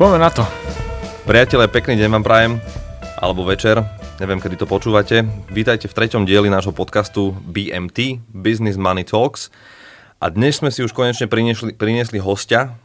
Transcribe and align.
Poďme 0.00 0.16
na 0.16 0.32
to. 0.32 0.48
Priatelé, 1.28 1.68
pekný 1.68 2.00
deň 2.00 2.08
vám 2.08 2.24
prajem, 2.24 2.52
alebo 3.20 3.44
večer, 3.44 3.84
neviem 4.16 4.40
kedy 4.40 4.56
to 4.56 4.64
počúvate. 4.64 5.28
Vítajte 5.52 5.92
v 5.92 5.96
treťom 6.00 6.24
dieli 6.24 6.48
nášho 6.48 6.72
podcastu 6.72 7.36
BMT, 7.44 8.16
Business 8.32 8.80
Money 8.80 9.04
Talks. 9.04 9.52
A 10.16 10.32
dnes 10.32 10.56
sme 10.56 10.72
si 10.72 10.80
už 10.80 10.96
konečne 10.96 11.28
priniesli, 11.28 11.76
priniesli 11.76 12.16
hostia. 12.16 12.80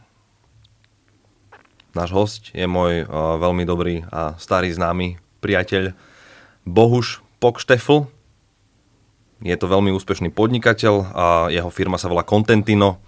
Náš 1.96 2.12
host 2.12 2.42
je 2.52 2.68
môj 2.68 3.08
uh, 3.08 3.40
veľmi 3.40 3.64
dobrý 3.64 4.04
a 4.12 4.36
starý 4.36 4.76
známy 4.76 5.16
priateľ 5.40 5.96
Bohuš 6.68 7.24
Pokštefl. 7.40 8.12
Je 9.40 9.56
to 9.56 9.72
veľmi 9.72 9.88
úspešný 9.88 10.36
podnikateľ 10.36 10.94
a 11.16 11.24
jeho 11.48 11.72
firma 11.72 11.96
sa 11.96 12.12
volá 12.12 12.28
Contentino. 12.28 13.00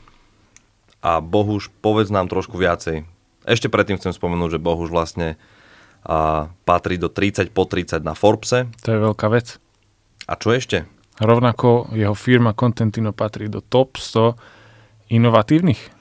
A 1.04 1.20
Bohuž, 1.20 1.68
povedz 1.84 2.08
nám 2.08 2.32
trošku 2.32 2.56
viacej. 2.56 3.17
Ešte 3.48 3.72
predtým 3.72 3.96
chcem 3.96 4.12
spomenúť, 4.12 4.60
že 4.60 4.60
Bohuž 4.60 4.92
vlastne 4.92 5.40
a, 6.04 6.52
patrí 6.68 7.00
do 7.00 7.08
30 7.08 7.48
po 7.56 7.64
30 7.64 8.04
na 8.04 8.12
Forbese. 8.12 8.68
To 8.84 8.88
je 8.92 8.98
veľká 9.00 9.26
vec. 9.32 9.56
A 10.28 10.36
čo 10.36 10.52
ešte? 10.52 10.84
Rovnako 11.18 11.96
jeho 11.96 12.14
firma 12.14 12.52
Contentino 12.52 13.16
patrí 13.16 13.48
do 13.48 13.64
top 13.64 13.96
100 13.96 14.36
inovatívnych 15.10 15.98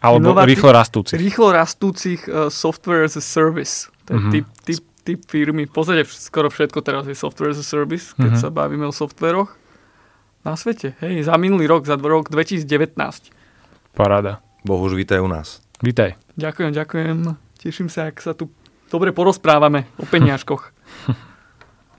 alebo 0.00 0.32
Inovatí- 0.32 0.56
rýchlo 0.56 0.70
rastúcich. 0.72 1.18
Rýchlo 1.20 1.48
rastúcich 1.52 2.20
uh, 2.24 2.48
software 2.48 3.04
as 3.04 3.20
a 3.20 3.24
service. 3.24 3.92
To 4.08 4.16
je 4.16 4.18
mm-hmm. 4.18 4.32
typ, 4.32 4.46
typ, 4.64 4.82
typ 5.04 5.20
firmy. 5.28 5.68
V 5.68 5.72
podstate 5.76 6.08
skoro 6.08 6.48
všetko 6.48 6.80
teraz 6.80 7.04
je 7.04 7.12
software 7.12 7.52
as 7.52 7.60
a 7.60 7.66
service, 7.66 8.16
keď 8.16 8.32
mm-hmm. 8.36 8.42
sa 8.42 8.48
bavíme 8.48 8.88
o 8.88 8.94
softveroch 8.96 9.52
na 10.40 10.56
svete. 10.56 10.96
Hej, 11.04 11.28
za 11.28 11.36
minulý 11.36 11.68
rok, 11.68 11.84
za 11.84 12.00
rok 12.00 12.32
2019. 12.32 12.64
Paráda. 13.92 14.40
Bohuž, 14.64 14.96
vítaj 14.96 15.20
u 15.20 15.28
nás. 15.28 15.60
Vítaj. 15.84 16.16
Ďakujem, 16.40 16.72
ďakujem. 16.72 17.16
Teším 17.60 17.92
sa, 17.92 18.08
ak 18.08 18.16
sa 18.24 18.32
tu 18.32 18.48
dobre 18.88 19.12
porozprávame 19.12 19.84
o 20.00 20.08
peniažkoch. 20.08 20.72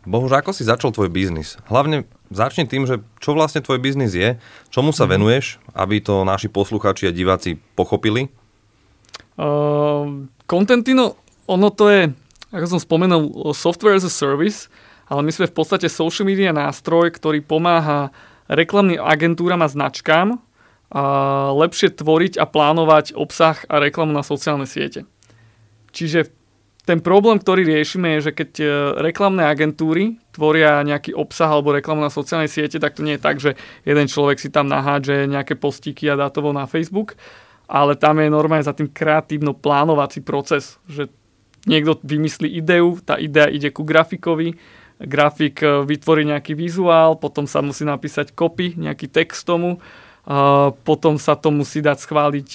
Bohuž, 0.09 0.33
ako 0.33 0.49
si 0.49 0.65
začal 0.65 0.89
tvoj 0.89 1.13
biznis? 1.13 1.61
Hlavne 1.69 2.09
začni 2.33 2.65
tým, 2.65 2.89
že 2.89 3.05
čo 3.21 3.37
vlastne 3.37 3.61
tvoj 3.61 3.77
biznis 3.77 4.17
je, 4.17 4.41
čomu 4.73 4.97
sa 4.97 5.05
mm. 5.05 5.09
venuješ, 5.13 5.45
aby 5.77 6.01
to 6.01 6.25
naši 6.25 6.49
poslucháči 6.49 7.05
a 7.05 7.13
diváci 7.13 7.61
pochopili? 7.77 8.33
Uh, 9.37 10.25
Contentino, 10.49 11.21
ono 11.45 11.69
to 11.69 11.93
je, 11.93 12.09
ako 12.49 12.65
som 12.65 12.79
spomenul, 12.81 13.53
software 13.53 14.01
as 14.01 14.09
a 14.09 14.09
service, 14.09 14.73
ale 15.05 15.21
my 15.21 15.29
sme 15.29 15.45
v 15.45 15.53
podstate 15.53 15.85
social 15.85 16.25
media 16.25 16.49
nástroj, 16.49 17.13
ktorý 17.13 17.45
pomáha 17.45 18.09
reklamným 18.49 18.97
agentúram 18.97 19.61
a 19.61 19.69
značkám 19.69 20.41
a 20.91 21.03
lepšie 21.55 21.95
tvoriť 21.95 22.35
a 22.35 22.43
plánovať 22.43 23.15
obsah 23.15 23.55
a 23.71 23.79
reklamu 23.79 24.11
na 24.11 24.27
sociálne 24.27 24.67
siete. 24.67 25.07
Čiže 25.95 26.27
ten 26.81 26.99
problém, 26.99 27.37
ktorý 27.37 27.63
riešime, 27.63 28.17
je, 28.17 28.29
že 28.29 28.31
keď 28.35 28.51
e, 28.59 28.65
reklamné 28.99 29.45
agentúry 29.47 30.17
tvoria 30.33 30.81
nejaký 30.81 31.13
obsah 31.13 31.47
alebo 31.47 31.71
reklamu 31.71 32.01
na 32.01 32.11
sociálnej 32.11 32.49
siete, 32.49 32.81
tak 32.81 32.97
to 32.97 33.05
nie 33.05 33.15
je 33.15 33.23
tak, 33.23 33.37
že 33.37 33.53
jeden 33.85 34.09
človek 34.09 34.41
si 34.41 34.49
tam 34.49 34.65
nahádže 34.65 35.29
nejaké 35.29 35.55
postíky 35.55 36.09
a 36.09 36.17
dá 36.17 36.27
to 36.33 36.41
na 36.51 36.65
Facebook, 36.65 37.15
ale 37.69 37.93
tam 37.95 38.19
je 38.19 38.33
normálne 38.33 38.65
za 38.65 38.73
tým 38.73 38.89
kreatívno 38.89 39.53
plánovací 39.53 40.25
proces, 40.25 40.81
že 40.89 41.07
niekto 41.69 42.01
vymyslí 42.01 42.49
ideu, 42.49 42.97
tá 42.99 43.15
idea 43.21 43.47
ide 43.47 43.69
ku 43.69 43.85
grafikovi, 43.85 44.57
grafik 44.99 45.61
e, 45.61 45.85
vytvorí 45.85 46.25
nejaký 46.27 46.57
vizuál, 46.57 47.13
potom 47.15 47.45
sa 47.45 47.61
musí 47.61 47.85
napísať 47.85 48.33
copy, 48.33 48.73
nejaký 48.73 49.05
text 49.05 49.45
tomu, 49.45 49.77
potom 50.85 51.17
sa 51.17 51.33
to 51.33 51.49
musí 51.49 51.81
dať 51.81 51.97
schváliť 52.05 52.49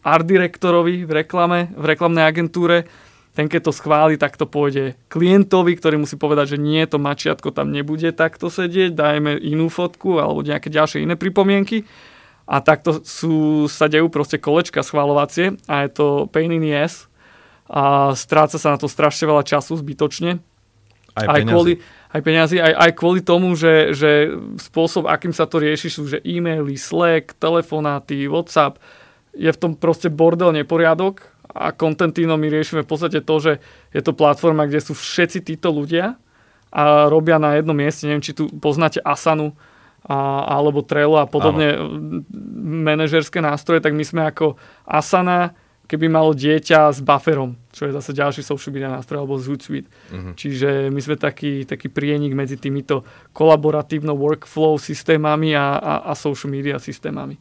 art 0.00 0.24
direktorovi 0.24 1.04
v 1.04 1.12
reklame, 1.12 1.68
v 1.76 1.84
reklamnej 1.84 2.24
agentúre, 2.24 2.88
ten 3.36 3.46
keď 3.46 3.70
to 3.70 3.72
schváli, 3.72 4.18
tak 4.18 4.34
to 4.34 4.48
pôjde 4.48 4.98
klientovi, 5.06 5.78
ktorý 5.78 6.02
musí 6.02 6.18
povedať, 6.18 6.56
že 6.56 6.58
nie, 6.58 6.82
to 6.88 6.98
mačiatko 6.98 7.54
tam 7.54 7.70
nebude 7.70 8.10
takto 8.10 8.50
sedieť, 8.50 8.96
dajme 8.96 9.38
inú 9.38 9.70
fotku 9.70 10.18
alebo 10.18 10.42
nejaké 10.42 10.66
ďalšie 10.72 11.06
iné 11.06 11.14
pripomienky. 11.14 11.86
A 12.50 12.58
takto 12.58 12.98
sú, 13.06 13.70
sa 13.70 13.86
dejú 13.86 14.10
proste 14.10 14.34
kolečka 14.42 14.82
schválovacie 14.82 15.54
a 15.70 15.86
je 15.86 15.90
to 15.94 16.06
pain 16.34 16.50
in 16.50 16.66
the 16.66 16.74
ass 16.74 17.06
a 17.70 18.10
stráca 18.18 18.58
sa 18.58 18.74
na 18.74 18.78
to 18.82 18.90
strašne 18.90 19.30
veľa 19.30 19.46
času 19.46 19.78
zbytočne. 19.78 20.42
Aj, 21.14 21.26
aj 21.30 21.46
kvôli, 21.46 21.78
aj 22.10 22.20
peniazy, 22.26 22.58
aj, 22.58 22.74
aj 22.74 22.90
kvôli 22.98 23.22
tomu, 23.22 23.54
že, 23.54 23.94
že 23.94 24.34
spôsob, 24.58 25.06
akým 25.06 25.30
sa 25.30 25.46
to 25.46 25.62
rieši, 25.62 25.88
sú 25.90 26.10
že 26.10 26.18
e-maily, 26.26 26.74
Slack, 26.74 27.38
telefonáty, 27.38 28.26
WhatsApp, 28.26 28.82
je 29.30 29.50
v 29.50 29.60
tom 29.60 29.78
proste 29.78 30.10
bordel, 30.10 30.50
neporiadok 30.50 31.22
a 31.54 31.70
Contentino 31.70 32.34
my 32.34 32.50
riešime 32.50 32.82
v 32.82 32.90
podstate 32.90 33.22
to, 33.22 33.34
že 33.38 33.52
je 33.94 34.02
to 34.02 34.14
platforma, 34.14 34.66
kde 34.66 34.82
sú 34.82 34.94
všetci 34.94 35.46
títo 35.54 35.70
ľudia 35.70 36.18
a 36.70 37.06
robia 37.06 37.38
na 37.38 37.58
jednom 37.58 37.74
mieste, 37.74 38.06
neviem, 38.06 38.22
či 38.22 38.34
tu 38.34 38.50
poznáte 38.58 38.98
Asanu, 39.02 39.54
a, 40.06 40.46
alebo 40.56 40.80
Trello 40.80 41.20
a 41.20 41.28
podobne 41.28 41.76
Áno. 41.76 42.24
manažerské 42.86 43.38
nástroje, 43.44 43.84
tak 43.84 43.92
my 43.92 44.04
sme 44.06 44.22
ako 44.26 44.56
Asana, 44.88 45.52
keby 45.90 46.06
malo 46.06 46.30
dieťa 46.30 46.94
s 46.94 47.02
bufferom, 47.02 47.58
čo 47.74 47.90
je 47.90 47.96
zase 47.98 48.14
ďalší 48.14 48.46
social 48.46 48.70
media 48.70 48.86
nástroj, 48.86 49.26
alebo 49.26 49.42
Hootsuite. 49.42 49.90
Uh-huh. 49.90 50.32
Čiže 50.38 50.86
my 50.94 51.00
sme 51.02 51.18
taký, 51.18 51.66
taký 51.66 51.90
prienik 51.90 52.30
medzi 52.38 52.54
týmito 52.54 53.02
kolaboratívno 53.34 54.14
workflow 54.14 54.78
systémami 54.78 55.58
a, 55.58 55.82
a, 55.82 55.94
a 56.06 56.12
social 56.14 56.54
media 56.54 56.78
systémami. 56.78 57.34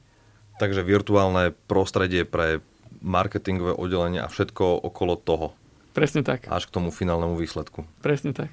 Takže 0.58 0.82
virtuálne 0.82 1.54
prostredie 1.70 2.26
pre 2.26 2.66
marketingové 3.06 3.78
oddelenie 3.78 4.26
a 4.26 4.28
všetko 4.28 4.82
okolo 4.82 5.14
toho. 5.16 5.48
Presne 5.94 6.26
tak. 6.26 6.50
Až 6.50 6.68
k 6.68 6.74
tomu 6.74 6.90
finálnemu 6.90 7.38
výsledku. 7.38 7.86
Presne 8.02 8.34
tak. 8.34 8.50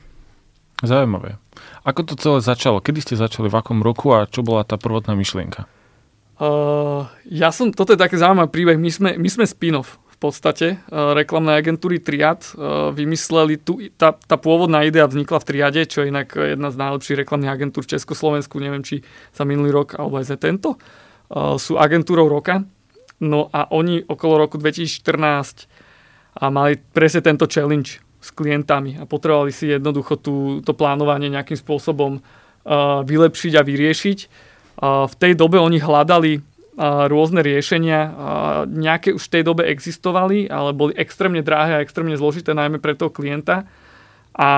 Zaujímavé. 0.85 1.41
Ako 1.89 2.05
to 2.05 2.21
celé 2.21 2.45
začalo? 2.45 2.85
Kedy 2.85 3.01
ste 3.01 3.15
začali? 3.17 3.49
V 3.49 3.57
akom 3.57 3.81
roku 3.81 4.13
a 4.13 4.29
čo 4.29 4.45
bola 4.45 4.61
tá 4.61 4.77
prvotná 4.77 5.17
myšlienka? 5.17 5.65
Uh, 6.37 7.09
ja 7.25 7.49
som, 7.49 7.73
toto 7.73 7.97
je 7.97 8.01
taký 8.01 8.21
zaujímavý 8.21 8.53
príbeh, 8.53 8.77
my 8.77 8.91
sme, 8.93 9.11
my 9.17 9.29
sme 9.33 9.49
spin-off 9.49 9.97
v 9.97 10.19
podstate 10.21 10.67
uh, 10.93 11.17
reklamnej 11.17 11.57
agentúry 11.57 11.97
Triad. 11.97 12.45
Uh, 12.53 12.93
vymysleli, 12.93 13.57
tu, 13.57 13.81
tá, 13.97 14.13
tá 14.13 14.37
pôvodná 14.37 14.85
idea 14.85 15.09
vznikla 15.09 15.41
v 15.41 15.49
Triade, 15.49 15.83
čo 15.89 16.05
je 16.05 16.13
inak 16.13 16.37
jedna 16.37 16.69
z 16.69 16.77
najlepších 16.77 17.25
reklamných 17.25 17.53
agentúr 17.57 17.89
v 17.89 17.97
Československu, 17.97 18.61
neviem 18.61 18.85
či 18.85 19.01
za 19.33 19.49
minulý 19.49 19.73
rok 19.73 19.97
alebo 19.97 20.21
aj 20.21 20.29
za 20.29 20.37
tento. 20.37 20.77
Uh, 21.33 21.57
sú 21.57 21.81
agentúrou 21.81 22.29
roka. 22.29 22.69
No 23.17 23.49
a 23.49 23.73
oni 23.73 24.05
okolo 24.05 24.45
roku 24.45 24.61
2014 24.61 25.65
a 26.37 26.53
mali 26.53 26.77
presne 26.77 27.25
tento 27.25 27.49
challenge 27.49 28.05
s 28.21 28.29
klientami 28.29 29.01
a 29.01 29.09
potrebovali 29.09 29.49
si 29.49 29.73
jednoducho 29.73 30.21
tú, 30.21 30.61
to 30.61 30.77
plánovanie 30.77 31.33
nejakým 31.33 31.57
spôsobom 31.57 32.21
uh, 32.21 33.01
vylepšiť 33.09 33.53
a 33.57 33.65
vyriešiť 33.65 34.19
v 34.81 35.15
tej 35.17 35.33
dobe 35.35 35.57
oni 35.57 35.81
hľadali 35.81 36.45
rôzne 37.09 37.41
riešenia, 37.41 38.13
nejaké 38.69 39.17
už 39.17 39.33
v 39.33 39.33
tej 39.33 39.43
dobe 39.49 39.65
existovali, 39.65 40.45
ale 40.53 40.77
boli 40.77 40.93
extrémne 40.93 41.41
drahé 41.41 41.81
a 41.81 41.85
extrémne 41.85 42.13
zložité, 42.21 42.53
najmä 42.53 42.85
pre 42.85 42.93
toho 42.93 43.09
klienta. 43.09 43.65
A, 44.37 44.51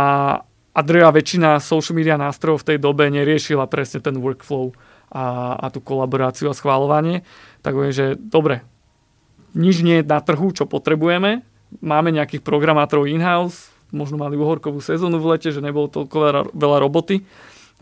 a 0.75 0.81
drvá 0.83 1.15
väčšina 1.15 1.63
social 1.63 1.95
media 1.95 2.19
nástrojov 2.19 2.67
v 2.67 2.75
tej 2.75 2.79
dobe 2.83 3.07
neriešila 3.07 3.71
presne 3.71 4.03
ten 4.03 4.19
workflow 4.19 4.75
a, 5.15 5.55
a 5.63 5.67
tú 5.71 5.79
kolaboráciu 5.79 6.51
a 6.51 6.59
schváľovanie. 6.59 7.23
Tak 7.63 7.79
je, 7.87 7.95
že 7.95 8.07
dobre, 8.19 8.67
nič 9.55 9.87
nie 9.87 10.03
je 10.03 10.11
na 10.11 10.19
trhu, 10.19 10.51
čo 10.51 10.67
potrebujeme. 10.67 11.47
Máme 11.79 12.11
nejakých 12.11 12.43
programátorov 12.43 13.07
in-house, 13.07 13.71
možno 13.95 14.19
mali 14.19 14.35
uhorkovú 14.35 14.83
sezónu 14.83 15.23
v 15.23 15.39
lete, 15.39 15.55
že 15.55 15.63
nebolo 15.63 15.87
toľko 15.87 16.51
veľa 16.51 16.79
roboty 16.83 17.23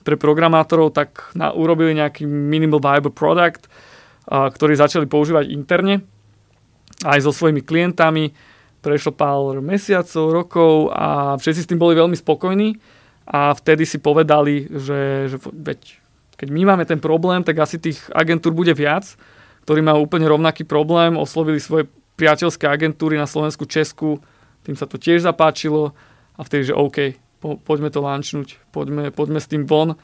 pre 0.07 0.15
programátorov, 0.15 0.95
tak 0.95 1.35
na, 1.35 1.51
urobili 1.51 1.99
nejaký 1.99 2.23
minimal 2.31 2.79
viable 2.79 3.11
product, 3.11 3.67
a, 4.31 4.47
ktorý 4.47 4.79
začali 4.79 5.11
používať 5.11 5.51
interne 5.51 6.07
aj 7.03 7.27
so 7.27 7.35
svojimi 7.35 7.67
klientami. 7.67 8.31
Prešlo 8.87 9.11
pár 9.19 9.59
mesiacov, 9.59 10.31
rokov 10.31 10.75
a 10.95 11.35
všetci 11.35 11.67
s 11.67 11.69
tým 11.75 11.83
boli 11.83 11.99
veľmi 11.99 12.15
spokojní 12.15 12.79
a 13.27 13.51
vtedy 13.51 13.83
si 13.83 13.99
povedali, 13.99 14.71
že, 14.71 15.27
že 15.27 15.37
veď, 15.43 15.99
keď 16.39 16.49
my 16.55 16.63
máme 16.63 16.87
ten 16.87 17.03
problém, 17.03 17.43
tak 17.43 17.59
asi 17.59 17.83
tých 17.83 17.99
agentúr 18.15 18.55
bude 18.55 18.71
viac, 18.79 19.19
ktorí 19.67 19.83
majú 19.83 20.07
úplne 20.07 20.31
rovnaký 20.31 20.63
problém, 20.63 21.19
oslovili 21.19 21.59
svoje 21.59 21.91
priateľské 22.15 22.71
agentúry 22.71 23.19
na 23.19 23.27
Slovensku, 23.27 23.67
Česku, 23.67 24.23
tým 24.63 24.79
sa 24.79 24.87
to 24.87 25.03
tiež 25.03 25.27
zapáčilo 25.27 25.91
a 26.39 26.47
vtedy, 26.47 26.71
že 26.71 26.79
OK, 26.79 27.19
po, 27.47 27.55
poďme 27.63 27.95
to 27.95 28.03
lanchnúť, 28.03 28.59
poďme, 28.75 29.15
poďme 29.15 29.39
s 29.39 29.47
tým 29.47 29.63
von. 29.71 29.95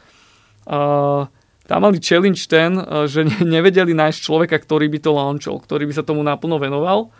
Uh, 0.62 1.26
tam 1.66 1.82
mali 1.82 1.98
challenge 1.98 2.46
ten, 2.46 2.78
uh, 2.78 3.10
že 3.10 3.26
nevedeli 3.42 3.90
nájsť 3.98 4.18
človeka, 4.22 4.62
ktorý 4.62 4.86
by 4.86 4.98
to 5.02 5.10
launchol, 5.10 5.58
ktorý 5.58 5.90
by 5.90 5.94
sa 5.98 6.06
tomu 6.06 6.22
naplno 6.22 6.62
venoval. 6.62 7.10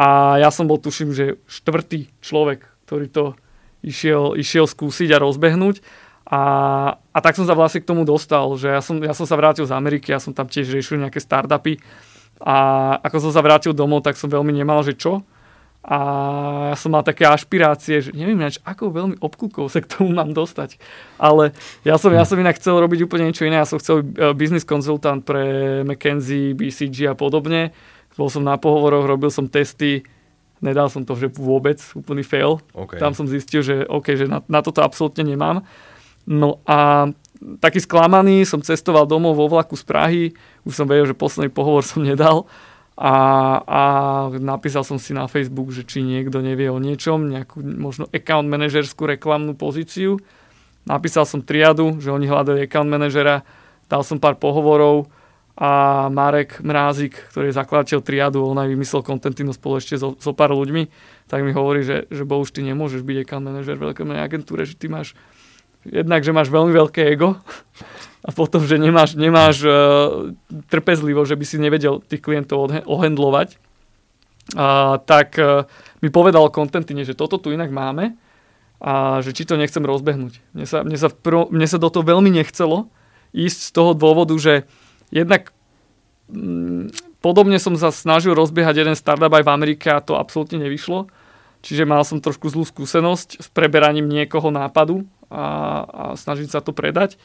A 0.00 0.40
ja 0.40 0.48
som 0.48 0.64
bol, 0.64 0.80
tuším, 0.80 1.12
že 1.12 1.36
štvrtý 1.44 2.08
človek, 2.24 2.64
ktorý 2.88 3.12
to 3.12 3.24
išiel, 3.84 4.32
išiel 4.32 4.64
skúsiť 4.64 5.12
a 5.12 5.20
rozbehnúť. 5.20 5.84
A, 6.30 6.42
a 6.96 7.18
tak 7.20 7.36
som 7.36 7.44
sa 7.44 7.58
vlastne 7.58 7.84
k 7.84 7.90
tomu 7.90 8.08
dostal, 8.08 8.48
že 8.56 8.72
ja 8.72 8.80
som, 8.80 8.96
ja 9.02 9.12
som 9.12 9.28
sa 9.28 9.36
vrátil 9.36 9.68
z 9.68 9.76
Ameriky, 9.76 10.14
ja 10.14 10.22
som 10.22 10.32
tam 10.32 10.48
tiež 10.48 10.72
riešil 10.72 11.02
nejaké 11.02 11.20
startupy 11.20 11.82
A 12.40 12.56
ako 13.04 13.28
som 13.28 13.30
sa 13.34 13.44
vrátil 13.44 13.76
domov, 13.76 14.00
tak 14.00 14.16
som 14.16 14.32
veľmi 14.32 14.54
nemal, 14.54 14.80
že 14.80 14.96
čo. 14.96 15.20
A 15.80 15.98
ja 16.70 16.76
som 16.76 16.92
mal 16.92 17.00
také 17.00 17.24
ašpirácie, 17.24 18.04
že 18.04 18.10
neviem 18.12 18.36
ináč, 18.36 18.60
ako 18.68 18.92
veľmi 18.92 19.16
obkúkov 19.16 19.72
sa 19.72 19.80
k 19.80 19.88
tomu 19.88 20.12
mám 20.12 20.36
dostať. 20.36 20.76
Ale 21.16 21.56
ja 21.88 21.96
som, 21.96 22.12
ja 22.12 22.28
som 22.28 22.36
inak 22.36 22.60
chcel 22.60 22.76
robiť 22.76 23.08
úplne 23.08 23.32
niečo 23.32 23.48
iné. 23.48 23.56
Ja 23.56 23.68
som 23.68 23.80
chcel 23.80 24.04
byť 24.04 24.36
business 24.36 24.68
konzultant 24.68 25.24
pre 25.24 25.80
McKenzie, 25.88 26.52
BCG 26.52 27.08
a 27.08 27.16
podobne. 27.16 27.72
Bol 28.20 28.28
som 28.28 28.44
na 28.44 28.60
pohovoroch, 28.60 29.08
robil 29.08 29.32
som 29.32 29.48
testy, 29.48 30.04
nedal 30.60 30.92
som 30.92 31.08
to, 31.08 31.16
že 31.16 31.32
vôbec, 31.32 31.80
úplný 31.96 32.20
fail. 32.20 32.60
Okay. 32.76 33.00
Tam 33.00 33.16
som 33.16 33.24
zistil, 33.24 33.64
že 33.64 33.88
OK, 33.88 34.12
že 34.20 34.28
na, 34.28 34.44
na 34.44 34.60
toto 34.60 34.84
absolútne 34.84 35.24
nemám. 35.24 35.64
No 36.28 36.60
a 36.68 37.08
taký 37.64 37.80
sklamaný 37.80 38.44
som 38.44 38.60
cestoval 38.60 39.08
domov 39.08 39.40
vo 39.40 39.48
vlaku 39.48 39.72
z 39.72 39.84
Prahy, 39.88 40.22
už 40.68 40.76
som 40.76 40.84
vedel, 40.84 41.08
že 41.08 41.16
posledný 41.16 41.48
pohovor 41.48 41.80
som 41.80 42.04
nedal 42.04 42.44
a, 43.00 43.14
a 43.64 43.82
napísal 44.36 44.84
som 44.84 45.00
si 45.00 45.16
na 45.16 45.24
Facebook, 45.24 45.72
že 45.72 45.88
či 45.88 46.04
niekto 46.04 46.44
nevie 46.44 46.68
o 46.68 46.76
niečom, 46.76 47.32
nejakú 47.32 47.64
možno 47.64 48.04
account 48.12 48.44
manažerskú 48.44 49.08
reklamnú 49.08 49.56
pozíciu. 49.56 50.20
Napísal 50.84 51.24
som 51.24 51.40
triadu, 51.40 51.96
že 51.96 52.12
oni 52.12 52.28
hľadajú 52.28 52.60
account 52.60 52.92
manažera, 52.92 53.40
dal 53.88 54.04
som 54.04 54.20
pár 54.20 54.36
pohovorov 54.36 55.08
a 55.56 56.08
Marek 56.12 56.60
Mrázik, 56.60 57.16
ktorý 57.32 57.48
je 57.48 57.56
zakladateľ 57.56 58.04
triadu, 58.04 58.44
on 58.44 58.60
aj 58.60 58.68
vymyslel 58.68 59.00
Contentino 59.00 59.56
spolu 59.56 59.80
ešte 59.80 59.96
so, 59.96 60.20
so 60.20 60.36
pár 60.36 60.52
ľuďmi, 60.52 60.84
tak 61.24 61.40
mi 61.40 61.56
hovorí, 61.56 61.80
že, 61.80 62.04
že 62.12 62.28
Bohuž, 62.28 62.52
ty 62.52 62.60
nemôžeš 62.60 63.00
byť 63.00 63.16
account 63.24 63.48
manažer 63.48 63.80
v 63.80 63.88
veľkej 63.88 64.20
agentúre, 64.20 64.68
že 64.68 64.76
ty 64.76 64.92
máš 64.92 65.16
jednak, 65.88 66.20
že 66.20 66.36
máš 66.36 66.52
veľmi 66.52 66.76
veľké 66.76 67.16
ego 67.16 67.40
a 68.20 68.30
potom, 68.36 68.60
že 68.60 68.76
nemáš, 68.76 69.16
nemáš 69.16 69.64
uh, 69.64 70.36
trpezlivo, 70.68 71.24
že 71.24 71.40
by 71.40 71.44
si 71.48 71.56
nevedel 71.56 72.04
tých 72.04 72.20
klientov 72.20 72.68
ohendlovať, 72.84 73.56
uh, 74.56 75.00
tak 75.00 75.40
uh, 75.40 75.64
mi 76.04 76.12
povedal 76.12 76.52
Contentine, 76.52 77.04
že 77.08 77.16
toto 77.16 77.40
tu 77.40 77.48
inak 77.52 77.72
máme 77.72 78.16
a 78.80 79.20
že 79.20 79.36
či 79.36 79.44
to 79.44 79.60
nechcem 79.60 79.84
rozbehnúť. 79.84 80.40
Mne 80.56 80.66
sa, 80.68 80.84
mne 80.84 80.96
sa, 80.96 81.08
prv, 81.12 81.52
mne 81.52 81.68
sa 81.68 81.76
do 81.80 81.88
toho 81.92 82.04
veľmi 82.04 82.32
nechcelo 82.32 82.88
ísť 83.36 83.58
z 83.68 83.70
toho 83.72 83.92
dôvodu, 83.92 84.32
že 84.40 84.64
jednak 85.12 85.52
mm, 86.32 87.20
podobne 87.20 87.60
som 87.60 87.76
sa 87.76 87.92
snažil 87.92 88.32
rozbiehať 88.32 88.84
jeden 88.84 88.96
startup 88.96 89.32
aj 89.32 89.44
v 89.44 89.52
Amerike 89.52 89.88
a 89.92 90.04
to 90.04 90.16
absolútne 90.16 90.60
nevyšlo. 90.60 91.08
Čiže 91.60 91.84
mal 91.84 92.00
som 92.08 92.24
trošku 92.24 92.48
zlú 92.48 92.64
skúsenosť 92.64 93.44
s 93.44 93.48
preberaním 93.52 94.08
niekoho 94.08 94.48
nápadu 94.48 95.04
a, 95.28 95.44
a 95.84 96.02
snažiť 96.16 96.48
sa 96.48 96.64
to 96.64 96.72
predať. 96.72 97.20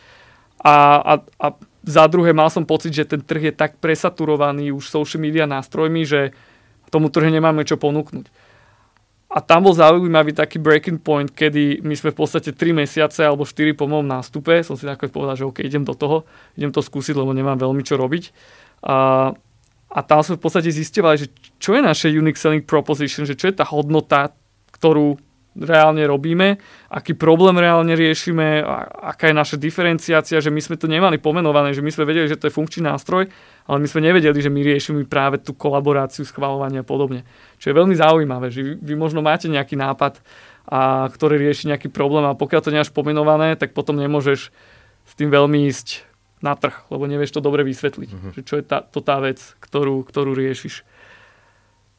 A, 0.63 1.01
a, 1.01 1.13
a 1.41 1.47
za 1.85 2.05
druhé 2.09 2.33
mal 2.33 2.49
som 2.49 2.65
pocit, 2.65 2.93
že 2.93 3.05
ten 3.05 3.21
trh 3.21 3.49
je 3.49 3.53
tak 3.53 3.77
presaturovaný 3.77 4.73
už 4.73 4.89
social 4.89 5.21
media 5.21 5.45
nástrojmi, 5.45 6.01
že 6.05 6.33
tomu 6.89 7.13
trhu 7.13 7.29
nemáme 7.29 7.61
čo 7.67 7.77
ponúknuť. 7.77 8.25
A 9.35 9.43
tam 9.43 9.67
bol 9.67 9.75
zaujímavý 9.75 10.31
taký 10.31 10.63
breaking 10.63 11.03
point, 11.03 11.27
kedy 11.27 11.83
my 11.83 11.91
sme 11.91 12.15
v 12.15 12.17
podstate 12.23 12.55
3 12.55 12.71
mesiace 12.71 13.19
alebo 13.19 13.43
4 13.43 13.75
po 13.75 13.83
môjom 13.83 14.07
nástupe, 14.07 14.63
som 14.63 14.79
si 14.79 14.87
takto 14.87 15.11
povedal, 15.11 15.35
že 15.35 15.43
OK, 15.43 15.59
idem 15.59 15.83
do 15.83 15.91
toho, 15.91 16.23
idem 16.55 16.71
to 16.71 16.79
skúsiť, 16.79 17.19
lebo 17.19 17.35
nemám 17.35 17.59
veľmi 17.59 17.83
čo 17.83 17.99
robiť. 17.99 18.31
A, 18.87 19.29
a 19.91 19.99
tam 20.07 20.23
sme 20.23 20.39
v 20.39 20.43
podstate 20.45 20.71
zistovali, 20.71 21.19
že 21.19 21.27
čo 21.59 21.75
je 21.75 21.83
naše 21.83 22.07
unique 22.15 22.39
selling 22.39 22.63
proposition, 22.63 23.27
že 23.27 23.35
čo 23.35 23.51
je 23.51 23.59
tá 23.59 23.67
hodnota, 23.67 24.31
ktorú 24.71 25.19
reálne 25.55 26.03
robíme, 26.03 26.59
aký 26.91 27.15
problém 27.15 27.55
reálne 27.55 27.95
riešime, 27.95 28.59
aká 28.99 29.31
je 29.31 29.35
naša 29.35 29.57
diferenciácia, 29.57 30.43
že 30.43 30.51
my 30.51 30.59
sme 30.59 30.75
to 30.75 30.91
nemali 30.91 31.15
pomenované, 31.15 31.71
že 31.71 31.79
my 31.79 31.91
sme 31.91 32.03
vedeli, 32.03 32.27
že 32.27 32.35
to 32.35 32.51
je 32.51 32.55
funkčný 32.55 32.83
nástroj, 32.83 33.31
ale 33.65 33.77
my 33.79 33.87
sme 33.87 34.03
nevedeli, 34.03 34.35
že 34.43 34.51
my 34.51 34.61
riešime 34.61 35.07
práve 35.07 35.39
tú 35.39 35.55
kolaboráciu, 35.55 36.27
schvalovanie 36.27 36.83
a 36.83 36.87
podobne. 36.87 37.23
Čo 37.57 37.71
je 37.71 37.77
veľmi 37.79 37.95
zaujímavé, 37.95 38.51
že 38.51 38.61
vy, 38.61 38.71
vy 38.83 38.93
možno 38.99 39.23
máte 39.23 39.47
nejaký 39.47 39.79
nápad, 39.79 40.19
a, 40.67 41.07
ktorý 41.07 41.39
rieši 41.39 41.71
nejaký 41.71 41.87
problém 41.87 42.27
a 42.27 42.35
pokiaľ 42.35 42.61
to 42.61 42.73
nemáš 42.75 42.91
pomenované, 42.91 43.55
tak 43.55 43.71
potom 43.71 43.95
nemôžeš 43.95 44.51
s 45.05 45.13
tým 45.15 45.31
veľmi 45.31 45.71
ísť 45.71 46.03
na 46.43 46.53
trh, 46.53 46.75
lebo 46.91 47.07
nevieš 47.07 47.37
to 47.37 47.41
dobre 47.41 47.63
vysvetliť, 47.63 48.09
uh-huh. 48.11 48.31
že 48.35 48.41
čo 48.43 48.59
je 48.59 48.63
tá, 48.65 48.83
to 48.83 48.99
tá 48.99 49.17
vec, 49.23 49.39
ktorú, 49.63 50.03
ktorú 50.03 50.35
riešiš. 50.35 50.83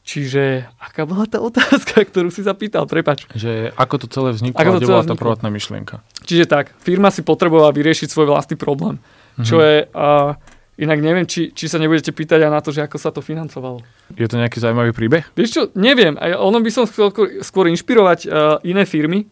Čiže 0.07 0.63
aká 0.79 1.03
bola 1.03 1.27
tá 1.27 1.43
otázka, 1.43 1.99
ktorú 2.07 2.31
si 2.31 2.39
zapýtal? 2.39 2.87
Prepač. 2.87 3.27
Že 3.35 3.75
ako 3.75 3.95
to 3.99 4.07
celé 4.07 4.31
vzniklo 4.31 4.55
ako 4.55 4.71
to 4.71 4.79
kde 4.79 4.87
bola 4.87 5.03
tá 5.03 5.15
prvotná 5.19 5.51
myšlienka? 5.51 5.99
Čiže 6.23 6.47
tak, 6.47 6.71
firma 6.79 7.11
si 7.11 7.27
potrebovala 7.27 7.75
vyriešiť 7.75 8.07
svoj 8.07 8.31
vlastný 8.31 8.55
problém. 8.55 9.03
Mm-hmm. 9.03 9.43
Čo 9.43 9.59
je, 9.59 9.83
uh, 9.83 10.31
inak 10.79 11.03
neviem, 11.03 11.27
či, 11.27 11.51
či 11.51 11.67
sa 11.67 11.75
nebudete 11.75 12.15
pýtať 12.15 12.39
aj 12.39 12.51
na 12.55 12.63
to, 12.63 12.71
že 12.71 12.87
ako 12.87 12.95
sa 12.95 13.11
to 13.11 13.19
financovalo. 13.19 13.83
Je 14.15 14.31
to 14.31 14.39
nejaký 14.39 14.63
zaujímavý 14.63 14.95
príbeh? 14.95 15.27
Vieš 15.35 15.49
čo, 15.51 15.61
neviem. 15.75 16.15
Ono 16.15 16.57
by 16.63 16.71
som 16.71 16.87
chcel 16.87 17.11
skôr 17.43 17.67
inšpirovať 17.67 18.31
uh, 18.31 18.63
iné 18.63 18.87
firmy, 18.87 19.27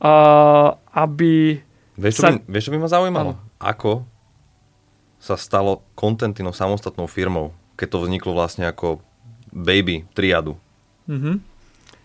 uh, 0.00 0.72
aby... 0.96 1.60
Vieš 2.00 2.12
čo, 2.16 2.22
sa... 2.24 2.28
by, 2.32 2.48
vieš, 2.48 2.72
čo 2.72 2.72
by 2.72 2.78
ma 2.80 2.88
zaujímalo? 2.88 3.30
Ano. 3.36 3.44
Ako 3.60 4.08
sa 5.20 5.36
stalo 5.36 5.84
Contentino 5.92 6.56
samostatnou 6.56 7.04
firmou, 7.12 7.52
keď 7.76 7.92
to 7.92 7.98
vzniklo 8.08 8.32
vlastne 8.32 8.64
ako 8.64 9.04
baby 9.54 10.02
triadu. 10.12 10.58
Mm-hmm. 11.06 11.36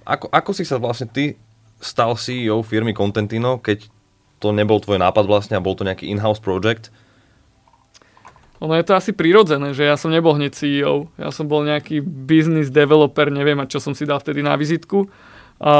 Ako, 0.05 0.29
ako 0.29 0.51
si 0.53 0.63
sa 0.63 0.77
vlastne 0.77 1.09
ty 1.09 1.35
stal 1.81 2.13
CEO 2.15 2.61
firmy 2.61 2.93
Contentino, 2.93 3.57
keď 3.57 3.89
to 4.39 4.55
nebol 4.55 4.79
tvoj 4.79 5.01
nápad 5.01 5.25
vlastne 5.27 5.59
a 5.59 5.63
bol 5.63 5.75
to 5.75 5.83
nejaký 5.83 6.07
in-house 6.07 6.39
project? 6.39 6.93
Ono 8.59 8.75
je 8.75 8.83
to 8.83 8.95
asi 8.95 9.15
prirodzené, 9.15 9.71
že 9.71 9.87
ja 9.87 9.95
som 9.95 10.11
nebol 10.11 10.35
hneď 10.35 10.51
CEO. 10.51 11.07
Ja 11.15 11.31
som 11.31 11.47
bol 11.47 11.63
nejaký 11.63 12.03
business 12.03 12.67
developer, 12.67 13.31
neviem, 13.31 13.55
a 13.59 13.69
čo 13.69 13.79
som 13.79 13.95
si 13.95 14.03
dal 14.03 14.19
vtedy 14.19 14.43
na 14.43 14.59
vizitku. 14.59 15.07
A 15.63 15.73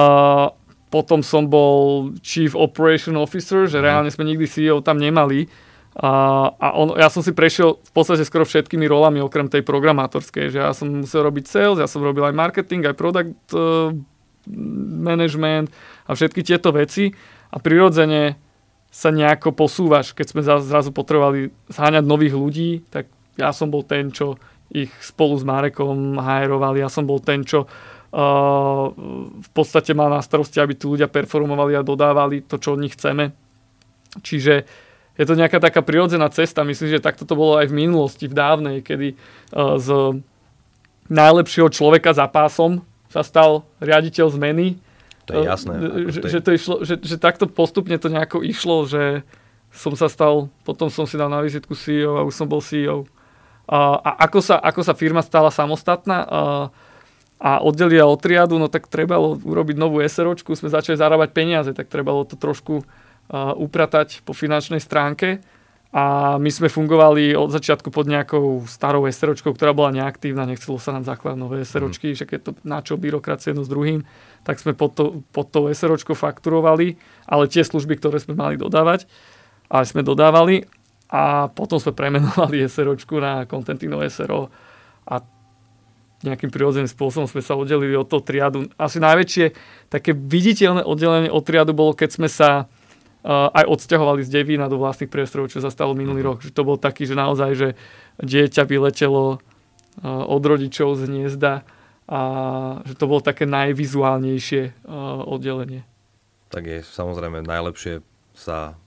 potom 0.87 1.19
som 1.19 1.45
bol 1.45 2.11
Chief 2.23 2.55
Operation 2.55 3.19
Officer, 3.19 3.67
že 3.67 3.79
mhm. 3.79 3.83
reálne 3.83 4.09
sme 4.11 4.27
nikdy 4.27 4.47
CEO 4.47 4.79
tam 4.79 4.95
nemali. 4.95 5.51
A, 5.97 6.11
a 6.53 6.67
on, 6.77 6.93
ja 6.95 7.09
som 7.09 7.25
si 7.25 7.33
prešiel 7.33 7.81
v 7.81 7.91
podstate 7.91 8.21
skoro 8.21 8.45
všetkými 8.45 8.85
rolami 8.85 9.25
okrem 9.25 9.49
tej 9.49 9.65
programátorskej, 9.65 10.53
že 10.53 10.61
ja 10.61 10.71
som 10.71 11.01
musel 11.01 11.25
robiť 11.25 11.49
sales, 11.49 11.81
ja 11.81 11.89
som 11.89 12.05
robil 12.05 12.23
aj 12.29 12.37
marketing, 12.37 12.85
aj 12.85 12.95
product 12.95 13.35
uh, 13.57 13.89
management 15.01 15.73
a 16.05 16.13
všetky 16.13 16.45
tieto 16.45 16.69
veci 16.71 17.09
a 17.49 17.57
prirodzene 17.57 18.37
sa 18.93 19.09
nejako 19.09 19.53
posúvaš. 19.57 20.13
Keď 20.13 20.25
sme 20.29 20.41
zrazu 20.45 20.93
potrebovali 20.93 21.49
zháňať 21.73 22.05
nových 22.05 22.37
ľudí, 22.37 22.69
tak 22.89 23.09
ja 23.37 23.49
som 23.49 23.73
bol 23.73 23.81
ten, 23.81 24.13
čo 24.13 24.37
ich 24.69 24.93
spolu 25.01 25.37
s 25.37 25.43
Marekom 25.43 26.21
hajerovali, 26.21 26.85
ja 26.85 26.89
som 26.93 27.09
bol 27.09 27.17
ten, 27.17 27.41
čo 27.41 27.65
uh, 27.65 28.85
v 29.41 29.49
podstate 29.57 29.97
mal 29.97 30.13
na 30.13 30.21
starosti, 30.21 30.61
aby 30.61 30.77
tu 30.77 30.93
ľudia 30.93 31.09
performovali 31.09 31.73
a 31.73 31.81
dodávali 31.81 32.45
to, 32.45 32.61
čo 32.61 32.77
od 32.77 32.81
nich 32.85 32.93
chceme. 32.93 33.33
Čiže 34.21 34.87
je 35.19 35.25
to 35.27 35.35
nejaká 35.35 35.59
taká 35.59 35.83
prirodzená 35.83 36.31
cesta. 36.31 36.63
Myslím, 36.63 36.95
že 36.95 37.03
takto 37.03 37.27
to 37.27 37.35
bolo 37.35 37.59
aj 37.59 37.67
v 37.67 37.75
minulosti, 37.75 38.31
v 38.31 38.37
dávnej, 38.39 38.79
kedy 38.79 39.19
uh, 39.51 39.75
z 39.75 40.23
najlepšieho 41.11 41.67
človeka 41.67 42.15
za 42.15 42.23
pásom 42.31 42.87
sa 43.11 43.19
stal 43.19 43.67
riaditeľ 43.83 44.31
zmeny. 44.31 44.79
To 45.27 45.35
je 45.35 45.39
jasné. 45.43 45.75
Uh, 45.75 46.07
že, 46.07 46.19
že, 46.23 46.39
to 46.39 46.55
išlo, 46.55 46.75
že, 46.87 46.95
že 47.03 47.19
takto 47.19 47.51
postupne 47.51 47.99
to 47.99 48.07
nejako 48.07 48.39
išlo, 48.47 48.87
že 48.87 49.27
som 49.75 49.91
sa 49.99 50.07
stal, 50.07 50.47
potom 50.63 50.87
som 50.87 51.03
si 51.03 51.19
dal 51.19 51.27
na 51.27 51.43
vizitku 51.43 51.75
CEO 51.75 52.15
a 52.15 52.23
už 52.23 52.33
som 52.33 52.47
bol 52.47 52.63
CEO. 52.63 53.03
Uh, 53.67 53.99
a 53.99 54.23
ako 54.23 54.39
sa, 54.39 54.55
ako 54.55 54.81
sa 54.87 54.95
firma 54.95 55.19
stala 55.19 55.51
samostatná 55.51 56.17
uh, 56.25 56.65
a 57.43 57.59
oddelila 57.59 58.07
od 58.07 58.23
triadu, 58.23 58.55
no 58.55 58.71
tak 58.71 58.87
trebalo 58.87 59.35
urobiť 59.35 59.75
novú 59.75 59.99
SROčku, 59.99 60.55
sme 60.55 60.71
začali 60.71 60.95
zarábať 60.95 61.29
peniaze, 61.35 61.71
tak 61.75 61.91
trebalo 61.91 62.23
to 62.23 62.39
trošku 62.39 62.87
upratať 63.29 64.25
po 64.25 64.33
finančnej 64.33 64.81
stránke 64.81 65.39
a 65.89 66.37
my 66.37 66.49
sme 66.53 66.69
fungovali 66.69 67.33
od 67.33 67.49
začiatku 67.49 67.89
pod 67.89 68.05
nejakou 68.05 68.61
starou 68.69 69.09
SROčkou, 69.09 69.57
ktorá 69.57 69.73
bola 69.73 69.89
neaktívna, 69.89 70.45
nechcelo 70.45 70.77
sa 70.77 70.93
nám 70.93 71.01
zakladať 71.09 71.37
nové 71.37 71.65
SROčky, 71.65 72.13
mm. 72.13 72.15
však 72.17 72.29
je 72.29 72.41
to 72.45 72.51
na 72.61 72.85
čo 72.85 72.93
byrokracie 72.93 73.53
jedno 73.53 73.65
s 73.65 73.73
druhým, 73.73 74.05
tak 74.45 74.61
sme 74.61 74.77
pod, 74.77 74.93
to, 74.93 75.25
pod 75.33 75.49
tou 75.49 75.65
SROčkou 75.65 76.13
fakturovali, 76.13 77.01
ale 77.25 77.49
tie 77.49 77.65
služby, 77.65 77.97
ktoré 77.97 78.21
sme 78.21 78.37
mali 78.37 78.53
dodávať, 78.53 79.09
ale 79.65 79.83
sme 79.89 80.05
dodávali 80.05 80.69
a 81.09 81.49
potom 81.49 81.81
sme 81.81 81.97
premenovali 81.97 82.65
SROčku 82.69 83.17
na 83.17 83.49
Contentino 83.49 83.97
SRO 84.05 84.53
a 85.09 85.25
nejakým 86.21 86.53
prirodzeným 86.53 86.91
spôsobom 86.91 87.25
sme 87.25 87.41
sa 87.41 87.57
oddelili 87.57 87.95
od 87.97 88.05
toho 88.05 88.21
triadu. 88.21 88.69
Asi 88.75 89.01
najväčšie 89.01 89.45
také 89.89 90.13
viditeľné 90.13 90.85
oddelenie 90.85 91.31
od 91.33 91.41
triadu 91.41 91.73
bolo, 91.73 91.97
keď 91.97 92.09
sme 92.13 92.29
sa 92.29 92.69
aj 93.27 93.65
odsťahovali 93.67 94.23
z 94.23 94.29
Devína 94.31 94.71
do 94.71 94.79
vlastných 94.79 95.11
priestorov, 95.11 95.51
čo 95.51 95.59
sa 95.59 95.67
stalo 95.67 95.91
minulý 95.91 96.23
rok. 96.23 96.39
Že 96.39 96.55
to 96.55 96.63
bol 96.63 96.77
taký, 96.79 97.03
že 97.03 97.19
naozaj, 97.19 97.51
že 97.55 97.69
dieťa 98.23 98.63
vyletelo 98.63 99.37
uh, 99.37 100.23
od 100.23 100.43
rodičov 100.43 100.95
z 100.95 101.11
hniezda 101.11 101.67
a 102.09 102.19
že 102.87 102.95
to 102.95 103.05
bolo 103.05 103.19
také 103.19 103.43
najvizuálnejšie 103.43 104.61
uh, 104.71 105.21
oddelenie. 105.27 105.83
Tak 106.49 106.63
je 106.65 106.79
samozrejme 106.81 107.43
najlepšie 107.45 108.01
sa 108.33 108.79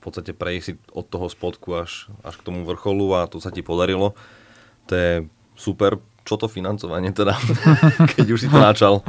v 0.00 0.08
podstate 0.08 0.32
prejsť 0.32 0.80
od 0.96 1.04
toho 1.04 1.28
spodku 1.28 1.76
až, 1.76 2.08
až 2.24 2.40
k 2.40 2.44
tomu 2.48 2.64
vrcholu 2.64 3.20
a 3.20 3.28
to 3.28 3.36
sa 3.36 3.52
ti 3.52 3.60
podarilo. 3.60 4.16
To 4.88 4.92
je 4.96 5.12
super. 5.54 6.00
Čo 6.24 6.36
to 6.36 6.46
financovanie 6.48 7.12
teda, 7.12 7.36
keď 8.16 8.26
už 8.32 8.40
si 8.40 8.48
to 8.48 8.56
načal? 8.56 9.04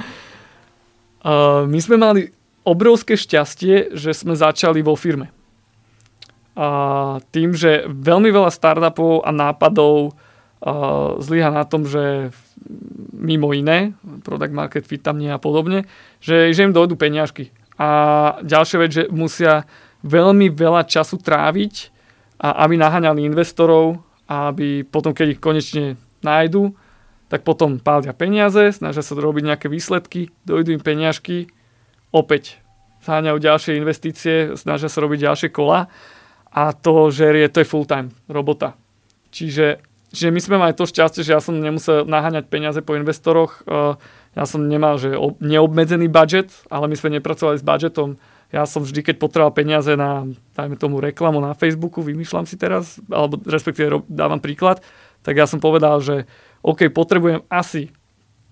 Uh, 1.23 1.63
my 1.67 1.79
sme 1.79 1.95
mali 1.95 2.40
obrovské 2.63 3.17
šťastie, 3.17 3.95
že 3.97 4.11
sme 4.13 4.37
začali 4.37 4.81
vo 4.85 4.93
firme. 4.93 5.33
A 6.53 7.17
tým, 7.31 7.55
že 7.55 7.87
veľmi 7.87 8.29
veľa 8.29 8.51
startupov 8.51 9.23
a 9.23 9.31
nápadov 9.31 10.13
zlyha 11.17 11.49
na 11.49 11.65
tom, 11.65 11.89
že 11.89 12.29
mimo 13.17 13.49
iné, 13.55 13.97
product 14.21 14.53
market 14.53 14.85
fit 14.85 15.01
tam 15.01 15.17
nie 15.17 15.33
a 15.33 15.41
podobne, 15.41 15.89
že, 16.21 16.53
že 16.53 16.69
im 16.69 16.75
dojdú 16.75 16.93
peniažky. 16.99 17.49
A 17.81 18.37
ďalšia 18.45 18.77
vec, 18.77 18.91
že 18.93 19.03
musia 19.09 19.65
veľmi 20.05 20.53
veľa 20.53 20.85
času 20.85 21.17
tráviť, 21.17 21.89
a 22.41 22.65
aby 22.65 22.73
naháňali 22.77 23.21
investorov 23.21 24.01
a 24.25 24.49
aby 24.49 24.81
potom, 24.81 25.13
keď 25.13 25.37
ich 25.37 25.41
konečne 25.41 25.85
nájdu, 26.25 26.73
tak 27.29 27.45
potom 27.45 27.77
pália 27.77 28.17
peniaze, 28.17 28.73
snažia 28.73 29.05
sa 29.05 29.13
robiť 29.13 29.43
nejaké 29.45 29.67
výsledky, 29.69 30.33
dojdú 30.49 30.73
im 30.73 30.83
peniažky, 30.83 31.53
opäť 32.11 32.61
zháňajú 33.01 33.37
ďalšie 33.41 33.79
investície, 33.81 34.53
snažia 34.53 34.87
sa 34.91 35.01
robiť 35.01 35.25
ďalšie 35.25 35.49
kola 35.49 35.89
a 36.51 36.63
to 36.75 37.09
žerie, 37.09 37.47
to 37.49 37.63
je 37.63 37.67
full 37.67 37.87
time 37.87 38.13
robota. 38.27 38.77
Čiže, 39.31 39.79
čiže 40.11 40.29
my 40.29 40.39
sme 40.43 40.55
mali 40.59 40.73
to 40.75 40.83
šťastie, 40.85 41.23
že 41.23 41.33
ja 41.33 41.41
som 41.41 41.57
nemusel 41.57 42.03
naháňať 42.03 42.51
peniaze 42.51 42.79
po 42.83 42.93
investoroch, 42.99 43.63
eh, 43.65 43.95
ja 44.31 44.43
som 44.47 44.63
nemal 44.63 44.95
že 44.95 45.15
neobmedzený 45.43 46.07
budget, 46.07 46.51
ale 46.71 46.87
my 46.87 46.95
sme 46.95 47.19
nepracovali 47.19 47.59
s 47.59 47.67
budgetom. 47.67 48.15
Ja 48.51 48.67
som 48.67 48.83
vždy, 48.83 48.99
keď 49.03 49.15
potreboval 49.19 49.55
peniaze 49.55 49.95
na, 49.95 50.27
dajme 50.55 50.75
tomu, 50.75 50.99
reklamu 50.99 51.39
na 51.39 51.55
Facebooku, 51.55 52.03
vymýšľam 52.03 52.43
si 52.43 52.59
teraz, 52.59 52.99
alebo 53.07 53.39
respektíve 53.47 54.03
dávam 54.11 54.43
príklad, 54.43 54.83
tak 55.23 55.39
ja 55.39 55.47
som 55.47 55.63
povedal, 55.63 56.03
že 56.03 56.27
OK, 56.59 56.91
potrebujem 56.91 57.47
asi 57.47 57.91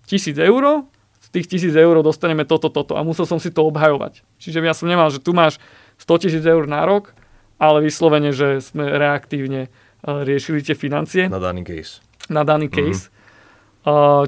tisíc 0.08 0.40
eur, 0.40 0.88
z 0.88 0.99
tých 1.30 1.46
tisíc 1.46 1.74
eur 1.74 2.02
dostaneme 2.02 2.46
toto, 2.46 2.74
toto 2.74 2.98
a 2.98 3.06
musel 3.06 3.30
som 3.30 3.38
si 3.38 3.54
to 3.54 3.66
obhajovať. 3.70 4.26
Čiže 4.42 4.66
ja 4.66 4.74
som 4.74 4.90
nemal, 4.90 5.14
že 5.14 5.22
tu 5.22 5.32
máš 5.32 5.62
100 6.02 6.24
tisíc 6.26 6.44
eur 6.46 6.66
na 6.66 6.82
rok, 6.86 7.14
ale 7.62 7.86
vyslovene, 7.86 8.34
že 8.34 8.64
sme 8.64 8.88
reaktívne 8.88 9.68
e, 9.68 9.70
riešili 10.06 10.66
tie 10.66 10.74
financie. 10.74 11.30
Na 11.30 11.38
daný 11.38 11.62
case. 11.68 12.02
Na 12.32 12.42
daný 12.42 12.72
mhm. 12.72 12.74
case. 12.74 13.04
Mm-hmm. 13.08 13.18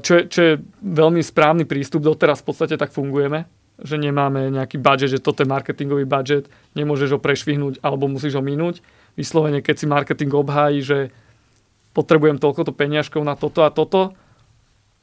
Čo, 0.01 0.11
je, 0.15 0.23
čo 0.31 0.39
je 0.41 0.53
veľmi 0.79 1.19
správny 1.19 1.67
prístup, 1.67 2.01
doteraz 2.01 2.39
v 2.41 2.47
podstate 2.49 2.79
tak 2.79 2.95
fungujeme, 2.95 3.45
že 3.83 3.99
nemáme 3.99 4.47
nejaký 4.47 4.79
budget, 4.79 5.19
že 5.19 5.23
toto 5.23 5.43
je 5.43 5.51
marketingový 5.51 6.07
budget, 6.07 6.47
nemôžeš 6.73 7.17
ho 7.17 7.19
prešvihnúť 7.19 7.83
alebo 7.83 8.07
musíš 8.07 8.39
ho 8.39 8.43
minúť. 8.43 8.79
Vyslovene, 9.19 9.59
keď 9.59 9.75
si 9.75 9.85
marketing 9.91 10.31
obhájí, 10.31 10.79
že 10.79 10.97
potrebujem 11.91 12.39
toľkoto 12.39 12.71
peniažkov 12.71 13.21
na 13.27 13.35
toto 13.35 13.67
a 13.67 13.69
toto, 13.69 14.15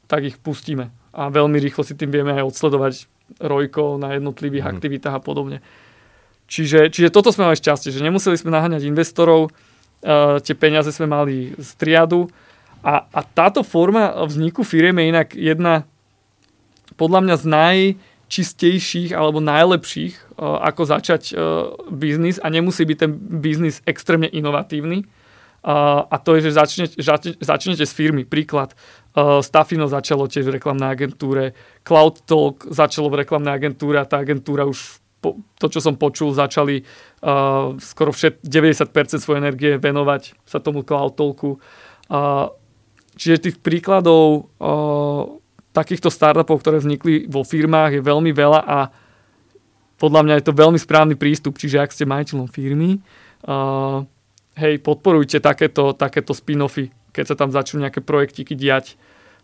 tak 0.08 0.24
ich 0.24 0.40
pustíme. 0.40 0.88
A 1.12 1.32
veľmi 1.32 1.56
rýchlo 1.60 1.82
si 1.84 1.96
tým 1.96 2.12
vieme 2.12 2.36
aj 2.36 2.48
odsledovať 2.48 2.94
rojko 3.40 4.00
na 4.00 4.16
jednotlivých 4.16 4.64
mm. 4.64 4.70
aktivitách 4.72 5.14
a 5.16 5.22
podobne. 5.22 5.58
Čiže, 6.48 6.88
čiže 6.88 7.12
toto 7.12 7.28
sme 7.28 7.44
mali 7.44 7.60
šťastie, 7.60 7.92
že 7.92 8.00
nemuseli 8.00 8.40
sme 8.40 8.48
naháňať 8.48 8.88
investorov, 8.88 9.52
uh, 9.52 10.40
tie 10.40 10.56
peniaze 10.56 10.88
sme 10.88 11.04
mali 11.04 11.52
z 11.60 11.70
triadu 11.76 12.32
a, 12.80 13.04
a 13.04 13.20
táto 13.20 13.60
forma 13.60 14.16
vzniku 14.24 14.64
firiem 14.64 14.96
je 14.96 15.10
inak 15.12 15.28
jedna 15.36 15.84
podľa 16.96 17.20
mňa 17.20 17.34
z 17.36 17.44
najčistejších 17.52 19.10
alebo 19.12 19.44
najlepších, 19.44 20.40
uh, 20.40 20.64
ako 20.64 20.82
začať 20.88 21.22
uh, 21.36 21.76
biznis 21.92 22.40
a 22.40 22.48
nemusí 22.48 22.88
byť 22.88 22.96
ten 22.96 23.12
biznis 23.12 23.84
extrémne 23.84 24.32
inovatívny. 24.32 25.04
A 25.66 26.16
to 26.22 26.38
je, 26.38 26.48
že 26.48 26.52
začnete, 26.54 26.96
začnete 27.42 27.82
z 27.82 27.92
firmy. 27.92 28.22
Príklad, 28.22 28.78
uh, 29.18 29.42
Stafino 29.42 29.90
začalo 29.90 30.30
tiež 30.30 30.46
v 30.46 30.62
reklamnej 30.62 30.86
agentúre, 30.86 31.52
Cloud 31.82 32.22
Talk 32.24 32.70
začalo 32.70 33.10
v 33.10 33.26
reklamnej 33.26 33.58
agentúre 33.58 33.98
a 33.98 34.06
tá 34.06 34.22
agentúra 34.22 34.64
už 34.64 35.02
po, 35.18 35.42
to, 35.58 35.66
čo 35.66 35.82
som 35.82 35.98
počul, 35.98 36.30
začali 36.30 36.86
uh, 37.26 37.74
skoro 37.82 38.14
všet, 38.14 38.38
90% 38.46 39.18
svojej 39.18 39.42
energie 39.42 39.74
venovať 39.74 40.38
sa 40.46 40.62
tomu 40.62 40.86
cloud 40.86 41.18
talku. 41.18 41.58
Uh, 42.06 42.54
čiže 43.18 43.50
tých 43.50 43.56
príkladov 43.58 44.46
uh, 44.62 45.42
takýchto 45.74 46.08
startupov, 46.08 46.62
ktoré 46.62 46.78
vznikli 46.78 47.26
vo 47.26 47.42
firmách 47.42 47.98
je 47.98 48.02
veľmi 48.02 48.30
veľa 48.30 48.60
a 48.62 48.78
podľa 49.98 50.22
mňa 50.22 50.34
je 50.38 50.44
to 50.46 50.54
veľmi 50.54 50.78
správny 50.78 51.18
prístup. 51.18 51.58
Čiže 51.58 51.82
ak 51.82 51.90
ste 51.90 52.06
majiteľom 52.06 52.46
firmy, 52.46 53.02
uh, 53.50 54.06
hej, 54.58 54.82
podporujte 54.82 55.38
takéto, 55.38 55.94
takéto 55.94 56.34
spin-offy, 56.34 56.90
keď 57.14 57.24
sa 57.32 57.36
tam 57.38 57.54
začnú 57.54 57.86
nejaké 57.86 58.02
projektiky 58.02 58.58
diať. 58.58 58.98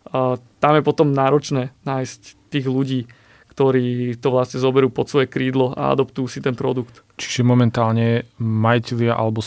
Uh, 0.05 0.37
tam 0.61 0.77
je 0.77 0.83
potom 0.85 1.15
náročné 1.15 1.73
nájsť 1.87 2.53
tých 2.53 2.67
ľudí, 2.69 3.09
ktorí 3.55 4.19
to 4.19 4.35
vlastne 4.35 4.59
zoberú 4.59 4.91
pod 4.91 5.07
svoje 5.07 5.31
krídlo 5.31 5.71
a 5.79 5.95
adoptujú 5.95 6.27
si 6.27 6.43
ten 6.43 6.59
produkt. 6.59 7.07
Čiže 7.15 7.47
momentálne 7.47 8.27
majiteľia 8.43 9.15
alebo 9.15 9.39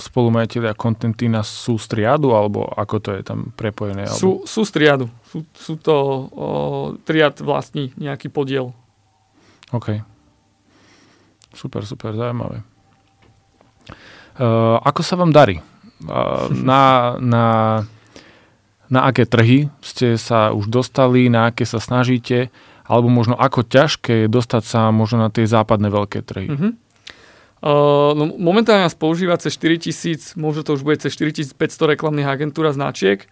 spolumajiteľia 0.00 0.72
Contentina 0.72 1.44
sú 1.44 1.76
z 1.76 1.86
triadu, 1.92 2.32
alebo 2.32 2.64
ako 2.64 2.96
to 3.04 3.10
je 3.12 3.22
tam 3.22 3.52
prepojené? 3.52 4.08
Alebo... 4.08 4.16
Sú, 4.16 4.30
sú 4.48 4.64
z 4.64 4.70
triadu. 4.72 5.06
Sú, 5.28 5.44
sú 5.52 5.76
to 5.76 5.94
o, 5.94 6.48
triad 7.04 7.36
vlastní 7.44 7.92
nejaký 8.00 8.32
podiel. 8.32 8.72
OK. 9.76 10.00
Super, 11.52 11.84
super, 11.84 12.16
zaujímavé. 12.16 12.64
Uh, 14.40 14.80
ako 14.80 15.04
sa 15.04 15.20
vám 15.20 15.36
darí? 15.36 15.60
Uh, 16.00 16.48
na, 16.48 17.14
na, 17.20 17.46
na 18.88 19.00
aké 19.04 19.28
trhy 19.28 19.68
ste 19.84 20.16
sa 20.16 20.56
už 20.56 20.72
dostali, 20.72 21.28
na 21.28 21.52
aké 21.52 21.68
sa 21.68 21.76
snažíte? 21.76 22.48
alebo 22.90 23.06
možno 23.06 23.38
ako 23.38 23.62
ťažké 23.62 24.26
je 24.26 24.28
dostať 24.28 24.62
sa 24.66 24.90
možno 24.90 25.22
na 25.22 25.30
tie 25.30 25.46
západné 25.46 25.86
veľké 25.94 26.26
trhy? 26.26 26.50
Mm-hmm. 26.50 26.72
Uh, 27.60 28.16
no, 28.18 28.34
momentálne 28.34 28.82
nás 28.82 28.98
používa 28.98 29.38
cez 29.38 29.54
4000, 29.54 30.34
možno 30.34 30.66
to 30.66 30.74
už 30.74 30.82
bude 30.82 30.98
cez 30.98 31.14
4500 31.14 31.54
reklamných 31.94 32.26
agentúr 32.26 32.66
a 32.66 32.74
značiek. 32.74 33.30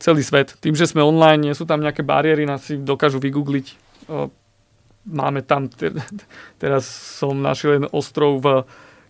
Celý 0.00 0.24
svet. 0.24 0.56
Tým, 0.62 0.78
že 0.78 0.88
sme 0.88 1.04
online, 1.04 1.50
nie 1.50 1.54
sú 1.58 1.68
tam 1.68 1.82
nejaké 1.84 2.06
bariéry, 2.06 2.48
nás 2.48 2.64
si 2.64 2.80
dokážu 2.80 3.20
vygoogliť. 3.20 3.66
Uh, 4.08 4.32
máme 5.04 5.44
tam, 5.44 5.68
te, 5.68 5.92
teraz 6.62 6.88
som 6.88 7.36
našiel 7.36 7.76
jeden 7.76 7.90
ostrov 7.92 8.40
v 8.40 8.64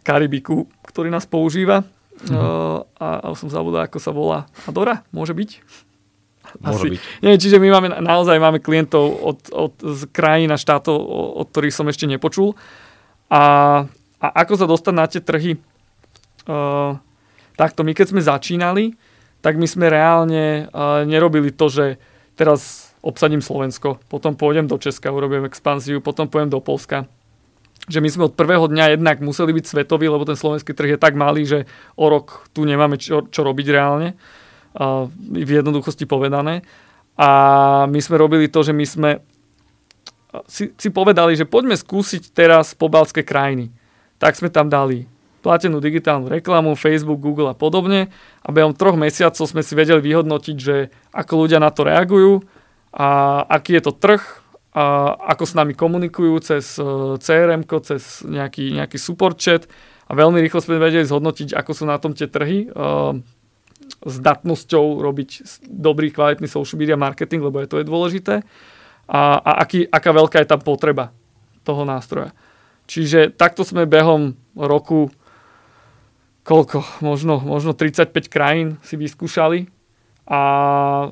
Karibiku, 0.09 0.65
ktorý 0.89 1.13
nás 1.13 1.29
používa. 1.29 1.85
Mm-hmm. 1.85 2.33
Uh, 2.33 2.81
a, 2.97 3.29
a 3.29 3.37
som 3.37 3.53
zabudol, 3.53 3.85
ako 3.85 4.01
sa 4.01 4.09
volá. 4.09 4.49
Adora? 4.65 5.05
Môže 5.13 5.37
byť? 5.37 5.51
Môže 6.65 6.81
Asi, 6.81 6.89
byť. 6.97 7.01
Nie, 7.21 7.37
čiže 7.37 7.61
my 7.61 7.69
máme, 7.69 7.89
naozaj 8.01 8.41
máme 8.41 8.65
klientov 8.65 9.05
od, 9.05 9.39
od, 9.53 9.73
z 9.77 10.09
krajín 10.09 10.49
a 10.49 10.57
štátov, 10.57 10.97
od 11.37 11.47
ktorých 11.53 11.77
som 11.77 11.85
ešte 11.93 12.09
nepočul. 12.09 12.57
A, 13.29 13.85
a 14.17 14.27
ako 14.33 14.55
sa 14.57 14.65
dostať 14.65 14.95
na 14.97 15.05
tie 15.05 15.21
trhy? 15.21 15.61
Uh, 16.49 16.97
takto, 17.61 17.85
my 17.85 17.93
keď 17.93 18.17
sme 18.17 18.25
začínali, 18.25 18.97
tak 19.45 19.61
my 19.61 19.69
sme 19.69 19.93
reálne 19.93 20.73
uh, 20.73 21.05
nerobili 21.05 21.53
to, 21.53 21.69
že 21.69 22.01
teraz 22.33 22.91
obsadím 23.05 23.45
Slovensko, 23.45 24.01
potom 24.09 24.35
pôjdem 24.35 24.67
do 24.67 24.81
Česka, 24.81 25.13
urobím 25.13 25.47
expanziu, 25.47 26.01
potom 26.03 26.27
pôjdem 26.27 26.51
do 26.51 26.59
Polska. 26.59 27.07
Že 27.87 28.03
my 28.03 28.09
sme 28.11 28.27
od 28.27 28.35
prvého 28.35 28.67
dňa 28.67 28.99
jednak 28.99 29.23
museli 29.23 29.55
byť 29.55 29.65
svetoví, 29.65 30.11
lebo 30.11 30.27
ten 30.27 30.35
slovenský 30.35 30.75
trh 30.75 30.97
je 30.97 31.01
tak 31.01 31.15
malý, 31.15 31.47
že 31.47 31.71
o 31.95 32.11
rok 32.11 32.51
tu 32.51 32.67
nemáme 32.67 32.99
čo, 32.99 33.31
čo 33.31 33.47
robiť 33.47 33.67
reálne 33.71 34.19
v 35.15 35.51
jednoduchosti 35.51 36.05
povedané. 36.05 36.67
A 37.15 37.29
my 37.87 37.99
sme 38.03 38.21
robili 38.21 38.51
to, 38.51 38.67
že 38.67 38.75
my 38.75 38.85
sme 38.85 39.11
si, 40.47 40.71
si 40.77 40.89
povedali, 40.93 41.35
že 41.35 41.49
poďme 41.49 41.75
skúsiť 41.75 42.37
teraz 42.37 42.77
pobalské 42.77 43.25
krajiny. 43.25 43.73
Tak 44.21 44.37
sme 44.37 44.53
tam 44.53 44.69
dali 44.69 45.09
platenú 45.41 45.79
digitálnu 45.79 46.29
reklamu, 46.29 46.75
Facebook, 46.75 47.23
Google 47.23 47.55
a 47.55 47.57
podobne 47.57 48.11
a 48.43 48.49
behom 48.51 48.75
troch 48.75 48.99
mesiacov 48.99 49.47
sme 49.47 49.63
si 49.63 49.73
vedeli 49.79 50.03
vyhodnotiť, 50.03 50.57
že 50.59 50.91
ako 51.15 51.47
ľudia 51.47 51.63
na 51.63 51.71
to 51.71 51.87
reagujú 51.87 52.43
a 52.91 53.41
aký 53.47 53.79
je 53.79 53.83
to 53.87 53.93
trh, 53.95 54.21
a 54.75 55.17
ako 55.33 55.45
s 55.49 55.53
nami 55.57 55.73
komunikujú 55.73 56.35
cez 56.45 56.77
e, 56.77 56.85
CRM, 57.19 57.65
cez 57.83 58.21
nejaký, 58.25 58.77
nejaký 58.77 59.01
support 59.01 59.41
chat 59.41 59.65
a 60.09 60.13
veľmi 60.13 60.39
rýchlo 60.45 60.61
sme 60.61 60.77
vedeli 60.77 61.09
zhodnotiť, 61.09 61.57
ako 61.57 61.71
sú 61.73 61.85
na 61.89 61.97
tom 61.97 62.13
tie 62.13 62.29
trhy. 62.29 62.69
E, 62.69 62.69
zdatnosťou 63.99 65.01
robiť 65.01 65.31
dobrý, 65.65 66.13
kvalitný 66.13 66.47
social 66.47 66.77
media 66.77 67.01
marketing, 67.01 67.41
lebo 67.41 67.59
je 67.65 67.69
to 67.69 67.81
je 67.81 67.89
dôležité. 67.89 68.35
A, 69.09 69.21
a 69.41 69.51
aký, 69.65 69.89
aká 69.89 70.13
veľká 70.13 70.45
je 70.45 70.51
tam 70.53 70.61
potreba 70.61 71.17
toho 71.65 71.89
nástroja. 71.89 72.37
Čiže 72.89 73.33
takto 73.33 73.65
sme 73.65 73.89
behom 73.89 74.37
roku 74.53 75.09
koľko, 76.49 76.81
možno, 77.05 77.37
možno 77.45 77.77
35 77.77 78.33
krajín 78.33 78.81
si 78.81 78.97
vyskúšali 78.97 79.69
a, 80.25 80.43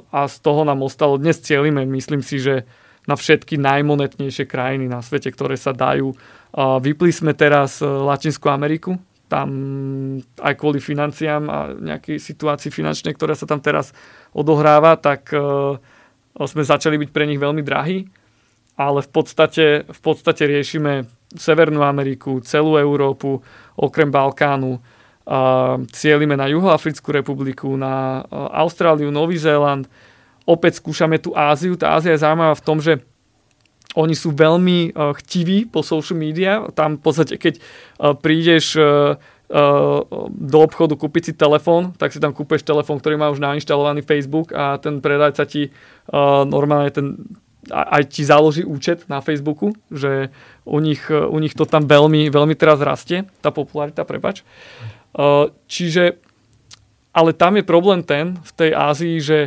a 0.09 0.21
z 0.25 0.37
toho 0.41 0.65
nám 0.65 0.81
ostalo, 0.81 1.21
dnes 1.21 1.37
cieľime, 1.45 1.85
myslím 1.85 2.25
si, 2.25 2.41
že 2.41 2.65
na 3.07 3.15
všetky 3.15 3.59
najmonetnejšie 3.59 4.45
krajiny 4.51 4.91
na 4.91 5.01
svete, 5.01 5.31
ktoré 5.31 5.55
sa 5.55 5.71
dajú. 5.71 6.15
Vypli 6.57 7.11
sme 7.15 7.37
teraz 7.39 7.79
e, 7.79 7.87
Latinskú 7.87 8.51
Ameriku, 8.51 8.99
tam 9.27 9.49
aj 10.39 10.55
kvôli 10.55 10.79
financiám 10.79 11.43
a 11.51 11.59
nejakej 11.75 12.23
situácii 12.23 12.71
finančnej, 12.71 13.15
ktorá 13.19 13.35
sa 13.35 13.47
tam 13.47 13.59
teraz 13.59 13.91
odohráva, 14.31 14.95
tak 14.95 15.35
uh, 15.35 15.75
sme 16.47 16.63
začali 16.63 16.95
byť 16.95 17.11
pre 17.11 17.27
nich 17.27 17.43
veľmi 17.43 17.59
drahí, 17.67 18.07
ale 18.79 19.03
v 19.03 19.11
podstate, 19.11 19.83
v 19.83 20.01
podstate 20.01 20.47
riešime 20.47 21.11
Severnú 21.35 21.83
Ameriku, 21.83 22.39
celú 22.39 22.79
Európu, 22.79 23.43
okrem 23.75 24.15
Balkánu, 24.15 24.79
cielime 25.91 26.39
na 26.39 26.47
Juhoafrickú 26.47 27.11
republiku, 27.11 27.75
na 27.75 28.23
uh, 28.23 28.47
Austráliu, 28.63 29.11
Nový 29.11 29.43
Zéland, 29.43 29.91
opäť 30.47 30.79
skúšame 30.79 31.19
tú 31.19 31.35
Áziu. 31.35 31.75
Tá 31.75 31.99
Ázia 31.99 32.15
je 32.15 32.23
zaujímavá 32.23 32.55
v 32.55 32.65
tom, 32.65 32.79
že 32.79 33.03
oni 33.97 34.15
sú 34.15 34.31
veľmi 34.33 34.93
uh, 34.93 35.17
chtiví 35.19 35.67
po 35.67 35.83
social 35.83 36.17
media. 36.21 36.65
Tam 36.77 36.97
v 36.97 37.03
podstate, 37.03 37.35
keď 37.37 37.59
uh, 37.59 38.15
prídeš 38.15 38.79
uh, 38.79 39.19
do 40.27 40.59
obchodu 40.59 40.99
kúpiť 40.99 41.23
si 41.31 41.33
telefón, 41.39 41.95
tak 41.95 42.11
si 42.11 42.19
tam 42.19 42.35
kúpeš 42.35 42.67
telefón, 42.67 42.99
ktorý 42.99 43.15
má 43.15 43.31
už 43.31 43.39
nainštalovaný 43.39 44.03
Facebook 44.03 44.51
a 44.51 44.75
ten 44.83 44.99
predajca 44.99 45.47
ti 45.47 45.71
normálne 46.51 46.91
ten 46.91 47.07
aj 47.71 48.11
ti 48.11 48.27
založí 48.27 48.67
účet 48.67 49.07
na 49.07 49.23
Facebooku, 49.23 49.71
že 49.91 50.35
u 50.67 50.83
nich, 50.83 51.07
u 51.11 51.39
nich 51.39 51.55
to 51.55 51.63
tam 51.63 51.87
veľmi, 51.87 52.27
veľmi 52.27 52.59
teraz 52.59 52.83
rastie, 52.83 53.27
tá 53.39 53.55
popularita, 53.55 54.03
prepač. 54.03 54.43
Čiže, 55.71 56.19
ale 57.15 57.31
tam 57.35 57.55
je 57.59 57.65
problém 57.67 58.03
ten 58.03 58.39
v 58.43 58.51
tej 58.51 58.71
Ázii, 58.75 59.17
že 59.23 59.39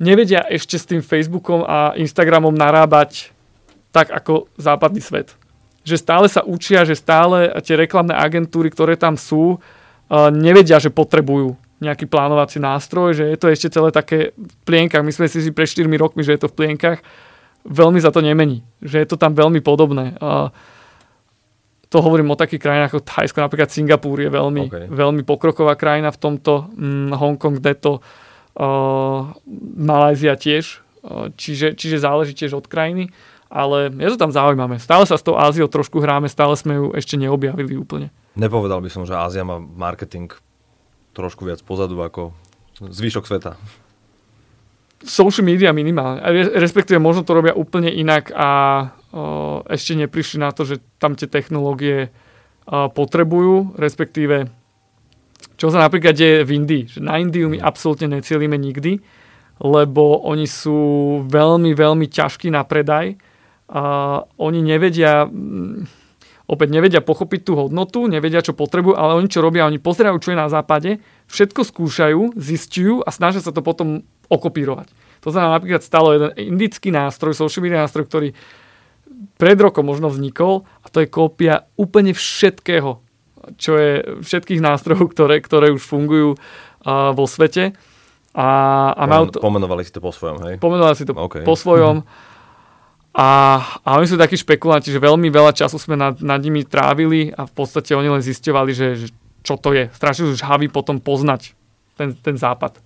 nevedia 0.00 0.42
ešte 0.48 0.80
s 0.80 0.88
tým 0.88 1.04
Facebookom 1.04 1.62
a 1.62 1.92
Instagramom 2.00 2.56
narábať 2.56 3.30
tak 3.92 4.08
ako 4.08 4.48
západný 4.56 5.04
svet. 5.04 5.36
Že 5.84 5.96
stále 6.00 6.26
sa 6.32 6.40
učia, 6.42 6.88
že 6.88 6.96
stále 6.96 7.52
tie 7.60 7.76
reklamné 7.76 8.16
agentúry, 8.16 8.72
ktoré 8.72 8.96
tam 8.96 9.20
sú, 9.20 9.60
uh, 9.60 10.32
nevedia, 10.32 10.80
že 10.80 10.88
potrebujú 10.88 11.54
nejaký 11.80 12.08
plánovací 12.08 12.60
nástroj, 12.60 13.16
že 13.16 13.24
je 13.28 13.38
to 13.40 13.46
ešte 13.48 13.72
celé 13.72 13.88
také 13.88 14.36
v 14.36 14.54
plienkach. 14.68 15.00
My 15.00 15.12
sme 15.12 15.28
si 15.28 15.40
pred 15.52 15.68
4 15.68 15.88
rokmi, 15.96 16.20
že 16.20 16.36
je 16.36 16.40
to 16.44 16.52
v 16.52 16.56
plienkach. 16.64 17.00
Veľmi 17.64 18.00
za 18.00 18.12
to 18.12 18.20
nemení. 18.20 18.64
Že 18.84 18.96
je 19.04 19.08
to 19.08 19.16
tam 19.16 19.32
veľmi 19.32 19.64
podobné. 19.64 20.16
Uh, 20.20 20.52
to 21.90 21.98
hovorím 21.98 22.30
o 22.30 22.38
takých 22.38 22.62
krajinách 22.62 22.94
ako 22.94 23.02
Thajsko, 23.02 23.38
napríklad 23.42 23.66
Singapur 23.66 24.14
je 24.22 24.30
veľmi, 24.30 24.64
okay. 24.70 24.86
veľmi 24.86 25.26
pokroková 25.26 25.74
krajina 25.74 26.14
v 26.14 26.22
tomto, 26.22 26.70
mm, 26.70 27.18
Hongkong, 27.18 27.58
kde 27.58 27.74
to 27.82 27.92
uh, 27.98 28.29
Malajzia 29.80 30.36
tiež, 30.36 30.84
uh, 31.00 31.32
čiže, 31.34 31.72
čiže 31.72 32.02
záleží 32.02 32.36
tiež 32.36 32.60
od 32.60 32.68
krajiny 32.68 33.08
ale 33.50 33.90
je 33.90 34.08
to 34.14 34.16
tam 34.16 34.30
zaujímavé. 34.30 34.78
Stále 34.78 35.02
sa 35.10 35.18
s 35.18 35.26
tou 35.26 35.34
Áziou 35.34 35.66
trošku 35.66 35.98
hráme, 35.98 36.30
stále 36.30 36.54
sme 36.54 36.78
ju 36.78 36.86
ešte 36.94 37.18
neobjavili 37.18 37.74
úplne. 37.74 38.14
Nepovedal 38.38 38.78
by 38.78 38.86
som, 38.88 39.02
že 39.02 39.18
Ázia 39.18 39.42
má 39.42 39.58
marketing 39.58 40.30
trošku 41.10 41.42
viac 41.42 41.58
pozadu 41.66 41.98
ako 41.98 42.30
zvyšok 42.78 43.26
sveta. 43.26 43.58
Social 45.02 45.42
media 45.42 45.74
minimálne. 45.74 46.22
Respektíve 46.54 47.02
možno 47.02 47.26
to 47.26 47.34
robia 47.34 47.56
úplne 47.56 47.90
inak 47.90 48.30
a 48.30 48.48
o, 49.10 49.64
ešte 49.66 49.98
neprišli 49.98 50.38
na 50.38 50.54
to, 50.54 50.62
že 50.62 50.78
tam 51.02 51.18
tie 51.18 51.26
technológie 51.26 52.14
potrebujú, 52.70 53.74
respektíve 53.74 54.46
čo 55.60 55.68
sa 55.68 55.80
napríklad 55.84 56.16
deje 56.16 56.44
v 56.44 56.50
Indii. 56.56 56.84
Že 56.88 57.00
na 57.04 57.20
Indiu 57.20 57.52
my 57.52 57.60
absolútne 57.60 58.08
necielíme 58.08 58.56
nikdy, 58.56 59.00
lebo 59.60 60.24
oni 60.24 60.48
sú 60.48 60.78
veľmi, 61.28 61.76
veľmi 61.76 62.06
ťažkí 62.08 62.48
na 62.48 62.64
predaj 62.64 63.20
a 63.70 63.82
oni 64.40 64.64
nevedia 64.64 65.28
mm, 65.28 66.00
opäť 66.50 66.68
nevedia 66.74 66.98
pochopiť 66.98 67.40
tú 67.46 67.52
hodnotu, 67.54 68.10
nevedia, 68.10 68.42
čo 68.42 68.58
potrebujú, 68.58 68.98
ale 68.98 69.14
oni 69.14 69.30
čo 69.30 69.38
robia, 69.38 69.70
oni 69.70 69.78
pozerajú, 69.78 70.18
čo 70.18 70.34
je 70.34 70.42
na 70.42 70.50
západe, 70.50 70.98
všetko 71.30 71.62
skúšajú, 71.62 72.34
zistujú 72.34 73.06
a 73.06 73.14
snažia 73.14 73.38
sa 73.38 73.54
to 73.54 73.62
potom 73.62 74.02
okopírovať. 74.26 74.90
To 75.22 75.30
znamená 75.30 75.62
napríklad 75.62 75.86
stalo 75.86 76.10
jeden 76.10 76.34
indický 76.34 76.90
nástroj, 76.90 77.38
social 77.38 77.62
media 77.62 77.86
nástroj, 77.86 78.10
ktorý 78.10 78.28
pred 79.38 79.58
rokom 79.62 79.86
možno 79.86 80.10
vznikol 80.10 80.66
a 80.82 80.90
to 80.90 81.06
je 81.06 81.12
kópia 81.12 81.70
úplne 81.78 82.10
všetkého, 82.10 82.98
čo 83.56 83.76
je 83.76 84.20
všetkých 84.20 84.60
nástrojov, 84.60 85.12
ktoré, 85.12 85.40
ktoré 85.40 85.72
už 85.72 85.80
fungujú 85.80 86.36
uh, 86.36 87.12
vo 87.16 87.24
svete. 87.24 87.72
A, 88.30 88.48
a 88.94 89.02
Pomen, 89.10 89.34
to, 89.34 89.42
pomenovali 89.42 89.82
si 89.82 89.90
to 89.90 89.98
po 89.98 90.14
svojom, 90.14 90.38
hej? 90.46 90.54
Pomenovali 90.62 90.94
si 90.94 91.02
to 91.02 91.18
okay. 91.18 91.42
po 91.42 91.58
svojom. 91.58 92.06
A, 93.10 93.58
a 93.82 93.90
oni 93.98 94.06
sú 94.06 94.14
takí 94.14 94.38
špekulanti, 94.38 94.94
že 94.94 95.02
veľmi 95.02 95.34
veľa 95.34 95.50
času 95.50 95.82
sme 95.82 95.98
nad, 95.98 96.14
nad 96.22 96.38
nimi 96.38 96.62
trávili 96.62 97.34
a 97.34 97.42
v 97.42 97.52
podstate 97.58 97.90
oni 97.98 98.06
len 98.06 98.22
zistovali, 98.22 98.70
že, 98.70 98.94
že 98.94 99.06
čo 99.42 99.58
to 99.58 99.74
je. 99.74 99.90
Strašne 99.90 100.30
sú 100.30 100.38
žhaví 100.38 100.70
potom 100.70 101.02
poznať 101.02 101.58
ten, 101.98 102.14
ten 102.14 102.38
západ. 102.38 102.78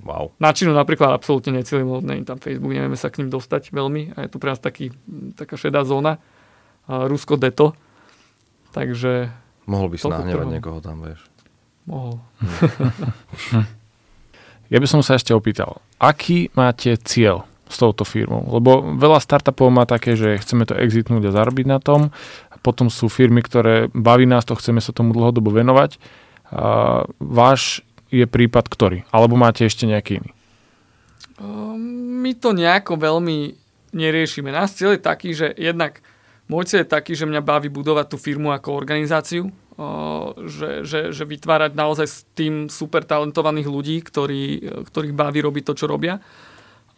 Wow. 0.00 0.32
Na 0.40 0.56
Čínu 0.56 0.72
napríklad 0.72 1.12
absolútne 1.12 1.60
necelým, 1.60 2.00
není 2.00 2.24
tam 2.24 2.40
Facebook, 2.40 2.72
nevieme 2.72 2.96
sa 2.96 3.12
k 3.12 3.20
ním 3.20 3.28
dostať 3.28 3.68
veľmi 3.68 4.16
a 4.16 4.24
je 4.24 4.32
tu 4.32 4.40
pre 4.40 4.48
nás 4.48 4.64
taký, 4.64 4.96
taká 5.36 5.60
šedá 5.60 5.84
zóna. 5.84 6.16
Rusko 6.88 7.36
deto. 7.36 7.76
Takže... 8.72 9.28
Mohol 9.70 9.86
by 9.94 9.96
si 10.02 10.06
nahnevať 10.10 10.46
niekoho 10.50 10.78
tam, 10.82 11.06
vieš. 11.06 11.22
Mohol. 11.86 12.18
ja 14.74 14.78
by 14.82 14.86
som 14.90 15.00
sa 15.06 15.14
ešte 15.14 15.30
opýtal, 15.30 15.78
aký 16.02 16.50
máte 16.58 16.98
cieľ 16.98 17.46
s 17.70 17.78
touto 17.78 18.02
firmou. 18.02 18.42
Lebo 18.50 18.98
veľa 18.98 19.22
startupov 19.22 19.70
má 19.70 19.86
také, 19.86 20.18
že 20.18 20.42
chceme 20.42 20.66
to 20.66 20.74
exitnúť 20.74 21.30
a 21.30 21.34
zarobiť 21.38 21.66
na 21.70 21.78
tom. 21.78 22.10
Potom 22.66 22.90
sú 22.90 23.06
firmy, 23.06 23.40
ktoré 23.46 23.88
baví 23.94 24.26
nás 24.26 24.42
to, 24.42 24.58
chceme 24.58 24.82
sa 24.82 24.90
tomu 24.90 25.14
dlhodobo 25.14 25.54
venovať. 25.54 26.02
A 26.50 27.06
váš 27.22 27.86
je 28.10 28.26
prípad 28.26 28.66
ktorý? 28.66 29.06
Alebo 29.14 29.38
máte 29.38 29.62
ešte 29.62 29.86
nejaký 29.86 30.18
iný? 30.18 30.30
Ehm, 31.38 32.20
my 32.26 32.34
to 32.36 32.50
nejako 32.50 32.98
veľmi 32.98 33.54
neriešime. 33.94 34.50
Nás 34.50 34.74
cieľ 34.74 34.98
je 34.98 35.02
taký, 35.02 35.30
že 35.32 35.54
jednak 35.54 36.02
môj 36.50 36.66
cieľ 36.66 36.82
je 36.82 36.94
taký, 36.94 37.12
že 37.14 37.30
mňa 37.30 37.40
baví 37.40 37.70
budovať 37.70 38.06
tú 38.10 38.16
firmu 38.18 38.50
ako 38.50 38.74
organizáciu, 38.74 39.54
že, 40.44 40.84
že, 40.84 41.00
že 41.16 41.24
vytvárať 41.24 41.72
naozaj 41.72 42.06
s 42.06 42.18
tým 42.36 42.68
super 42.68 43.00
talentovaných 43.00 43.68
ľudí, 43.68 43.96
ktorí, 44.04 44.42
ktorých 44.92 45.16
baví 45.16 45.40
robiť 45.40 45.64
to, 45.72 45.74
čo 45.76 45.86
robia. 45.88 46.20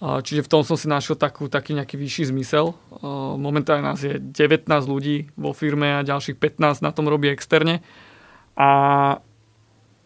Čiže 0.02 0.42
v 0.42 0.50
tom 0.50 0.66
som 0.66 0.74
si 0.74 0.90
našiel 0.90 1.14
takú, 1.14 1.46
taký 1.46 1.78
nejaký 1.78 1.94
vyšší 1.94 2.34
zmysel. 2.34 2.74
Momentálne 3.38 3.86
nás 3.86 4.02
je 4.02 4.18
19 4.18 4.66
ľudí 4.90 5.30
vo 5.38 5.54
firme 5.54 6.02
a 6.02 6.02
ďalších 6.02 6.42
15 6.42 6.82
na 6.82 6.90
tom 6.90 7.06
robí 7.06 7.30
externe. 7.30 7.86
A 8.58 8.70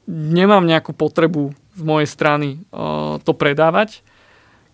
nemám 0.05 0.69
nejakú 0.69 0.93
potrebu 0.93 1.57
z 1.73 1.83
mojej 1.83 2.09
strany 2.13 2.61
to 3.25 3.33
predávať. 3.33 4.05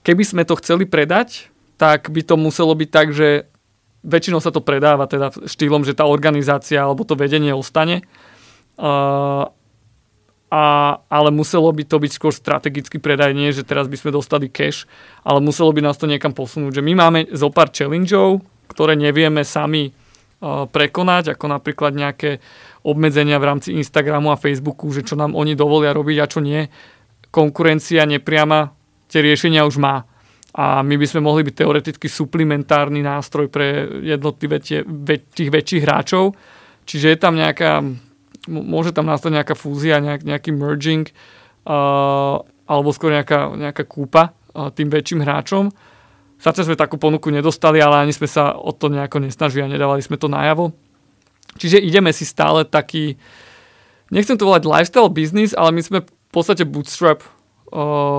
Keby 0.03 0.27
sme 0.27 0.43
to 0.43 0.59
chceli 0.59 0.91
predať, 0.91 1.55
tak 1.79 2.11
by 2.11 2.27
to 2.27 2.35
muselo 2.35 2.75
byť 2.75 2.91
tak, 2.91 3.15
že 3.15 3.47
väčšinou 4.03 4.43
sa 4.43 4.51
to 4.51 4.63
predáva 4.63 5.07
teda 5.07 5.31
štýlom, 5.31 5.87
že 5.87 5.95
tá 5.97 6.07
organizácia 6.07 6.83
alebo 6.83 7.07
to 7.07 7.15
vedenie 7.15 7.55
ostane 7.55 8.03
a, 10.53 11.01
ale 11.09 11.29
muselo 11.33 11.73
by 11.73 11.81
to 11.89 11.97
byť 11.97 12.13
skôr 12.13 12.29
strategický 12.29 13.01
predaj, 13.01 13.33
nie 13.33 13.57
že 13.57 13.65
teraz 13.65 13.89
by 13.89 13.97
sme 13.97 14.13
dostali 14.13 14.53
cash, 14.53 14.85
ale 15.25 15.41
muselo 15.41 15.73
by 15.73 15.81
nás 15.81 15.97
to 15.97 16.05
niekam 16.05 16.37
posunúť. 16.37 16.77
Že 16.77 16.83
my 16.85 16.93
máme 16.93 17.21
zo 17.33 17.49
pár 17.49 17.73
challengeov, 17.73 18.45
ktoré 18.69 18.93
nevieme 18.93 19.49
sami 19.49 19.89
uh, 19.89 20.69
prekonať, 20.69 21.33
ako 21.33 21.57
napríklad 21.57 21.97
nejaké 21.97 22.45
obmedzenia 22.85 23.41
v 23.41 23.49
rámci 23.49 23.73
Instagramu 23.73 24.29
a 24.29 24.37
Facebooku, 24.37 24.93
že 24.93 25.01
čo 25.01 25.17
nám 25.17 25.33
oni 25.33 25.57
dovolia 25.57 25.97
robiť 25.97 26.17
a 26.21 26.29
čo 26.29 26.45
nie. 26.45 26.69
Konkurencia 27.33 28.05
nepriama 28.05 28.77
tie 29.09 29.25
riešenia 29.25 29.65
už 29.65 29.81
má. 29.81 30.05
A 30.53 30.85
my 30.85 30.95
by 31.01 31.07
sme 31.09 31.25
mohli 31.25 31.49
byť 31.49 31.55
teoreticky 31.57 32.07
suplementárny 32.13 33.01
nástroj 33.01 33.49
pre 33.49 33.89
jednotlivé 34.05 34.61
tie, 34.61 34.85
tých 35.33 35.49
väčších 35.49 35.83
hráčov. 35.83 36.37
Čiže 36.85 37.07
je 37.15 37.19
tam 37.19 37.41
nejaká 37.41 37.81
môže 38.49 38.91
tam 38.91 39.07
nastať 39.07 39.31
nejaká 39.39 39.55
fúzia, 39.55 40.03
nejak, 40.03 40.27
nejaký 40.27 40.51
merging 40.51 41.07
uh, 41.07 42.43
alebo 42.67 42.89
skôr 42.91 43.15
nejaká, 43.15 43.55
nejaká 43.55 43.85
kúpa 43.87 44.33
uh, 44.33 44.73
tým 44.75 44.91
väčším 44.91 45.23
hráčom. 45.23 45.71
Zatiaľ 46.43 46.75
sme 46.75 46.77
takú 46.79 46.99
ponuku 46.99 47.31
nedostali, 47.31 47.79
ale 47.79 48.03
ani 48.03 48.11
sme 48.11 48.27
sa 48.27 48.59
o 48.59 48.75
to 48.75 48.91
nejako 48.91 49.23
nesnažili 49.23 49.63
a 49.63 49.71
nedávali 49.71 50.03
sme 50.03 50.19
to 50.19 50.27
najavo. 50.27 50.75
Čiže 51.55 51.79
ideme 51.79 52.11
si 52.11 52.27
stále 52.27 52.67
taký, 52.67 53.15
nechcem 54.11 54.35
to 54.35 54.49
volať 54.49 54.67
lifestyle 54.67 55.13
business, 55.13 55.55
ale 55.55 55.71
my 55.71 55.83
sme 55.85 55.99
v 56.03 56.31
podstate 56.35 56.67
bootstrap 56.67 57.23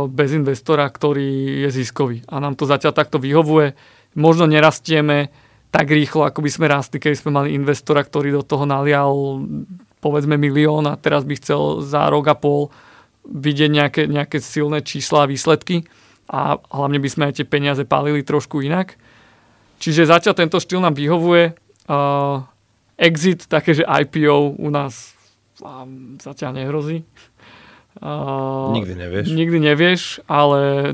bez 0.09 0.33
investora, 0.33 0.89
ktorý 0.89 1.61
je 1.65 1.69
ziskový. 1.69 2.25
A 2.25 2.41
nám 2.41 2.57
to 2.57 2.65
zatiaľ 2.65 2.97
takto 2.97 3.21
vyhovuje. 3.21 3.77
Možno 4.17 4.49
nerastieme 4.49 5.29
tak 5.73 5.89
rýchlo, 5.89 6.25
ako 6.25 6.45
by 6.45 6.49
sme 6.53 6.65
rastli, 6.69 6.97
keď 7.01 7.17
sme 7.17 7.31
mali 7.33 7.57
investora, 7.57 8.05
ktorý 8.05 8.33
do 8.33 8.43
toho 8.45 8.65
nalial 8.65 9.41
povedzme 10.01 10.37
milión 10.37 10.85
a 10.85 10.99
teraz 10.99 11.23
by 11.23 11.33
chcel 11.39 11.81
za 11.81 12.11
rok 12.11 12.29
a 12.29 12.35
pol 12.37 12.69
vidieť 13.23 13.71
nejaké, 13.71 14.01
nejaké 14.05 14.37
silné 14.43 14.83
čísla 14.83 15.25
a 15.25 15.29
výsledky 15.31 15.87
a 16.27 16.59
hlavne 16.59 16.99
by 16.99 17.09
sme 17.09 17.23
aj 17.31 17.39
tie 17.39 17.47
peniaze 17.47 17.83
palili 17.87 18.21
trošku 18.21 18.59
inak. 18.59 18.99
Čiže 19.79 20.11
zatiaľ 20.11 20.35
tento 20.35 20.59
štýl 20.59 20.83
nám 20.83 20.95
vyhovuje. 20.95 21.55
Uh, 21.87 22.43
exit, 22.99 23.47
také, 23.47 23.75
že 23.75 23.87
IPO 23.87 24.55
u 24.59 24.69
nás 24.71 25.15
a 25.63 25.87
zatiaľ 26.19 26.59
nehrozí. 26.59 27.03
Uh, 28.01 28.73
nikdy 28.73 28.93
nevieš. 28.97 29.25
Nikdy 29.29 29.57
nevieš, 29.61 30.01
ale 30.25 30.93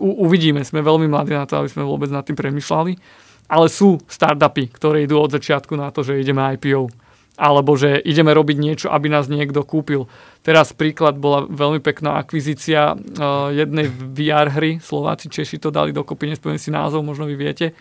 u, 0.00 0.08
uvidíme. 0.24 0.64
Sme 0.64 0.80
veľmi 0.80 1.10
mladí 1.10 1.36
na 1.36 1.44
to, 1.44 1.60
aby 1.60 1.68
sme 1.68 1.84
vôbec 1.84 2.08
nad 2.08 2.24
tým 2.24 2.38
premyšľali. 2.38 2.96
Ale 3.44 3.68
sú 3.68 4.00
startupy, 4.08 4.72
ktoré 4.72 5.04
idú 5.04 5.20
od 5.20 5.28
začiatku 5.28 5.76
na 5.76 5.92
to, 5.92 6.00
že 6.00 6.16
ideme 6.16 6.40
IPO. 6.56 6.88
Alebo 7.34 7.74
že 7.74 7.98
ideme 8.00 8.30
robiť 8.30 8.56
niečo, 8.56 8.86
aby 8.94 9.10
nás 9.10 9.26
niekto 9.26 9.66
kúpil. 9.66 10.06
Teraz 10.46 10.70
príklad 10.70 11.18
bola 11.18 11.44
veľmi 11.44 11.82
pekná 11.82 12.16
akvizícia 12.16 12.94
uh, 12.94 13.50
jednej 13.50 13.90
VR 13.90 14.54
hry. 14.54 14.78
Slováci, 14.78 15.28
Češi 15.28 15.58
to 15.58 15.74
dali 15.74 15.90
dokopy, 15.90 16.30
nespomínam 16.30 16.62
si 16.62 16.70
názov, 16.70 17.02
možno 17.02 17.26
vy 17.26 17.34
viete. 17.34 17.74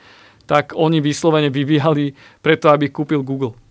Tak 0.44 0.76
oni 0.76 1.00
vyslovene 1.00 1.54
vyvíjali 1.54 2.12
preto, 2.44 2.68
aby 2.74 2.92
kúpil 2.92 3.24
Google. 3.24 3.63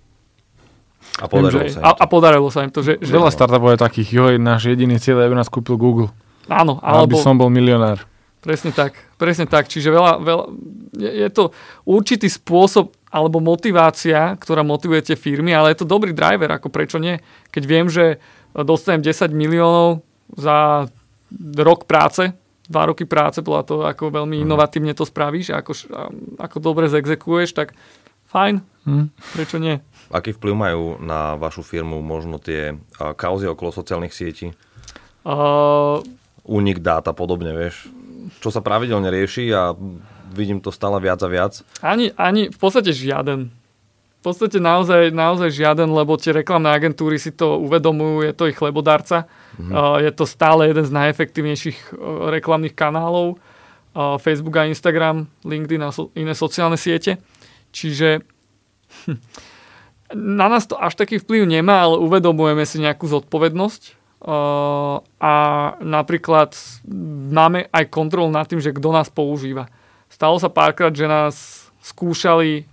A 1.20 1.26
podarilo 1.28 1.62
Viem, 1.64 1.74
sa 1.74 1.78
im 1.78 1.84
to. 1.84 1.88
A, 1.88 1.90
a 1.92 2.04
podarilo 2.08 2.48
sa 2.50 2.60
im 2.64 2.70
to. 2.72 2.80
Že, 2.80 2.92
že... 3.02 3.12
Veľa 3.12 3.30
startupov 3.30 3.76
je 3.76 3.80
takých, 3.80 4.08
joj, 4.10 4.34
náš 4.40 4.70
jediný 4.72 4.96
cieľ 4.96 5.22
je, 5.22 5.26
aby 5.28 5.36
nás 5.36 5.50
kúpil 5.52 5.76
Google. 5.76 6.08
Áno. 6.48 6.80
Alebo... 6.82 7.14
Aby 7.14 7.22
som 7.22 7.36
bol 7.36 7.52
milionár. 7.52 8.02
Presne 8.42 8.74
tak, 8.74 8.98
presne 9.22 9.46
tak. 9.46 9.70
Čiže 9.70 9.94
veľa, 9.94 10.12
veľa, 10.18 10.44
je, 10.98 11.28
to 11.30 11.54
určitý 11.86 12.26
spôsob 12.26 12.90
alebo 13.06 13.38
motivácia, 13.38 14.34
ktorá 14.34 14.66
motivuje 14.66 15.12
tie 15.12 15.16
firmy, 15.20 15.54
ale 15.54 15.70
je 15.70 15.84
to 15.84 15.86
dobrý 15.86 16.10
driver, 16.10 16.50
ako 16.50 16.66
prečo 16.66 16.98
nie. 16.98 17.22
Keď 17.54 17.62
viem, 17.62 17.86
že 17.86 18.18
dostanem 18.50 19.04
10 19.04 19.30
miliónov 19.30 20.02
za 20.34 20.90
rok 21.54 21.86
práce, 21.86 22.34
dva 22.66 22.90
roky 22.90 23.06
práce, 23.06 23.44
bola 23.44 23.62
to 23.62 23.86
ako 23.86 24.10
veľmi 24.10 24.40
mhm. 24.40 24.44
inovatívne 24.48 24.92
to 24.96 25.06
spravíš, 25.06 25.54
ako, 25.54 25.72
ako 26.42 26.56
dobre 26.58 26.90
zexekuješ, 26.90 27.54
tak 27.54 27.76
fajn, 28.32 28.64
hmm. 28.88 29.06
prečo 29.36 29.60
nie. 29.60 29.78
Aký 30.12 30.37
vplyv 30.37 30.55
majú 30.55 30.83
na 31.01 31.40
vašu 31.40 31.64
firmu 31.64 32.05
možno 32.05 32.37
tie 32.37 32.77
kauzy 33.01 33.48
okolo 33.48 33.72
sociálnych 33.72 34.12
sietí? 34.12 34.53
Uh, 35.25 36.05
Únik 36.44 36.85
dát 36.85 37.07
a 37.09 37.16
podobne, 37.16 37.57
vieš? 37.57 37.88
Čo 38.44 38.53
sa 38.53 38.61
pravidelne 38.61 39.09
rieši 39.09 39.48
a 39.57 39.72
vidím 40.33 40.61
to 40.61 40.68
stále 40.68 41.01
viac 41.01 41.22
a 41.25 41.29
viac. 41.33 41.64
Ani, 41.81 42.12
ani 42.20 42.53
v 42.53 42.59
podstate 42.59 42.92
žiaden. 42.92 43.48
V 44.22 44.31
podstate 44.31 44.62
naozaj, 44.62 45.11
naozaj 45.11 45.51
žiaden, 45.51 45.90
lebo 45.90 46.14
tie 46.14 46.31
reklamné 46.31 46.70
agentúry 46.70 47.18
si 47.18 47.35
to 47.35 47.59
uvedomujú, 47.59 48.22
je 48.22 48.33
to 48.37 48.46
ich 48.46 48.55
chlebodárca. 48.55 49.27
Mm-hmm. 49.59 49.72
Uh, 49.75 49.98
je 49.98 50.11
to 50.14 50.25
stále 50.29 50.70
jeden 50.70 50.87
z 50.87 50.94
najefektívnejších 50.94 51.79
uh, 51.90 52.31
reklamných 52.31 52.77
kanálov. 52.77 53.42
Uh, 53.92 54.16
Facebook 54.22 54.57
a 54.57 54.70
Instagram, 54.70 55.27
LinkedIn 55.42 55.83
a 55.83 55.90
so, 55.90 56.14
iné 56.14 56.38
sociálne 56.38 56.79
siete. 56.79 57.18
Čiže 57.75 58.22
hm, 59.11 59.18
na 60.14 60.46
nás 60.48 60.68
to 60.68 60.77
až 60.77 60.94
taký 60.94 61.18
vplyv 61.20 61.48
nemá, 61.48 61.85
ale 61.85 62.01
uvedomujeme 62.01 62.64
si 62.64 62.81
nejakú 62.81 63.09
zodpovednosť 63.09 64.01
a 65.18 65.35
napríklad 65.83 66.55
máme 67.35 67.66
aj 67.75 67.85
kontrol 67.90 68.31
nad 68.31 68.46
tým, 68.46 68.62
že 68.62 68.70
kto 68.70 68.94
nás 68.94 69.11
používa. 69.11 69.66
Stalo 70.07 70.38
sa 70.38 70.46
párkrát, 70.46 70.94
že 70.94 71.11
nás 71.11 71.66
skúšali 71.83 72.70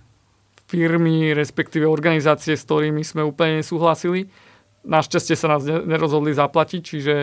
firmy, 0.70 1.34
respektíve 1.34 1.82
organizácie, 1.90 2.54
s 2.54 2.62
ktorými 2.62 3.02
sme 3.02 3.26
úplne 3.26 3.58
nesúhlasili. 3.58 4.30
Našťastie 4.86 5.34
sa 5.34 5.58
nás 5.58 5.66
nerozhodli 5.66 6.30
zaplatiť, 6.30 6.80
čiže 6.86 7.14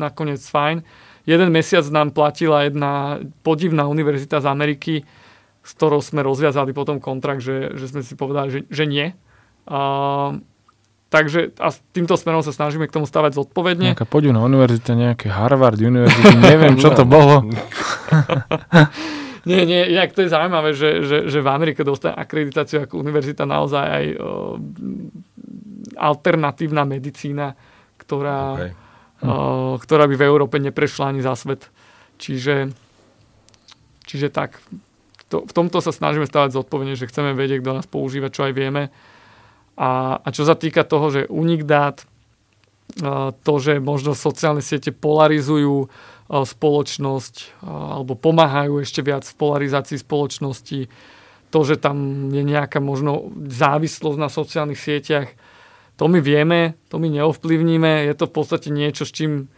nakoniec 0.00 0.40
fajn. 0.40 0.80
Jeden 1.28 1.52
mesiac 1.52 1.84
nám 1.92 2.16
platila 2.16 2.64
jedna 2.64 3.20
podivná 3.44 3.84
univerzita 3.84 4.40
z 4.40 4.46
Ameriky, 4.48 4.94
s 5.60 5.70
ktorou 5.76 6.00
sme 6.00 6.24
rozviazali 6.24 6.72
potom 6.72 6.96
kontrakt, 6.96 7.44
že, 7.44 7.76
že 7.76 7.92
sme 7.92 8.00
si 8.00 8.16
povedali, 8.16 8.48
že, 8.48 8.60
že 8.72 8.88
nie 8.88 9.12
a, 9.66 9.80
takže 11.10 11.52
a 11.58 11.74
týmto 11.92 12.14
smerom 12.14 12.40
sa 12.40 12.54
snažíme 12.54 12.86
k 12.86 12.94
tomu 12.94 13.04
stavať 13.04 13.36
zodpovedne. 13.36 13.92
Nejaká 13.92 14.06
podivná 14.06 14.40
univerzita, 14.46 14.94
nejaké 14.94 15.28
Harvard 15.28 15.76
univerzity, 15.76 16.36
neviem, 16.38 16.78
čo 16.78 16.94
to 16.94 17.02
bolo. 17.04 17.44
nie, 19.50 19.62
nie, 19.66 19.90
inak 19.90 20.14
to 20.14 20.22
je 20.24 20.30
zaujímavé, 20.32 20.70
že, 20.72 21.02
že, 21.02 21.18
že 21.26 21.38
v 21.42 21.48
Amerike 21.50 21.82
dostane 21.82 22.14
akreditáciu 22.14 22.86
ako 22.86 23.02
univerzita 23.02 23.42
naozaj 23.44 23.84
aj 23.84 24.04
o, 24.16 24.16
alternatívna 25.98 26.86
medicína, 26.86 27.58
ktorá, 27.98 28.40
okay. 28.56 28.72
o, 29.26 29.76
ktorá 29.82 30.06
by 30.06 30.14
v 30.14 30.26
Európe 30.26 30.56
neprešla 30.62 31.10
ani 31.10 31.20
za 31.26 31.34
svet. 31.34 31.66
Čiže, 32.20 32.70
čiže 34.04 34.28
tak, 34.30 34.60
to, 35.32 35.46
v 35.46 35.52
tomto 35.54 35.82
sa 35.82 35.94
snažíme 35.94 36.26
stavať 36.28 36.54
zodpovedne, 36.54 36.98
že 36.98 37.08
chceme 37.08 37.32
vedieť, 37.32 37.62
kto 37.64 37.72
nás 37.80 37.86
používa, 37.88 38.28
čo 38.28 38.44
aj 38.44 38.52
vieme 38.52 38.90
a, 39.80 40.20
a 40.20 40.28
čo 40.28 40.44
sa 40.44 40.52
týka 40.52 40.84
toho, 40.84 41.08
že 41.08 41.30
unik 41.32 41.64
dát, 41.64 42.04
to, 43.46 43.54
že 43.62 43.80
možno 43.80 44.12
sociálne 44.12 44.60
siete 44.60 44.92
polarizujú 44.92 45.88
spoločnosť 46.28 47.62
alebo 47.64 48.18
pomáhajú 48.18 48.82
ešte 48.82 49.00
viac 49.00 49.24
v 49.24 49.38
polarizácii 49.38 49.96
spoločnosti, 49.96 50.90
to, 51.48 51.58
že 51.64 51.78
tam 51.80 52.28
je 52.34 52.42
nejaká 52.44 52.82
možno 52.82 53.30
závislosť 53.46 54.18
na 54.18 54.28
sociálnych 54.30 54.78
sieťach, 54.78 55.32
to 55.98 56.04
my 56.10 56.18
vieme, 56.18 56.74
to 56.90 56.98
my 56.98 57.06
neovplyvníme, 57.10 58.10
je 58.10 58.14
to 58.18 58.26
v 58.26 58.34
podstate 58.34 58.68
niečo, 58.74 59.06
s 59.06 59.14
čím 59.14 59.48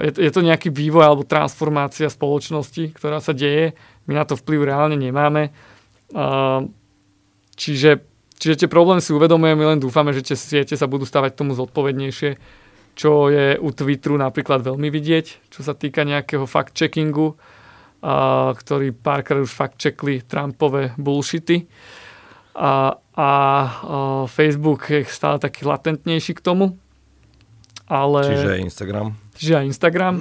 je 0.00 0.30
to 0.32 0.40
nejaký 0.40 0.72
vývoj 0.72 1.04
alebo 1.04 1.28
transformácia 1.28 2.08
spoločnosti, 2.08 2.96
ktorá 2.96 3.20
sa 3.20 3.36
deje. 3.36 3.76
My 4.08 4.16
na 4.16 4.24
to 4.24 4.32
vplyv 4.32 4.64
reálne 4.64 4.96
nemáme. 4.96 5.52
Čiže 7.52 8.07
Čiže 8.38 8.64
tie 8.64 8.68
problémy 8.70 9.02
si 9.02 9.10
uvedomujeme, 9.10 9.66
len 9.66 9.82
dúfame, 9.82 10.14
že 10.14 10.22
tie 10.22 10.38
siete 10.38 10.78
sa 10.78 10.86
budú 10.86 11.02
stavať 11.02 11.34
tomu 11.34 11.58
zodpovednejšie, 11.58 12.38
čo 12.94 13.30
je 13.30 13.58
u 13.58 13.68
Twitteru 13.74 14.14
napríklad 14.14 14.62
veľmi 14.62 14.86
vidieť, 14.90 15.50
čo 15.50 15.60
sa 15.66 15.74
týka 15.74 16.06
nejakého 16.06 16.46
fact-checkingu, 16.46 17.34
a, 18.02 18.54
ktorý 18.54 18.94
párkrát 18.94 19.42
už 19.42 19.50
fact-checkli 19.50 20.22
Trumpové 20.22 20.94
bullshity. 20.94 21.66
A, 22.58 22.94
a, 22.94 22.94
a 23.22 23.30
Facebook 24.30 24.86
je 24.90 25.06
stále 25.06 25.42
taký 25.42 25.66
latentnejší 25.66 26.38
k 26.38 26.42
tomu. 26.42 26.78
Ale, 27.90 28.20
čiže 28.22 28.54
aj 28.54 28.62
Instagram. 28.62 29.06
Čiže 29.34 29.54
aj 29.54 29.64
Instagram. 29.70 30.14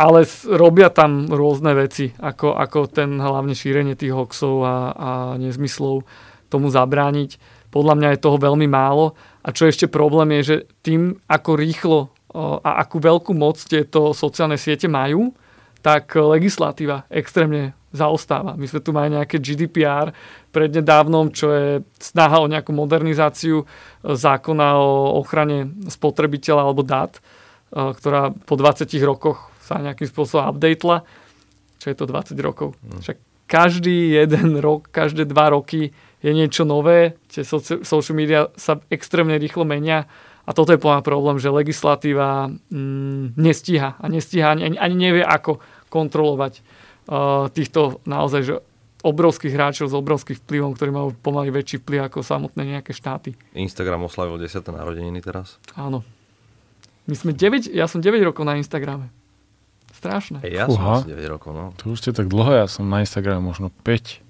Ale 0.00 0.24
robia 0.48 0.88
tam 0.88 1.28
rôzne 1.28 1.76
veci, 1.76 2.10
ako, 2.16 2.56
ako 2.56 2.88
ten 2.88 3.20
hlavne 3.20 3.52
šírenie 3.52 3.96
tých 3.96 4.16
hoxov 4.16 4.64
a, 4.64 4.76
a 4.92 5.10
nezmyslov 5.36 6.04
tomu 6.48 6.70
zabrániť. 6.70 7.38
Podľa 7.70 7.94
mňa 7.98 8.08
je 8.14 8.24
toho 8.24 8.38
veľmi 8.38 8.66
málo. 8.70 9.18
A 9.42 9.52
čo 9.52 9.68
ešte 9.68 9.90
problém 9.90 10.40
je, 10.40 10.42
že 10.42 10.56
tým, 10.82 11.18
ako 11.26 11.50
rýchlo 11.54 12.00
a 12.36 12.84
akú 12.84 13.00
veľkú 13.00 13.32
moc 13.32 13.56
tieto 13.62 14.12
sociálne 14.12 14.60
siete 14.60 14.90
majú, 14.90 15.32
tak 15.80 16.18
legislatíva 16.18 17.06
extrémne 17.08 17.72
zaostáva. 17.96 18.58
My 18.58 18.66
sme 18.68 18.84
tu 18.84 18.90
mali 18.92 19.16
nejaké 19.16 19.40
GDPR 19.40 20.12
prednedávnom, 20.52 21.32
čo 21.32 21.48
je 21.54 21.68
snaha 21.96 22.44
o 22.44 22.50
nejakú 22.50 22.76
modernizáciu 22.76 23.62
e, 23.62 23.66
zákona 24.04 24.76
o 24.76 25.16
ochrane 25.22 25.72
spotrebiteľa 25.88 26.60
alebo 26.60 26.84
dát, 26.84 27.16
e, 27.16 27.20
ktorá 27.72 28.34
po 28.34 28.54
20 28.60 28.84
rokoch 29.06 29.48
sa 29.64 29.80
nejakým 29.80 30.10
spôsobom 30.10 30.52
updatela. 30.52 31.08
Čo 31.80 31.86
je 31.88 31.96
to 31.96 32.04
20 32.04 32.36
rokov? 32.44 32.76
Mm. 32.84 33.00
Však 33.00 33.18
každý 33.48 34.18
jeden 34.18 34.60
rok, 34.60 34.92
každé 34.92 35.24
dva 35.30 35.54
roky 35.56 35.94
je 36.26 36.32
niečo 36.34 36.66
nové, 36.66 37.14
tie 37.30 37.46
social 37.86 38.16
media 38.18 38.50
sa 38.58 38.82
extrémne 38.90 39.38
rýchlo 39.38 39.62
menia 39.62 40.10
a 40.42 40.50
toto 40.50 40.74
je 40.74 40.82
plná 40.82 41.06
problém, 41.06 41.38
že 41.38 41.54
legislatíva 41.54 42.50
mm, 42.50 43.38
nestíha 43.38 43.94
a 43.94 44.04
nestíha 44.10 44.58
ani, 44.58 44.74
ani 44.74 44.96
nevie, 44.98 45.22
ako 45.22 45.62
kontrolovať 45.86 46.58
uh, 46.58 47.46
týchto 47.54 48.02
naozaj 48.10 48.40
že 48.42 48.54
obrovských 49.06 49.54
hráčov 49.54 49.86
s 49.86 49.94
obrovským 49.94 50.34
vplyvom, 50.34 50.74
ktorí 50.74 50.90
majú 50.90 51.14
pomaly 51.14 51.54
väčší 51.54 51.78
vplyv 51.86 52.10
ako 52.10 52.26
samotné 52.26 52.74
nejaké 52.74 52.90
štáty. 52.90 53.38
Instagram 53.54 54.10
oslavil 54.10 54.34
10. 54.42 54.66
narodeniny 54.66 55.22
teraz. 55.22 55.62
Áno. 55.78 56.02
My 57.06 57.14
sme 57.14 57.30
9, 57.30 57.70
ja 57.70 57.86
som 57.86 58.02
9 58.02 58.18
rokov 58.26 58.42
na 58.42 58.58
Instagrame. 58.58 59.14
Strašné. 59.94 60.42
Hey, 60.42 60.58
ja 60.58 60.66
Uha. 60.66 61.06
som 61.06 61.06
9 61.06 61.22
rokov, 61.30 61.54
no. 61.54 61.70
Tu 61.78 61.94
už 61.94 62.02
ste 62.02 62.10
tak 62.10 62.26
dlho, 62.26 62.50
ja 62.50 62.66
som 62.66 62.90
na 62.90 62.98
Instagrame 62.98 63.38
možno 63.38 63.70
5. 63.86 64.25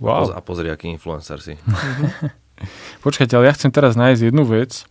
Wow. 0.00 0.32
A 0.32 0.40
pozri, 0.40 0.72
aký 0.72 0.88
influencer 0.88 1.38
si. 1.44 1.54
Počkajte, 3.04 3.36
ale 3.36 3.48
ja 3.48 3.56
chcem 3.56 3.72
teraz 3.72 3.96
nájsť 3.96 4.32
jednu 4.32 4.44
vec. 4.44 4.84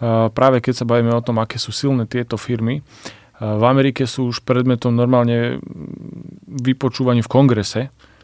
Uh, 0.00 0.30
práve 0.30 0.62
keď 0.62 0.82
sa 0.82 0.88
bavíme 0.88 1.12
o 1.14 1.22
tom, 1.22 1.38
aké 1.42 1.58
sú 1.58 1.74
silné 1.74 2.06
tieto 2.06 2.34
firmy, 2.38 2.80
uh, 2.80 3.58
v 3.58 3.64
Amerike 3.66 4.06
sú 4.06 4.30
už 4.30 4.42
predmetom 4.46 4.94
normálne 4.94 5.58
vypočúvaní 6.46 7.22
v 7.22 7.30
kongrese. 7.30 7.80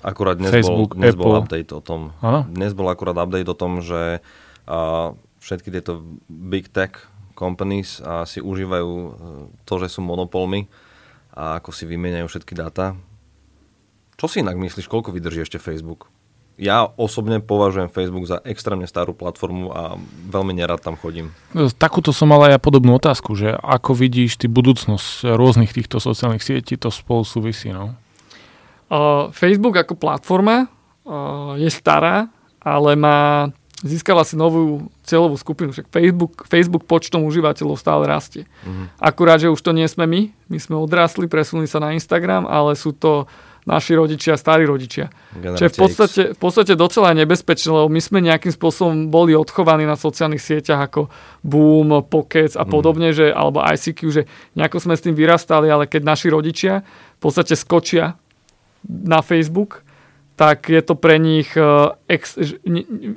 Akurát 0.07 0.39
dnes, 0.39 0.55
Facebook, 0.55 0.95
bol, 0.95 1.03
dnes 1.03 1.15
Apple. 1.15 1.27
bol 1.27 1.35
update 1.43 1.71
o 1.75 1.83
tom. 1.83 2.15
Ano? 2.23 2.47
Dnes 2.47 2.73
bol 2.75 2.87
akurát 2.87 3.19
update 3.19 3.49
o 3.51 3.57
tom, 3.59 3.83
že 3.83 4.23
uh, 4.71 5.15
všetky 5.43 5.69
tieto 5.75 6.03
big 6.31 6.71
tech 6.71 7.11
companies 7.35 7.99
uh, 8.01 8.23
si 8.23 8.39
užívajú 8.39 8.93
to, 9.67 9.75
že 9.83 9.93
sú 9.93 10.01
monopolmi 10.01 10.71
a 11.37 11.61
ako 11.61 11.69
si 11.75 11.85
vymieňajú 11.85 12.27
všetky 12.33 12.57
dáta. 12.57 12.97
Čo 14.17 14.33
si 14.33 14.41
inak 14.41 14.57
myslíš, 14.57 14.89
koľko 14.89 15.13
vydrží 15.13 15.45
ešte 15.45 15.61
Facebook? 15.61 16.09
Ja 16.57 16.89
osobne 16.97 17.45
považujem 17.45 17.93
Facebook 17.93 18.25
za 18.25 18.41
extrémne 18.49 18.89
starú 18.89 19.13
platformu 19.13 19.69
a 19.73 20.01
veľmi 20.33 20.57
nerad 20.57 20.81
tam 20.81 20.97
chodím. 20.97 21.37
Takúto 21.77 22.17
som 22.17 22.33
mal 22.33 22.49
aj 22.49 22.57
ja 22.57 22.61
podobnú 22.61 22.97
otázku, 22.97 23.37
že 23.37 23.53
ako 23.61 23.93
vidíš 23.93 24.41
ty 24.41 24.49
budúcnosť 24.49 25.37
rôznych 25.37 25.73
týchto 25.77 26.01
sociálnych 26.01 26.41
sietí, 26.41 26.81
to 26.81 26.89
spolu 26.89 27.29
súvisí, 27.29 27.73
no? 27.73 27.93
Uh, 28.87 29.29
Facebook 29.35 29.77
ako 29.77 29.99
platforma 29.99 30.65
uh, 31.05 31.59
je 31.61 31.69
stará, 31.69 32.33
ale 32.63 32.97
má 32.97 33.51
získala 33.85 34.25
si 34.25 34.39
novú 34.39 34.89
cieľovú 35.05 35.37
skupinu. 35.37 35.75
Však 35.75 35.93
Facebook, 35.93 36.49
Facebook 36.49 36.89
počtom 36.89 37.29
užívateľov 37.29 37.77
stále 37.77 38.09
rastie. 38.09 38.49
Mm. 38.65 38.89
Akurát, 38.97 39.37
že 39.43 39.53
už 39.53 39.61
to 39.61 39.77
nie 39.77 39.85
sme 39.85 40.09
my. 40.09 40.33
My 40.49 40.59
sme 40.59 40.81
odrastli, 40.81 41.29
presunuli 41.29 41.69
sa 41.69 41.83
na 41.83 41.93
Instagram, 41.93 42.49
ale 42.49 42.79
sú 42.79 42.97
to 42.97 43.29
naši 43.67 43.99
rodičia, 43.99 44.39
starí 44.39 44.63
rodičia. 44.63 45.11
Generácia 45.35 45.67
Čiže 45.67 45.69
v 45.75 45.77
podstate, 45.77 46.23
v 46.33 46.39
podstate 46.39 46.73
docela 46.79 47.11
nebezpečné, 47.19 47.69
lebo 47.75 47.91
my 47.91 47.99
sme 47.99 48.23
nejakým 48.23 48.55
spôsobom 48.55 49.11
boli 49.11 49.35
odchovaní 49.35 49.83
na 49.83 49.99
sociálnych 49.99 50.41
sieťach 50.41 50.87
ako 50.87 51.11
Boom, 51.43 52.07
Pocket 52.07 52.55
a 52.55 52.63
mhm. 52.63 52.71
podobne, 52.71 53.11
mm. 53.11 53.17
že, 53.19 53.27
alebo 53.35 53.61
ICQ, 53.61 54.01
že 54.15 54.23
nejako 54.55 54.79
sme 54.79 54.95
s 54.95 55.03
tým 55.03 55.19
vyrastali, 55.19 55.67
ale 55.67 55.91
keď 55.91 56.07
naši 56.07 56.31
rodičia 56.31 56.87
v 57.19 57.21
podstate 57.21 57.59
skočia 57.59 58.15
na 58.87 59.19
Facebook, 59.19 59.83
tak 60.37 60.69
je 60.69 60.85
to 60.85 60.95
pre 60.95 61.17
nich, 61.17 61.49
uh, 61.57 61.97
ex, 62.07 62.37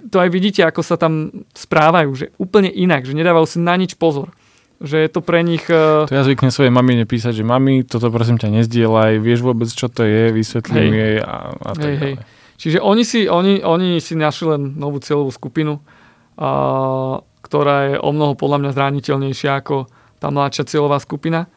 to 0.07 0.17
aj 0.17 0.29
vidíte, 0.31 0.63
ako 0.63 0.81
sa 0.81 0.95
tam 0.95 1.45
správajú, 1.51 2.09
že 2.15 2.25
úplne 2.39 2.71
inak, 2.71 3.03
že 3.03 3.11
nedávajú 3.11 3.45
si 3.45 3.59
na 3.59 3.75
nič 3.75 3.99
pozor. 3.99 4.31
Že 4.79 4.97
je 5.03 5.09
to 5.11 5.19
pre 5.19 5.43
nich... 5.43 5.67
Uh, 5.67 6.07
to 6.07 6.15
ja 6.15 6.23
zvyknem 6.23 6.55
svojej 6.55 6.71
mami 6.71 7.03
nepísať, 7.03 7.35
že 7.35 7.43
mami, 7.43 7.83
toto 7.83 8.07
prosím 8.07 8.39
ťa 8.39 8.63
nezdielaj, 8.63 9.19
vieš 9.19 9.43
vôbec, 9.43 9.67
čo 9.67 9.91
to 9.91 10.07
je, 10.07 10.31
vysvetlím 10.31 10.95
hej. 10.95 10.99
jej 11.03 11.15
a, 11.19 11.35
a 11.51 11.69
tak 11.75 11.83
hej, 11.83 11.95
hej. 11.99 12.13
Čiže 12.59 12.79
oni 12.79 13.03
si, 13.03 13.27
oni, 13.27 13.59
oni 13.59 13.99
si 13.99 14.15
našli 14.15 14.55
len 14.55 14.79
novú 14.79 15.03
cieľovú 15.03 15.35
skupinu, 15.35 15.79
uh, 15.79 17.19
ktorá 17.43 17.75
je 17.91 17.95
o 17.99 18.09
mnoho 18.15 18.39
podľa 18.39 18.57
mňa 18.63 18.71
zraniteľnejšia 18.75 19.51
ako 19.59 19.87
tá 20.19 20.31
mladšia 20.31 20.63
cieľová 20.67 20.99
skupina. 21.03 21.47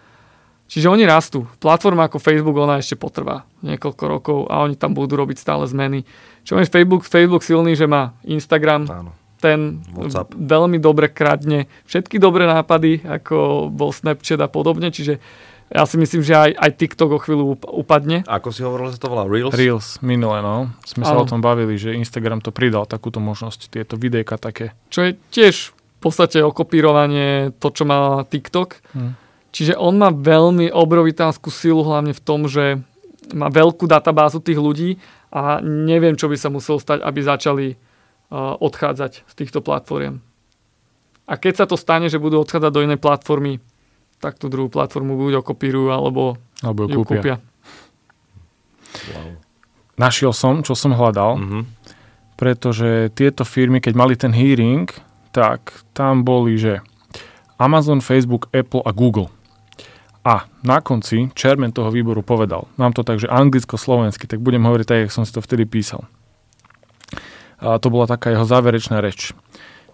Čiže 0.66 0.88
oni 0.88 1.04
rastú. 1.04 1.44
Platforma 1.60 2.08
ako 2.08 2.16
Facebook, 2.16 2.56
ona 2.56 2.80
ešte 2.80 2.96
potrvá 2.96 3.44
niekoľko 3.60 4.04
rokov 4.08 4.38
a 4.48 4.64
oni 4.64 4.74
tam 4.74 4.96
budú 4.96 5.20
robiť 5.20 5.36
stále 5.36 5.68
zmeny. 5.68 6.02
Čo 6.48 6.56
je 6.58 6.66
Facebook, 6.66 7.04
Facebook 7.04 7.44
silný, 7.44 7.76
že 7.76 7.84
má 7.84 8.16
Instagram, 8.24 8.88
Áno. 8.88 9.12
Ten 9.42 9.82
WhatsApp. 9.90 10.30
veľmi 10.38 10.78
dobre 10.78 11.10
kradne 11.10 11.66
všetky 11.90 12.22
dobré 12.22 12.46
nápady, 12.46 13.02
ako 13.02 13.66
bol 13.74 13.90
Snapchat 13.90 14.38
a 14.38 14.46
podobne, 14.46 14.94
čiže 14.94 15.18
ja 15.72 15.88
si 15.88 15.96
myslím, 15.96 16.20
že 16.20 16.36
aj, 16.36 16.50
aj 16.52 16.70
TikTok 16.76 17.10
o 17.16 17.18
chvíľu 17.18 17.56
upadne. 17.64 18.28
Ako 18.28 18.52
si 18.52 18.60
hovoril, 18.60 18.92
že 18.92 19.00
to 19.00 19.08
volá 19.08 19.24
Reels? 19.24 19.56
Reels, 19.56 19.98
minule, 20.04 20.44
no. 20.44 20.68
Sme 20.84 21.02
sa 21.08 21.16
o 21.16 21.24
tom 21.24 21.40
bavili, 21.40 21.80
že 21.80 21.96
Instagram 21.96 22.44
to 22.44 22.52
pridal 22.52 22.84
takúto 22.84 23.24
možnosť, 23.24 23.72
tieto 23.72 23.96
videjka 23.96 24.36
také. 24.36 24.76
Čo 24.92 25.08
je 25.08 25.16
tiež 25.32 25.72
v 25.72 25.98
podstate 25.98 26.44
okopírovanie 26.44 27.56
to, 27.56 27.72
čo 27.72 27.88
má 27.88 28.20
TikTok. 28.28 28.84
Hmm 28.92 29.16
Čiže 29.52 29.76
on 29.76 30.00
má 30.00 30.08
veľmi 30.08 30.72
obrovitánsku 30.72 31.52
silu 31.52 31.84
hlavne 31.84 32.16
v 32.16 32.24
tom, 32.24 32.48
že 32.48 32.80
má 33.36 33.52
veľkú 33.52 33.84
databázu 33.84 34.40
tých 34.40 34.56
ľudí 34.56 34.96
a 35.28 35.60
neviem, 35.60 36.16
čo 36.16 36.26
by 36.26 36.36
sa 36.40 36.48
muselo 36.48 36.80
stať, 36.80 37.04
aby 37.04 37.20
začali 37.20 37.66
odchádzať 38.32 39.28
z 39.28 39.34
týchto 39.36 39.60
platform. 39.60 40.24
A 41.28 41.36
keď 41.36 41.64
sa 41.64 41.66
to 41.68 41.76
stane, 41.76 42.08
že 42.08 42.16
budú 42.16 42.40
odchádzať 42.40 42.72
do 42.72 42.82
inej 42.82 42.98
platformy, 42.98 43.60
tak 44.18 44.40
tú 44.40 44.48
druhú 44.48 44.72
platformu 44.72 45.18
buď 45.18 45.44
okopírujú, 45.44 45.92
alebo, 45.92 46.40
alebo 46.64 46.88
ju 46.88 47.02
kúpia. 47.02 47.20
kúpia. 47.20 47.36
Wow. 49.12 49.30
Našiel 49.98 50.32
som, 50.32 50.64
čo 50.64 50.72
som 50.72 50.96
hľadal, 50.96 51.38
mm-hmm. 51.38 51.62
pretože 52.40 53.12
tieto 53.12 53.44
firmy, 53.44 53.84
keď 53.84 53.94
mali 53.94 54.14
ten 54.16 54.32
hearing, 54.32 54.88
tak 55.30 55.84
tam 55.92 56.24
boli, 56.24 56.56
že 56.56 56.80
Amazon, 57.60 58.00
Facebook, 58.00 58.48
Apple 58.50 58.82
a 58.82 58.90
Google 58.90 59.30
a 60.22 60.46
na 60.62 60.78
konci 60.78 61.34
chairman 61.34 61.74
toho 61.74 61.90
výboru 61.90 62.22
povedal, 62.22 62.70
mám 62.78 62.94
to 62.94 63.02
tak, 63.02 63.18
že 63.18 63.26
anglicko-slovensky, 63.26 64.30
tak 64.30 64.38
budem 64.38 64.62
hovoriť 64.62 64.86
tak, 64.86 64.98
jak 65.06 65.10
som 65.14 65.26
si 65.26 65.34
to 65.34 65.42
vtedy 65.42 65.66
písal. 65.66 66.06
A 67.62 67.78
to 67.78 67.88
bola 67.88 68.10
taká 68.10 68.34
jeho 68.34 68.42
záverečná 68.42 68.98
reč, 68.98 69.30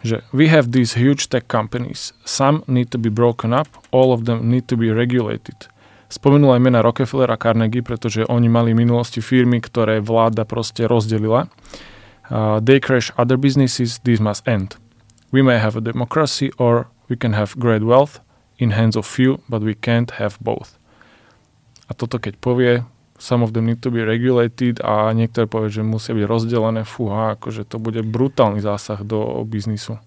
že 0.01 0.25
we 0.33 0.49
have 0.49 0.73
these 0.73 0.97
huge 0.97 1.29
tech 1.29 1.45
companies. 1.47 2.17
Some 2.25 2.65
need 2.65 2.89
to 2.91 2.99
be 2.99 3.13
broken 3.13 3.53
up, 3.53 3.69
all 3.93 4.11
of 4.17 4.25
them 4.25 4.49
need 4.49 4.65
to 4.73 4.77
be 4.77 4.89
regulated. 4.89 5.69
Spomenul 6.09 6.57
aj 6.57 6.61
mena 6.65 6.81
Rockefeller 6.81 7.29
a 7.29 7.37
Carnegie, 7.37 7.85
pretože 7.85 8.25
oni 8.25 8.49
mali 8.49 8.73
v 8.73 8.89
minulosti 8.89 9.21
firmy, 9.21 9.61
ktoré 9.61 10.01
vláda 10.01 10.49
proste 10.49 10.89
rozdelila. 10.89 11.53
Uh, 12.33 12.65
they 12.65 12.81
crash 12.81 13.13
other 13.21 13.37
businesses, 13.37 14.01
this 14.09 14.17
must 14.17 14.49
end. 14.49 14.81
We 15.29 15.45
may 15.45 15.61
have 15.61 15.77
a 15.77 15.85
democracy 15.85 16.49
or 16.57 16.89
we 17.13 17.21
can 17.21 17.37
have 17.37 17.61
great 17.61 17.85
wealth, 17.85 18.25
in 18.59 18.71
hands 18.71 18.97
of 18.97 19.07
few, 19.07 19.41
but 19.49 19.63
we 19.63 19.75
can't 19.75 20.11
have 20.19 20.37
both. 20.41 20.77
A 21.89 21.95
toto 21.95 22.19
keď 22.19 22.37
povie, 22.43 22.85
some 23.19 23.43
of 23.43 23.51
them 23.53 23.67
need 23.67 23.83
to 23.83 23.91
be 23.91 24.01
regulated 24.07 24.79
a 24.81 25.11
niektoré 25.11 25.51
povie, 25.51 25.69
že 25.69 25.83
musia 25.83 26.15
byť 26.15 26.25
rozdelené, 26.25 26.87
fúha, 26.87 27.35
akože 27.35 27.67
to 27.67 27.83
bude 27.83 28.01
brutálny 28.07 28.63
zásah 28.63 29.03
do 29.03 29.43
biznisu. 29.43 29.99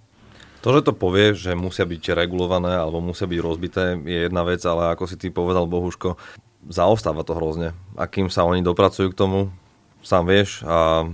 To, 0.61 0.69
že 0.71 0.85
to 0.85 0.93
povie, 0.95 1.33
že 1.35 1.57
musia 1.57 1.83
byť 1.83 2.15
regulované 2.15 2.77
alebo 2.77 3.03
musia 3.03 3.27
byť 3.27 3.39
rozbité, 3.41 3.99
je 3.99 4.29
jedna 4.29 4.47
vec, 4.47 4.61
ale 4.63 4.93
ako 4.95 5.03
si 5.09 5.19
ty 5.19 5.27
povedal, 5.33 5.67
Bohuško, 5.67 6.15
zaostáva 6.69 7.25
to 7.25 7.33
hrozne. 7.33 7.73
Akým 7.97 8.29
sa 8.29 8.45
oni 8.45 8.61
dopracujú 8.61 9.09
k 9.11 9.19
tomu, 9.19 9.39
sám 10.05 10.29
vieš, 10.29 10.61
a 10.63 11.09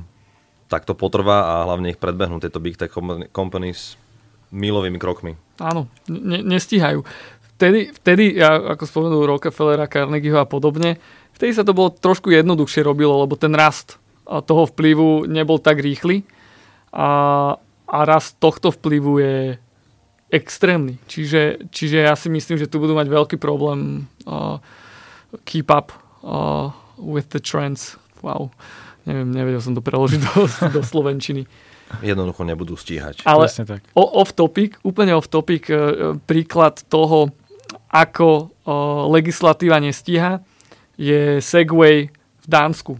tak 0.68 0.84
to 0.84 0.94
potrvá 1.00 1.48
a 1.48 1.54
hlavne 1.64 1.96
ich 1.96 2.00
predbehnú 2.00 2.44
tieto 2.44 2.60
big 2.60 2.76
tech 2.76 2.92
companies 3.32 3.96
milovými 4.52 5.00
krokmi. 5.00 5.40
Áno, 5.60 5.88
ne, 6.08 6.44
nestíhajú. 6.44 7.04
Vtedy, 7.58 7.90
vtedy 7.90 8.38
ja, 8.38 8.78
ako 8.78 8.86
spomenul 8.86 9.26
Rockefellera, 9.26 9.90
Carnegieho 9.90 10.38
a 10.38 10.46
podobne, 10.46 11.02
vtedy 11.34 11.58
sa 11.58 11.66
to 11.66 11.74
bolo 11.74 11.90
trošku 11.90 12.30
jednoduchšie 12.30 12.86
robilo, 12.86 13.26
lebo 13.26 13.34
ten 13.34 13.58
rast 13.58 13.98
toho 14.28 14.70
vplyvu 14.70 15.26
nebol 15.26 15.58
tak 15.58 15.82
rýchly 15.82 16.22
a, 16.94 17.10
a 17.90 17.98
rast 18.06 18.38
tohto 18.38 18.70
vplyvu 18.70 19.12
je 19.18 19.36
extrémny. 20.30 21.00
Čiže, 21.08 21.72
čiže 21.72 22.06
ja 22.06 22.14
si 22.14 22.28
myslím, 22.30 22.60
že 22.60 22.70
tu 22.70 22.78
budú 22.78 22.94
mať 22.94 23.08
veľký 23.08 23.38
problém 23.40 24.06
uh, 24.28 24.60
keep 25.48 25.72
up 25.72 25.96
uh, 26.22 26.70
with 27.00 27.32
the 27.32 27.40
trends. 27.40 27.96
Wow. 28.20 28.52
Neviem, 29.08 29.32
nevedel 29.32 29.64
som 29.64 29.72
to 29.72 29.80
preložiť 29.80 30.20
do, 30.20 30.46
do 30.78 30.82
slovenčiny. 30.84 31.48
Jednoducho 32.04 32.44
nebudú 32.44 32.76
stíhať. 32.76 33.24
Ale 33.24 33.48
tak. 33.48 33.80
off 33.96 34.36
topic, 34.36 34.76
úplne 34.84 35.16
off 35.16 35.32
topic, 35.32 35.72
e, 35.72 36.20
príklad 36.28 36.84
toho, 36.92 37.32
ako 37.88 38.52
legislatíva 39.12 39.80
nestíha, 39.80 40.44
je 40.98 41.40
Segway 41.40 42.10
v 42.44 42.46
Dánsku. 42.50 42.98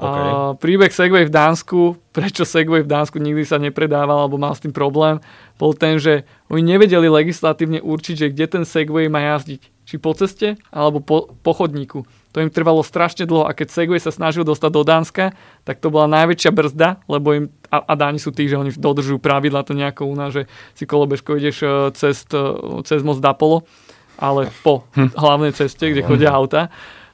Okay. 0.00 0.08
Uh, 0.32 0.56
príbeh 0.56 0.88
Segway 0.88 1.28
v 1.28 1.34
Dánsku, 1.34 2.00
prečo 2.16 2.48
Segway 2.48 2.80
v 2.80 2.88
Dánsku 2.88 3.20
nikdy 3.20 3.44
sa 3.44 3.60
nepredával 3.60 4.24
alebo 4.24 4.40
mal 4.40 4.56
s 4.56 4.64
tým 4.64 4.72
problém, 4.72 5.20
bol 5.60 5.76
ten, 5.76 6.00
že 6.00 6.24
oni 6.48 6.64
nevedeli 6.64 7.12
legislatívne 7.12 7.84
určiť, 7.84 8.14
že 8.16 8.30
kde 8.32 8.46
ten 8.48 8.64
Segway 8.64 9.12
má 9.12 9.20
jazdiť. 9.20 9.62
Či 9.84 10.00
po 10.00 10.16
ceste, 10.16 10.56
alebo 10.72 11.04
po, 11.04 11.36
po 11.44 11.52
chodníku. 11.52 12.08
To 12.32 12.40
im 12.40 12.48
trvalo 12.48 12.80
strašne 12.80 13.28
dlho 13.28 13.44
a 13.44 13.52
keď 13.52 13.68
Segway 13.68 14.00
sa 14.00 14.08
snažil 14.08 14.40
dostať 14.42 14.70
do 14.72 14.82
Dánska, 14.82 15.36
tak 15.68 15.84
to 15.84 15.92
bola 15.92 16.08
najväčšia 16.08 16.48
brzda, 16.48 17.04
lebo 17.04 17.36
im, 17.36 17.44
a, 17.68 17.84
a 17.84 17.92
Dáni 17.92 18.16
sú 18.16 18.32
tí, 18.32 18.48
že 18.48 18.56
oni 18.56 18.72
dodržujú 18.72 19.20
pravidla, 19.20 19.68
to 19.68 19.76
nejako 19.76 20.08
u 20.08 20.16
nás, 20.16 20.32
že 20.32 20.48
si 20.72 20.88
kolobežko 20.88 21.36
ideš 21.36 21.56
e, 21.60 21.68
cez, 21.92 22.24
e, 22.32 22.40
cez 22.88 23.04
most 23.04 23.20
Dapolo, 23.20 23.68
ale 24.16 24.48
po 24.64 24.88
hm. 24.96 25.12
hlavnej 25.12 25.52
ceste, 25.52 25.92
kde 25.92 26.00
chodia 26.04 26.32
auta. 26.32 26.72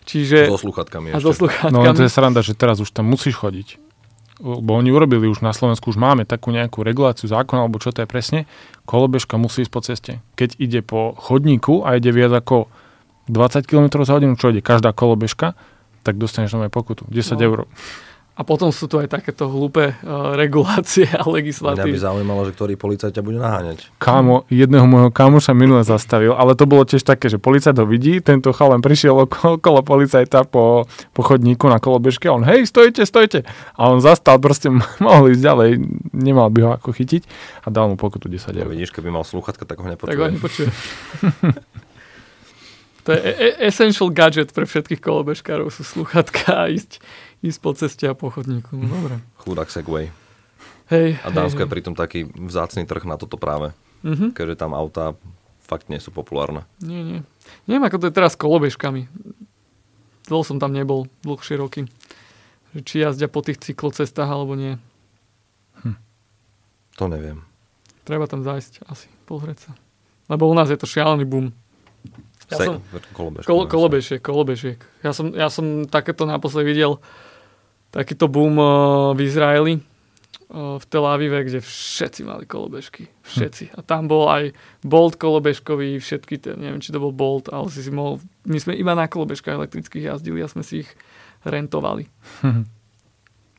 Čiže, 0.08 0.48
so 0.48 0.56
sluchatkami 0.56 1.12
a 1.12 1.20
so 1.20 1.34
sluchatkami. 1.36 1.74
No 1.74 1.92
to 1.92 2.06
je 2.06 2.08
sranda, 2.08 2.40
že 2.40 2.56
teraz 2.56 2.80
už 2.80 2.94
tam 2.94 3.10
musíš 3.10 3.36
chodiť. 3.36 3.76
Lebo 4.38 4.78
oni 4.78 4.94
urobili 4.94 5.26
už 5.26 5.42
na 5.42 5.50
Slovensku, 5.50 5.90
už 5.90 5.98
máme 5.98 6.22
takú 6.22 6.54
nejakú 6.54 6.86
reguláciu 6.86 7.26
zákona, 7.26 7.66
alebo 7.66 7.82
čo 7.82 7.90
to 7.90 8.06
je 8.06 8.08
presne. 8.08 8.40
Kolobežka 8.86 9.34
musí 9.34 9.66
ísť 9.66 9.72
po 9.74 9.82
ceste. 9.82 10.12
Keď 10.38 10.62
ide 10.62 10.80
po 10.86 11.12
chodníku 11.18 11.82
a 11.82 11.98
ide 11.98 12.14
viac 12.14 12.30
ako 12.30 12.70
20 13.28 13.68
km 13.68 13.86
za 14.02 14.16
hodinu, 14.16 14.34
čo 14.34 14.50
ide 14.50 14.64
každá 14.64 14.96
kolobežka, 14.96 15.54
tak 16.02 16.16
dostaneš 16.16 16.56
nové 16.56 16.68
pokutu. 16.72 17.04
10 17.08 17.36
no. 17.36 17.40
eur. 17.44 17.58
A 18.38 18.46
potom 18.46 18.70
sú 18.70 18.86
tu 18.86 19.02
aj 19.02 19.10
takéto 19.10 19.50
hlúpe 19.50 19.98
uh, 19.98 20.38
regulácie 20.38 21.10
a 21.10 21.26
legislatívy. 21.26 21.90
Mňa 21.90 21.96
by 21.98 22.06
zaujímalo, 22.06 22.40
že 22.46 22.54
ktorý 22.54 22.78
policajt 22.78 23.18
ťa 23.18 23.26
bude 23.26 23.42
naháňať. 23.42 23.90
Kámo, 23.98 24.46
jedného 24.46 24.86
môjho 24.86 25.10
kamoša 25.10 25.58
minule 25.58 25.82
zastavil, 25.82 26.38
ale 26.38 26.54
to 26.54 26.62
bolo 26.62 26.86
tiež 26.86 27.02
také, 27.02 27.26
že 27.26 27.42
policajt 27.42 27.74
ho 27.74 27.82
vidí, 27.82 28.22
tento 28.22 28.54
chalan 28.54 28.78
prišiel 28.78 29.26
okolo, 29.26 29.58
okolo 29.58 29.82
policajta 29.82 30.46
po, 30.46 30.86
po 30.86 31.20
chodníku 31.26 31.66
na 31.66 31.82
kolobežke 31.82 32.30
a 32.30 32.38
on, 32.38 32.46
hej, 32.46 32.70
stojte, 32.70 33.02
stojte. 33.10 33.42
A 33.74 33.90
on 33.90 33.98
zastal, 33.98 34.38
proste 34.38 34.70
mohol 35.02 35.34
ísť 35.34 35.42
ďalej, 35.42 35.70
nemal 36.14 36.46
by 36.54 36.60
ho 36.62 36.70
ako 36.78 36.94
chytiť 36.94 37.26
a 37.66 37.74
dal 37.74 37.90
mu 37.90 37.98
pokutu 37.98 38.30
10 38.30 38.54
eur. 38.54 38.62
No, 38.62 38.70
vidíš, 38.70 38.94
keby 38.94 39.10
mal 39.10 39.26
slúchatka, 39.26 39.66
tak 39.66 39.82
ho 39.82 39.86
nepočuje. 39.90 40.14
Tak 40.14 40.22
ho 40.22 40.30
nepočuje. 40.30 40.70
To 43.08 43.16
je 43.16 43.20
e- 43.24 43.56
essential 43.64 44.12
gadget 44.12 44.52
pre 44.52 44.62
všetkých 44.62 45.00
kolobežkárov 45.00 45.72
sú 45.72 45.80
sluchatka 45.80 46.44
a 46.52 46.68
ísť, 46.68 47.00
ísť 47.40 47.58
po 47.58 47.72
ceste 47.72 48.04
a 48.04 48.12
po 48.12 48.28
chodníku. 48.28 48.76
No, 48.76 48.84
dobre. 48.84 49.24
Chudák 49.40 49.72
Segway. 49.72 50.12
Hej, 50.88 51.16
A 51.20 51.28
Dánsko 51.28 51.64
hej, 51.64 51.68
je 51.68 51.72
pritom 51.72 51.92
taký 51.92 52.28
vzácný 52.28 52.84
trh 52.84 53.04
na 53.04 53.16
toto 53.16 53.36
práve, 53.36 53.72
Mhm. 54.04 54.32
keďže 54.32 54.56
tam 54.58 54.72
autá 54.72 55.16
fakt 55.60 55.88
nie 55.88 55.96
sú 55.96 56.08
populárne. 56.08 56.64
Nie, 56.80 57.00
nie. 57.00 57.20
Neviem, 57.64 57.84
ako 57.84 57.96
to 57.96 58.06
je 58.08 58.14
teraz 58.14 58.32
s 58.36 58.40
kolobežkami. 58.40 59.08
Dlho 60.24 60.44
som 60.44 60.56
tam 60.56 60.72
nebol, 60.72 61.08
dlhšie 61.20 61.56
roky. 61.56 61.88
Či 62.74 63.00
jazdia 63.00 63.26
po 63.26 63.40
tých 63.40 63.60
cyklocestách, 63.62 64.28
alebo 64.28 64.52
nie. 64.52 64.76
To 66.96 67.06
neviem. 67.06 67.44
Treba 68.02 68.26
tam 68.26 68.42
zájsť 68.42 68.84
asi, 68.88 69.06
pozrieť 69.24 69.68
sa. 69.68 69.72
Lebo 70.26 70.44
u 70.44 70.54
nás 70.54 70.66
je 70.66 70.74
to 70.74 70.84
šialený 70.84 71.24
boom. 71.24 71.54
Ja 72.48 72.56
Se- 72.56 72.64
som- 72.64 72.80
kolobežka, 73.12 73.44
Kol, 73.44 73.68
kolobežiek, 73.68 74.20
kolobežiek. 74.20 74.78
Ja 75.04 75.12
som, 75.12 75.36
ja 75.36 75.48
som 75.48 75.84
takéto 75.84 76.24
naposled 76.24 76.64
videl 76.64 76.96
takýto 77.88 78.28
boom 78.28 78.56
uh, 78.56 78.68
v 79.12 79.24
Izraeli, 79.24 79.74
uh, 80.48 80.76
v 80.76 80.84
Tel 80.84 81.04
Avive, 81.04 81.44
kde 81.44 81.60
všetci 81.60 82.20
mali 82.24 82.44
kolobežky. 82.44 83.08
Všetci. 83.24 83.76
A 83.76 83.80
tam 83.80 84.08
bol 84.08 84.28
aj 84.28 84.52
Bolt 84.80 85.16
kolobežkový, 85.16 85.96
všetky, 85.96 86.36
tie, 86.36 86.52
neviem, 86.52 86.80
či 86.80 86.88
to 86.88 87.00
bol 87.00 87.12
Bolt, 87.12 87.48
ale 87.48 87.68
si 87.68 87.80
si 87.80 87.88
mohol, 87.88 88.20
my 88.44 88.56
sme 88.56 88.72
iba 88.72 88.92
na 88.92 89.08
kolobežkách 89.08 89.56
elektrických 89.56 90.08
jazdili 90.08 90.40
a 90.40 90.48
sme 90.48 90.64
si 90.64 90.84
ich 90.84 90.90
rentovali. 91.44 92.08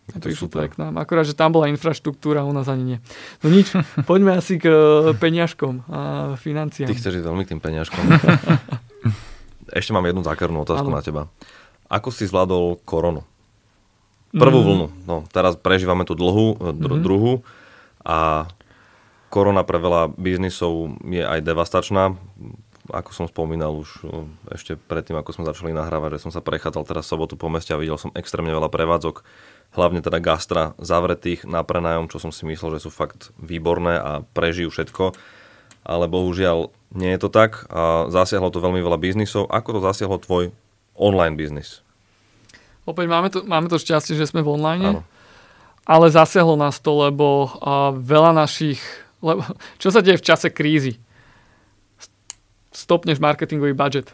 A 0.09 0.17
To 0.17 0.25
je 0.25 0.33
prišli 0.33 0.45
super. 0.49 0.65
aj 0.65 0.69
k 0.73 0.77
nám. 0.81 0.93
Akorát, 0.97 1.21
že 1.21 1.37
tam 1.37 1.53
bola 1.53 1.69
infraštruktúra, 1.69 2.41
u 2.41 2.49
nás 2.49 2.65
ani 2.65 2.81
nie. 2.81 2.97
No 3.45 3.53
nič, 3.53 3.69
poďme 4.09 4.33
asi 4.33 4.57
k 4.57 4.65
uh, 4.65 5.13
peňažkom 5.13 5.85
a 5.85 5.99
financiám. 6.33 6.89
Ty 6.89 6.97
chceš 6.97 7.21
ísť 7.21 7.27
veľmi 7.29 7.45
k 7.45 7.49
tým 7.53 7.61
peňažkom. 7.61 8.03
Ešte 9.79 9.95
mám 9.95 10.03
jednu 10.03 10.19
zákernú 10.19 10.67
otázku 10.67 10.91
Áno. 10.91 10.99
na 10.99 11.03
teba. 11.03 11.31
Ako 11.87 12.11
si 12.11 12.27
zvládol 12.27 12.83
koronu? 12.83 13.23
Prvú 14.29 14.59
Mm. 14.59 14.67
vlnu. 14.67 14.87
No, 15.07 15.15
teraz 15.31 15.55
prežívame 15.55 16.03
tú 16.03 16.13
dlhú, 16.13 16.59
dru, 16.75 16.99
Mhm. 16.99 17.01
druhú 17.01 17.33
a 18.03 18.45
korona 19.31 19.63
pre 19.63 19.79
veľa 19.79 20.11
biznisov 20.13 20.99
je 21.01 21.23
aj 21.23 21.39
devastačná. 21.41 22.13
Ako 22.89 23.13
som 23.13 23.25
spomínal 23.25 23.73
už 23.73 23.89
o, 24.01 24.25
ešte 24.49 24.73
predtým, 24.75 25.13
ako 25.15 25.29
sme 25.33 25.45
začali 25.45 25.71
nahrávať, 25.71 26.17
že 26.17 26.23
som 26.25 26.33
sa 26.33 26.41
prechádzal 26.41 26.83
teraz 26.85 27.05
sobotu 27.05 27.37
po 27.37 27.45
meste 27.45 27.69
a 27.69 27.77
videl 27.77 28.01
som 28.01 28.09
extrémne 28.17 28.49
veľa 28.49 28.65
prevádzok, 28.67 29.21
hlavne 29.77 30.01
teda 30.01 30.17
gastra 30.17 30.73
zavretých 30.81 31.45
na 31.45 31.61
prenájom, 31.61 32.09
čo 32.09 32.17
som 32.17 32.33
si 32.33 32.49
myslel, 32.49 32.77
že 32.77 32.85
sú 32.85 32.89
fakt 32.89 33.29
výborné 33.37 33.93
a 33.97 34.11
prežijú 34.33 34.73
všetko. 34.73 35.13
Ale 35.85 36.09
bohužiaľ 36.09 36.73
nie 36.89 37.13
je 37.13 37.19
to 37.21 37.29
tak 37.29 37.69
a 37.69 38.09
zasiahlo 38.09 38.49
to 38.49 38.61
veľmi 38.61 38.81
veľa 38.81 38.97
biznisov. 38.97 39.45
Ako 39.49 39.77
to 39.77 39.81
zasiahlo 39.85 40.17
tvoj 40.17 40.49
online 40.97 41.37
biznis? 41.37 41.85
Opäť 42.89 43.05
máme 43.05 43.29
to, 43.29 43.45
máme 43.45 43.69
to 43.69 43.77
šťastie, 43.77 44.17
že 44.17 44.25
sme 44.25 44.41
v 44.41 44.57
online, 44.57 44.85
Áno. 44.97 45.01
ale 45.85 46.09
zasiahlo 46.09 46.57
nás 46.57 46.81
to, 46.81 46.89
lebo 46.97 47.53
uh, 47.61 47.93
veľa 47.93 48.33
našich... 48.33 48.81
Lebo, 49.19 49.45
čo 49.77 49.93
sa 49.93 50.01
deje 50.01 50.17
v 50.17 50.25
čase 50.25 50.47
krízy? 50.49 50.97
Stopneš 52.73 53.21
marketingový 53.21 53.75
budget. 53.77 54.09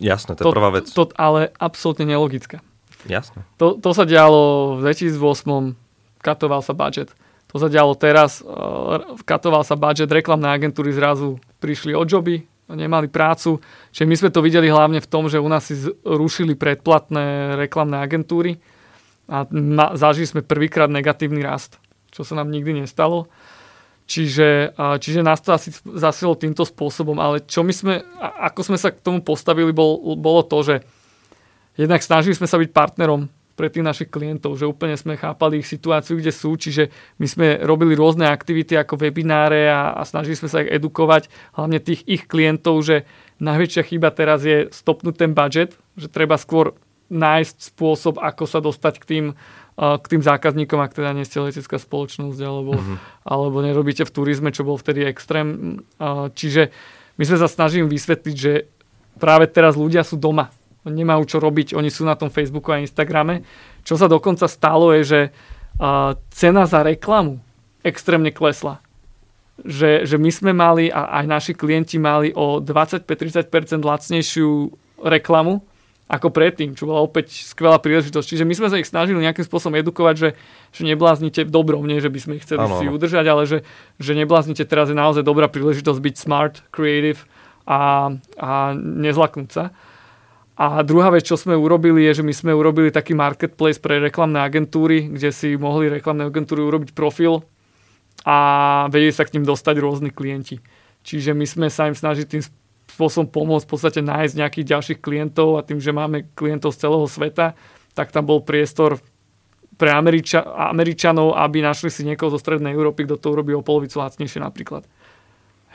Jasné, 0.00 0.34
to 0.34 0.48
je 0.48 0.54
prvá 0.54 0.70
vec. 0.74 0.90
To, 0.94 1.10
ale 1.14 1.54
absolútne 1.60 2.08
nelogická. 2.08 2.64
Jasné. 3.06 3.46
To, 3.62 3.78
to 3.78 3.90
sa 3.94 4.02
dialo 4.02 4.74
v 4.82 4.90
2008, 4.90 5.78
katoval 6.18 6.64
sa 6.64 6.74
budget. 6.74 7.14
To 7.48 7.56
sa 7.56 7.72
dialo 7.72 7.96
teraz, 7.96 8.44
uh, 8.44 9.16
katoval 9.24 9.64
sa 9.64 9.72
budget, 9.72 10.12
reklamné 10.12 10.52
agentúry 10.52 10.92
zrazu 10.92 11.40
prišli 11.64 11.96
o 11.96 12.04
joby, 12.04 12.44
nemali 12.68 13.08
prácu. 13.08 13.56
Čiže 13.92 14.04
my 14.04 14.14
sme 14.20 14.30
to 14.30 14.44
videli 14.44 14.68
hlavne 14.68 15.00
v 15.00 15.08
tom, 15.08 15.32
že 15.32 15.40
u 15.40 15.48
nás 15.48 15.64
si 15.64 15.74
rušili 16.04 16.52
predplatné 16.52 17.56
reklamné 17.56 18.04
agentúry 18.04 18.60
a 19.28 19.48
zažili 19.96 20.28
sme 20.28 20.40
prvýkrát 20.44 20.92
negatívny 20.92 21.40
rast, 21.40 21.80
čo 22.12 22.24
sa 22.24 22.36
nám 22.36 22.52
nikdy 22.52 22.84
nestalo. 22.84 23.32
Čiže, 24.08 24.72
čiže 25.04 25.20
nás 25.20 25.44
to 25.44 25.52
asi 25.52 25.68
zasilo 25.84 26.32
týmto 26.32 26.64
spôsobom, 26.64 27.20
ale 27.20 27.44
čo 27.44 27.60
my 27.60 27.72
sme, 27.76 28.00
ako 28.20 28.72
sme 28.72 28.80
sa 28.80 28.88
k 28.88 29.04
tomu 29.04 29.20
postavili, 29.20 29.68
bol, 29.68 30.16
bolo 30.16 30.40
to, 30.48 30.64
že 30.64 30.80
jednak 31.76 32.00
snažili 32.00 32.32
sme 32.32 32.48
sa 32.48 32.56
byť 32.56 32.72
partnerom 32.72 33.28
pre 33.58 33.66
tých 33.66 33.82
našich 33.82 34.08
klientov, 34.14 34.54
že 34.54 34.70
úplne 34.70 34.94
sme 34.94 35.18
chápali 35.18 35.58
ich 35.58 35.66
situáciu, 35.66 36.22
kde 36.22 36.30
sú, 36.30 36.54
čiže 36.54 36.94
my 37.18 37.26
sme 37.26 37.46
robili 37.66 37.98
rôzne 37.98 38.30
aktivity 38.30 38.78
ako 38.78 38.94
webináre 38.94 39.66
a, 39.66 39.98
a 39.98 40.06
snažili 40.06 40.38
sme 40.38 40.46
sa 40.46 40.62
ich 40.62 40.70
edukovať, 40.70 41.26
hlavne 41.58 41.82
tých 41.82 42.06
ich 42.06 42.30
klientov, 42.30 42.86
že 42.86 43.02
najväčšia 43.42 43.82
chyba 43.82 44.14
teraz 44.14 44.46
je 44.46 44.70
stopnúť 44.70 45.14
ten 45.18 45.34
budget, 45.34 45.74
že 45.98 46.06
treba 46.06 46.38
skôr 46.38 46.78
nájsť 47.10 47.74
spôsob, 47.74 48.22
ako 48.22 48.44
sa 48.46 48.62
dostať 48.62 48.94
k 49.02 49.04
tým, 49.04 49.26
uh, 49.34 49.96
k 49.98 50.06
tým 50.06 50.22
zákazníkom, 50.22 50.78
ak 50.78 50.94
teda 50.94 51.10
nie 51.16 51.26
ste 51.26 51.42
letecká 51.42 51.80
spoločnosť 51.80 52.38
alebo, 52.44 52.78
alebo 53.26 53.58
nerobíte 53.64 54.06
v 54.06 54.14
turizme, 54.14 54.54
čo 54.54 54.62
bol 54.62 54.78
vtedy 54.78 55.02
extrém. 55.08 55.80
Uh, 55.98 56.30
Čiže 56.30 56.70
my 57.18 57.24
sme 57.26 57.38
sa 57.40 57.48
snažili 57.50 57.88
vysvetliť, 57.88 58.36
že 58.36 58.70
práve 59.18 59.50
teraz 59.50 59.74
ľudia 59.74 60.06
sú 60.06 60.14
doma. 60.20 60.54
Nemajú 60.86 61.22
čo 61.26 61.38
robiť, 61.42 61.74
oni 61.74 61.90
sú 61.90 62.06
na 62.06 62.14
tom 62.14 62.30
Facebooku 62.30 62.70
a 62.70 62.80
Instagrame. 62.80 63.42
Čo 63.82 63.98
sa 63.98 64.06
dokonca 64.06 64.46
stalo 64.46 64.94
je, 64.94 65.02
že 65.04 65.20
uh, 65.82 66.14
cena 66.30 66.64
za 66.64 66.86
reklamu 66.86 67.42
extrémne 67.82 68.30
klesla. 68.30 68.78
Že, 69.58 70.06
že 70.06 70.16
my 70.22 70.30
sme 70.30 70.52
mali 70.54 70.86
a 70.86 71.18
aj 71.18 71.24
naši 71.26 71.52
klienti 71.52 71.98
mali 71.98 72.30
o 72.30 72.62
25-30% 72.62 73.82
lacnejšiu 73.82 74.70
reklamu 75.02 75.66
ako 76.08 76.32
predtým, 76.32 76.72
čo 76.72 76.88
bola 76.88 77.04
opäť 77.04 77.44
skvelá 77.44 77.76
príležitosť. 77.76 78.24
Čiže 78.24 78.48
my 78.48 78.54
sme 78.56 78.68
sa 78.72 78.80
ich 78.80 78.88
snažili 78.88 79.20
nejakým 79.20 79.44
spôsobom 79.44 79.76
edukovať, 79.76 80.14
že, 80.16 80.30
že 80.72 80.82
nebláznite 80.88 81.44
v 81.44 81.52
dobrom, 81.52 81.84
nie 81.84 82.00
že 82.00 82.08
by 82.08 82.18
sme 82.18 82.32
ich 82.40 82.48
chceli 82.48 82.64
Áno, 82.64 82.80
si 82.80 82.88
udržať, 82.88 83.28
ale 83.28 83.44
že, 83.44 83.60
že 84.00 84.16
nebláznite, 84.16 84.64
teraz 84.64 84.88
je 84.88 84.96
naozaj 84.96 85.20
dobrá 85.20 85.52
príležitosť 85.52 86.00
byť 86.00 86.14
smart, 86.16 86.64
creative 86.72 87.28
a, 87.68 88.08
a 88.40 88.72
nezlaknúť 88.72 89.50
sa. 89.52 89.64
A 90.58 90.82
druhá 90.82 91.14
vec, 91.14 91.22
čo 91.22 91.38
sme 91.38 91.54
urobili, 91.54 92.02
je, 92.10 92.18
že 92.18 92.26
my 92.26 92.34
sme 92.34 92.50
urobili 92.50 92.90
taký 92.90 93.14
marketplace 93.14 93.78
pre 93.78 94.02
reklamné 94.02 94.42
agentúry, 94.42 95.06
kde 95.06 95.30
si 95.30 95.54
mohli 95.54 95.86
reklamné 95.86 96.26
agentúry 96.26 96.66
urobiť 96.66 96.98
profil 96.98 97.46
a 98.26 98.36
vedeli 98.90 99.14
sa 99.14 99.22
k 99.22 99.38
ním 99.38 99.46
dostať 99.46 99.78
rôzni 99.78 100.10
klienti. 100.10 100.58
Čiže 101.06 101.30
my 101.30 101.46
sme 101.46 101.66
sa 101.70 101.86
im 101.86 101.94
snažili 101.94 102.26
tým 102.26 102.42
spôsobom 102.90 103.30
pomôcť 103.30 103.64
v 103.64 103.70
podstate 103.70 104.00
nájsť 104.02 104.34
nejakých 104.34 104.66
ďalších 104.66 104.98
klientov 104.98 105.62
a 105.62 105.62
tým, 105.62 105.78
že 105.78 105.94
máme 105.94 106.26
klientov 106.34 106.74
z 106.74 106.82
celého 106.82 107.06
sveta, 107.06 107.54
tak 107.94 108.10
tam 108.10 108.26
bol 108.26 108.42
priestor 108.42 108.98
pre 109.78 109.94
Američa- 109.94 110.74
Američanov, 110.74 111.38
aby 111.38 111.62
našli 111.62 111.94
si 111.94 112.02
niekoho 112.02 112.34
zo 112.34 112.42
Strednej 112.42 112.74
Európy, 112.74 113.06
kto 113.06 113.14
to 113.14 113.30
urobí 113.30 113.54
o 113.54 113.62
polovicu 113.62 114.02
lacnejšie 114.02 114.42
napríklad. 114.42 114.82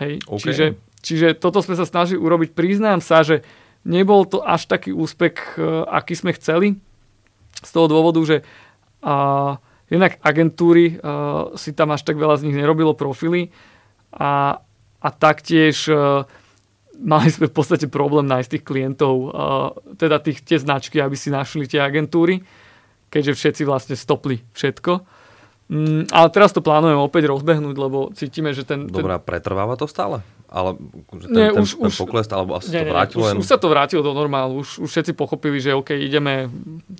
Hej, 0.03 0.19
OK. 0.27 0.43
čiže, 0.43 0.65
čiže 0.99 1.27
toto 1.39 1.63
sme 1.63 1.79
sa 1.79 1.87
snažili 1.87 2.19
urobiť. 2.19 2.51
Priznám 2.51 2.99
sa, 2.99 3.23
že 3.23 3.47
nebol 3.83 4.23
to 4.27 4.43
až 4.43 4.67
taký 4.67 4.95
úspech, 4.95 5.59
e, 5.59 5.85
aký 5.87 6.15
sme 6.15 6.31
chceli. 6.35 6.79
Z 7.63 7.69
toho 7.71 7.87
dôvodu, 7.87 8.19
že 8.23 8.37
a, 9.03 9.57
jednak 9.91 10.19
agentúry 10.23 10.97
a, 10.99 11.51
si 11.59 11.75
tam 11.75 11.91
až 11.91 12.07
tak 12.07 12.15
veľa 12.15 12.39
z 12.39 12.49
nich 12.49 12.57
nerobilo 12.57 12.95
profily 12.95 13.51
a, 14.15 14.59
a 15.03 15.09
taktiež 15.11 15.87
a, 15.91 16.23
mali 16.99 17.27
sme 17.27 17.51
v 17.51 17.55
podstate 17.55 17.91
problém 17.91 18.29
nájsť 18.29 18.49
tých 18.57 18.65
klientov, 18.65 19.15
a, 19.15 19.31
teda 19.99 20.23
tých, 20.23 20.43
tie 20.43 20.57
značky, 20.59 21.03
aby 21.03 21.15
si 21.19 21.31
našli 21.31 21.67
tie 21.67 21.83
agentúry, 21.83 22.43
keďže 23.11 23.37
všetci 23.37 23.61
vlastne 23.67 23.95
stopli 23.99 24.41
všetko. 24.55 25.23
Mm, 25.73 26.11
ale 26.11 26.27
teraz 26.29 26.51
to 26.51 26.59
plánujeme 26.59 26.99
opäť 26.99 27.31
rozbehnúť, 27.31 27.75
lebo 27.79 28.11
cítime, 28.11 28.51
že 28.51 28.67
ten... 28.67 28.91
ten 28.91 28.99
Dobrá, 28.99 29.17
pretrváva 29.17 29.79
to 29.79 29.87
stále? 29.87 30.19
Ale 30.53 30.77
že 31.17 31.27
ten, 31.27 31.33
Nie, 31.33 31.49
ten, 31.49 31.65
už- 31.65 31.81
ten 31.81 31.89
už- 31.89 31.97
pokles, 31.97 32.29
alebo 32.29 32.61
asi 32.61 32.69
nie, 32.69 32.85
to 32.85 32.85
nie, 32.85 32.93
vrátilo 32.93 33.21
už, 33.25 33.25
len... 33.25 33.35
už 33.41 33.47
sa 33.49 33.57
to 33.57 33.67
vrátilo 33.73 34.05
do 34.05 34.13
normálu. 34.13 34.61
Už, 34.61 34.85
už 34.85 34.89
všetci 34.93 35.17
pochopili, 35.17 35.57
že 35.57 35.73
OK, 35.73 35.97
ideme 35.97 36.45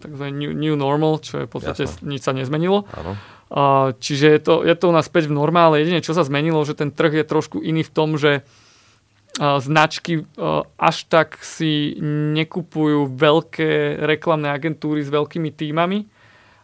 tzv. 0.01 0.25
New, 0.33 0.57
new 0.57 0.73
normal, 0.73 1.21
čo 1.21 1.37
je 1.37 1.45
v 1.45 1.51
podstate 1.53 1.85
Jasné. 1.85 2.01
nič 2.01 2.21
sa 2.25 2.33
nezmenilo. 2.33 2.89
Áno. 2.97 3.13
Uh, 3.53 3.93
čiže 4.01 4.33
je 4.33 4.39
to, 4.41 4.65
je 4.65 4.73
to 4.73 4.89
u 4.89 4.93
nás 4.97 5.05
späť 5.05 5.29
v 5.29 5.37
normále. 5.37 5.85
Jedine, 5.85 6.01
čo 6.01 6.17
sa 6.17 6.25
zmenilo, 6.25 6.65
že 6.65 6.73
ten 6.73 6.89
trh 6.89 7.21
je 7.21 7.25
trošku 7.29 7.61
iný 7.61 7.85
v 7.85 7.93
tom, 7.93 8.17
že 8.17 8.41
uh, 8.41 9.61
značky 9.61 10.25
uh, 10.25 10.65
až 10.81 11.05
tak 11.05 11.37
si 11.45 11.93
nekupujú 12.33 13.13
veľké 13.13 14.01
reklamné 14.01 14.49
agentúry 14.49 15.05
s 15.05 15.13
veľkými 15.13 15.53
týmami, 15.53 16.09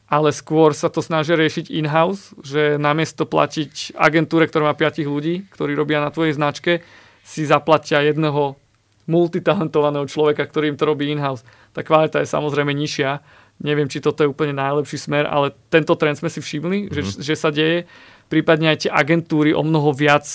ale 0.10 0.34
skôr 0.34 0.74
sa 0.74 0.90
to 0.90 1.06
snažia 1.06 1.38
riešiť 1.38 1.70
in-house, 1.70 2.34
že 2.42 2.82
namiesto 2.82 3.30
platiť 3.30 3.94
agentúre, 3.94 4.50
ktorá 4.50 4.74
má 4.74 4.74
5 4.74 5.06
ľudí, 5.06 5.46
ktorí 5.54 5.78
robia 5.78 6.02
na 6.02 6.10
tvojej 6.10 6.34
značke, 6.34 6.82
si 7.22 7.46
zaplatia 7.46 8.02
jedného 8.02 8.58
multitalentovaného 9.06 10.06
človeka, 10.10 10.46
ktorý 10.46 10.74
im 10.74 10.78
to 10.78 10.90
robí 10.90 11.10
in-house. 11.14 11.46
Tá 11.74 11.86
kvalita 11.86 12.22
je 12.22 12.30
samozrejme 12.30 12.74
nižšia. 12.74 13.22
Neviem, 13.62 13.90
či 13.90 14.02
toto 14.02 14.26
je 14.26 14.32
úplne 14.32 14.58
najlepší 14.58 14.98
smer, 14.98 15.30
ale 15.30 15.54
tento 15.70 15.94
trend 15.94 16.18
sme 16.18 16.30
si 16.30 16.42
všimli, 16.42 16.90
mm-hmm. 16.90 16.94
že, 16.94 17.02
že 17.22 17.36
sa 17.38 17.50
deje. 17.54 17.86
Prípadne 18.30 18.74
aj 18.74 18.86
tie 18.86 18.92
agentúry 18.94 19.54
o 19.54 19.62
mnoho 19.66 19.94
viac 19.94 20.26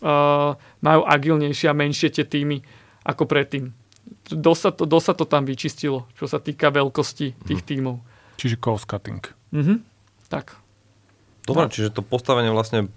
uh, 0.00 0.56
majú 0.80 1.00
agilnejšie 1.04 1.68
a 1.68 1.76
menšie 1.76 2.08
tie 2.12 2.24
týmy 2.24 2.64
ako 3.06 3.24
predtým. 3.24 3.70
dosť 4.26 4.60
sa, 4.60 4.70
to, 4.74 4.82
dosť 4.82 5.06
sa 5.06 5.14
to 5.14 5.24
tam 5.24 5.42
vyčistilo, 5.46 6.10
čo 6.18 6.26
sa 6.26 6.42
týka 6.42 6.74
veľkosti 6.74 7.38
tých 7.46 7.62
Mhm. 7.62 7.68
tímov. 7.68 7.96
Čiže 8.36 8.56
cost 8.56 8.84
cutting. 8.84 9.20
Mhm. 9.50 9.82
Tak. 10.28 10.56
Dobre, 11.44 11.66
No. 11.66 11.72
čiže 11.72 11.90
to 11.90 12.00
postavenie 12.00 12.50
vlastne 12.50 12.90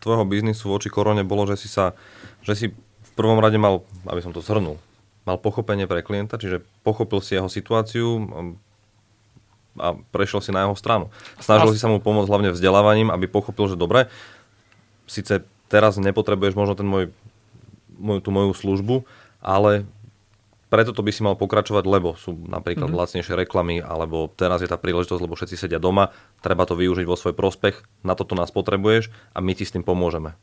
tvojho 0.00 0.24
biznisu 0.24 0.66
voči 0.66 0.88
korone 0.88 1.20
bolo, 1.20 1.44
že 1.44 1.56
si 1.56 1.68
sa, 1.68 1.92
že 2.40 2.54
si 2.54 2.66
v 2.72 3.10
prvom 3.12 3.36
rade 3.36 3.56
mal, 3.56 3.84
aby 4.04 4.18
som 4.18 4.32
to 4.32 4.40
zhrnul, 4.40 4.80
mal 5.22 5.36
pochopenie 5.36 5.84
pre 5.84 6.00
klienta, 6.00 6.40
čiže 6.40 6.64
pochopil 6.80 7.20
si 7.20 7.36
jeho 7.36 7.46
situáciu 7.46 8.06
um, 8.16 8.56
a 9.76 9.92
prešiel 10.08 10.40
si 10.40 10.50
na 10.50 10.64
jeho 10.64 10.72
stranu. 10.72 11.12
Snažil 11.36 11.68
A- 11.68 11.72
si 11.72 11.78
sa 11.78 11.86
mu 11.86 12.00
pomôcť 12.00 12.26
hlavne 12.26 12.50
vzdelávaním, 12.50 13.12
aby 13.12 13.28
pochopil, 13.28 13.68
že 13.68 13.76
dobre, 13.76 14.08
síce 15.04 15.44
teraz 15.68 15.94
nepotrebuješ 15.94 16.56
možno 16.56 16.74
ten 16.74 16.88
môj, 16.88 17.12
môj, 17.92 18.18
tú 18.18 18.32
moju 18.32 18.56
službu, 18.56 19.04
ale 19.38 19.84
preto 20.70 20.94
to 20.94 21.02
by 21.02 21.10
si 21.10 21.26
mal 21.26 21.34
pokračovať, 21.34 21.84
lebo 21.84 22.14
sú 22.14 22.32
napríklad 22.46 22.86
mm-hmm. 22.86 23.02
lacnejšie 23.02 23.34
reklamy, 23.34 23.82
alebo 23.82 24.30
teraz 24.30 24.62
je 24.62 24.70
tá 24.70 24.78
príležitosť, 24.78 25.20
lebo 25.20 25.34
všetci 25.34 25.58
sedia 25.58 25.82
doma, 25.82 26.14
treba 26.40 26.62
to 26.64 26.78
využiť 26.78 27.04
vo 27.04 27.18
svoj 27.18 27.34
prospech, 27.34 28.06
na 28.06 28.14
toto 28.14 28.38
nás 28.38 28.54
potrebuješ 28.54 29.10
a 29.34 29.42
my 29.42 29.52
ti 29.58 29.66
s 29.66 29.74
tým 29.74 29.82
pomôžeme. 29.82 30.38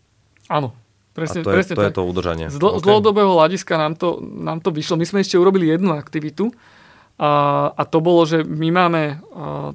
Áno. 0.52 0.76
Presne, 1.16 1.42
a 1.42 1.46
to, 1.48 1.50
je, 1.50 1.56
presne 1.58 1.74
to 1.74 1.82
je 1.82 1.90
tak. 1.90 1.98
to 1.98 2.04
udržanie. 2.06 2.46
Z, 2.54 2.62
dl- 2.62 2.78
z 2.78 2.84
dlhodobého 2.86 3.34
hľadiska 3.34 3.74
nám 3.74 3.98
to, 3.98 4.22
nám 4.22 4.62
to 4.62 4.70
vyšlo. 4.70 5.02
My 5.02 5.06
sme 5.10 5.26
ešte 5.26 5.34
urobili 5.42 5.66
jednu 5.66 5.98
aktivitu 5.98 6.54
a, 7.18 7.74
a 7.74 7.84
to 7.90 7.98
bolo, 8.04 8.22
že 8.28 8.46
my 8.46 8.70
máme... 8.70 9.02
A, 9.34 9.74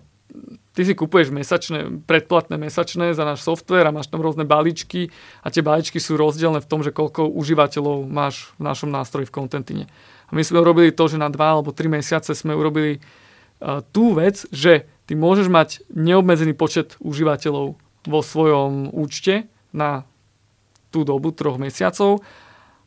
ty 0.72 0.88
si 0.88 0.96
kupuješ 0.96 1.28
mesačné, 1.28 2.00
predplatné 2.08 2.56
mesačné 2.56 3.12
za 3.12 3.24
náš 3.28 3.44
software 3.44 3.84
a 3.88 3.94
máš 3.94 4.08
tam 4.08 4.24
rôzne 4.24 4.48
balíčky 4.48 5.12
a 5.44 5.52
tie 5.52 5.60
balíčky 5.60 6.00
sú 6.00 6.16
rozdielne 6.16 6.64
v 6.64 6.68
tom, 6.68 6.80
že 6.80 6.94
koľko 6.94 7.28
užívateľov 7.28 8.08
máš 8.08 8.56
v 8.56 8.72
našom 8.72 8.88
nástroji 8.88 9.28
v 9.28 9.34
Contentine. 9.36 9.84
My 10.32 10.40
sme 10.40 10.64
urobili 10.64 10.90
to, 10.96 11.06
že 11.12 11.20
na 11.20 11.28
dva 11.28 11.60
alebo 11.60 11.76
tri 11.76 11.92
mesiace 11.92 12.32
sme 12.32 12.56
urobili 12.56 12.98
uh, 12.98 13.84
tú 13.92 14.16
vec, 14.16 14.48
že 14.48 14.88
ty 15.04 15.12
môžeš 15.12 15.52
mať 15.52 15.84
neobmedzený 15.92 16.56
počet 16.56 16.96
užívateľov 17.04 17.76
vo 18.08 18.20
svojom 18.24 18.90
účte 18.96 19.46
na 19.70 20.08
tú 20.88 21.04
dobu 21.04 21.32
troch 21.36 21.60
mesiacov 21.60 22.24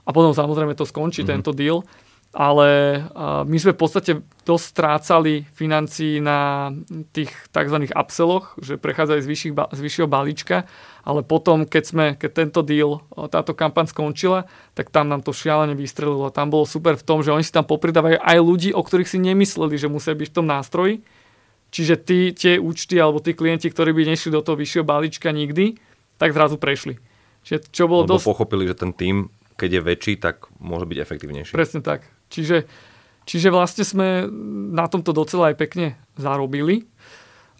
a 0.06 0.10
potom 0.14 0.34
samozrejme 0.34 0.78
to 0.78 0.86
skončí 0.86 1.22
mm-hmm. 1.26 1.34
tento 1.38 1.52
deal. 1.54 1.82
Ale 2.36 3.00
my 3.48 3.58
sme 3.64 3.72
v 3.72 3.80
podstate 3.80 4.12
dosť 4.44 4.66
strácali 4.76 5.48
financií 5.56 6.20
na 6.20 6.68
tých 7.16 7.32
tzv. 7.56 7.88
upselloch, 7.96 8.60
že 8.60 8.76
prechádzajú 8.76 9.24
z, 9.24 9.28
vyšších, 9.32 9.54
z 9.56 9.80
vyššieho 9.80 10.12
balíčka, 10.12 10.68
ale 11.08 11.24
potom, 11.24 11.64
keď, 11.64 11.84
sme, 11.88 12.06
keď 12.20 12.32
tento 12.36 12.60
deal, 12.60 13.00
táto 13.32 13.56
kampaň 13.56 13.88
skončila, 13.88 14.52
tak 14.76 14.92
tam 14.92 15.08
nám 15.08 15.24
to 15.24 15.32
šialene 15.32 15.80
vystrelilo. 15.80 16.28
Tam 16.28 16.52
bolo 16.52 16.68
super 16.68 17.00
v 17.00 17.08
tom, 17.08 17.24
že 17.24 17.32
oni 17.32 17.48
si 17.48 17.56
tam 17.56 17.64
popridávajú 17.64 18.20
aj 18.20 18.38
ľudí, 18.44 18.76
o 18.76 18.84
ktorých 18.84 19.16
si 19.16 19.16
nemysleli, 19.24 19.80
že 19.80 19.88
musia 19.88 20.12
byť 20.12 20.28
v 20.28 20.36
tom 20.36 20.44
nástroji. 20.52 21.08
Čiže 21.72 21.96
tí, 22.04 22.36
tie 22.36 22.60
účty 22.60 23.00
alebo 23.00 23.24
tí 23.24 23.32
klienti, 23.32 23.72
ktorí 23.72 23.96
by 23.96 24.12
nešli 24.12 24.36
do 24.36 24.44
toho 24.44 24.60
vyššieho 24.60 24.84
balíčka 24.84 25.32
nikdy, 25.32 25.80
tak 26.20 26.36
zrazu 26.36 26.60
prešli. 26.60 27.00
Čiže 27.48 27.72
čo 27.72 27.88
bolo 27.88 28.04
Lebo 28.04 28.20
dosť... 28.20 28.28
pochopili, 28.28 28.68
že 28.68 28.76
ten 28.76 28.92
tým, 28.92 29.32
keď 29.56 29.70
je 29.72 29.82
väčší, 29.84 30.14
tak 30.20 30.52
môže 30.60 30.84
byť 30.84 30.98
efektívnejší. 31.00 31.54
Presne 31.56 31.80
tak. 31.80 32.15
Čiže, 32.30 32.66
čiže 33.24 33.50
vlastne 33.50 33.84
sme 33.84 34.26
na 34.72 34.86
tomto 34.86 35.12
docela 35.12 35.52
aj 35.52 35.58
pekne 35.58 35.86
zarobili. 36.16 36.86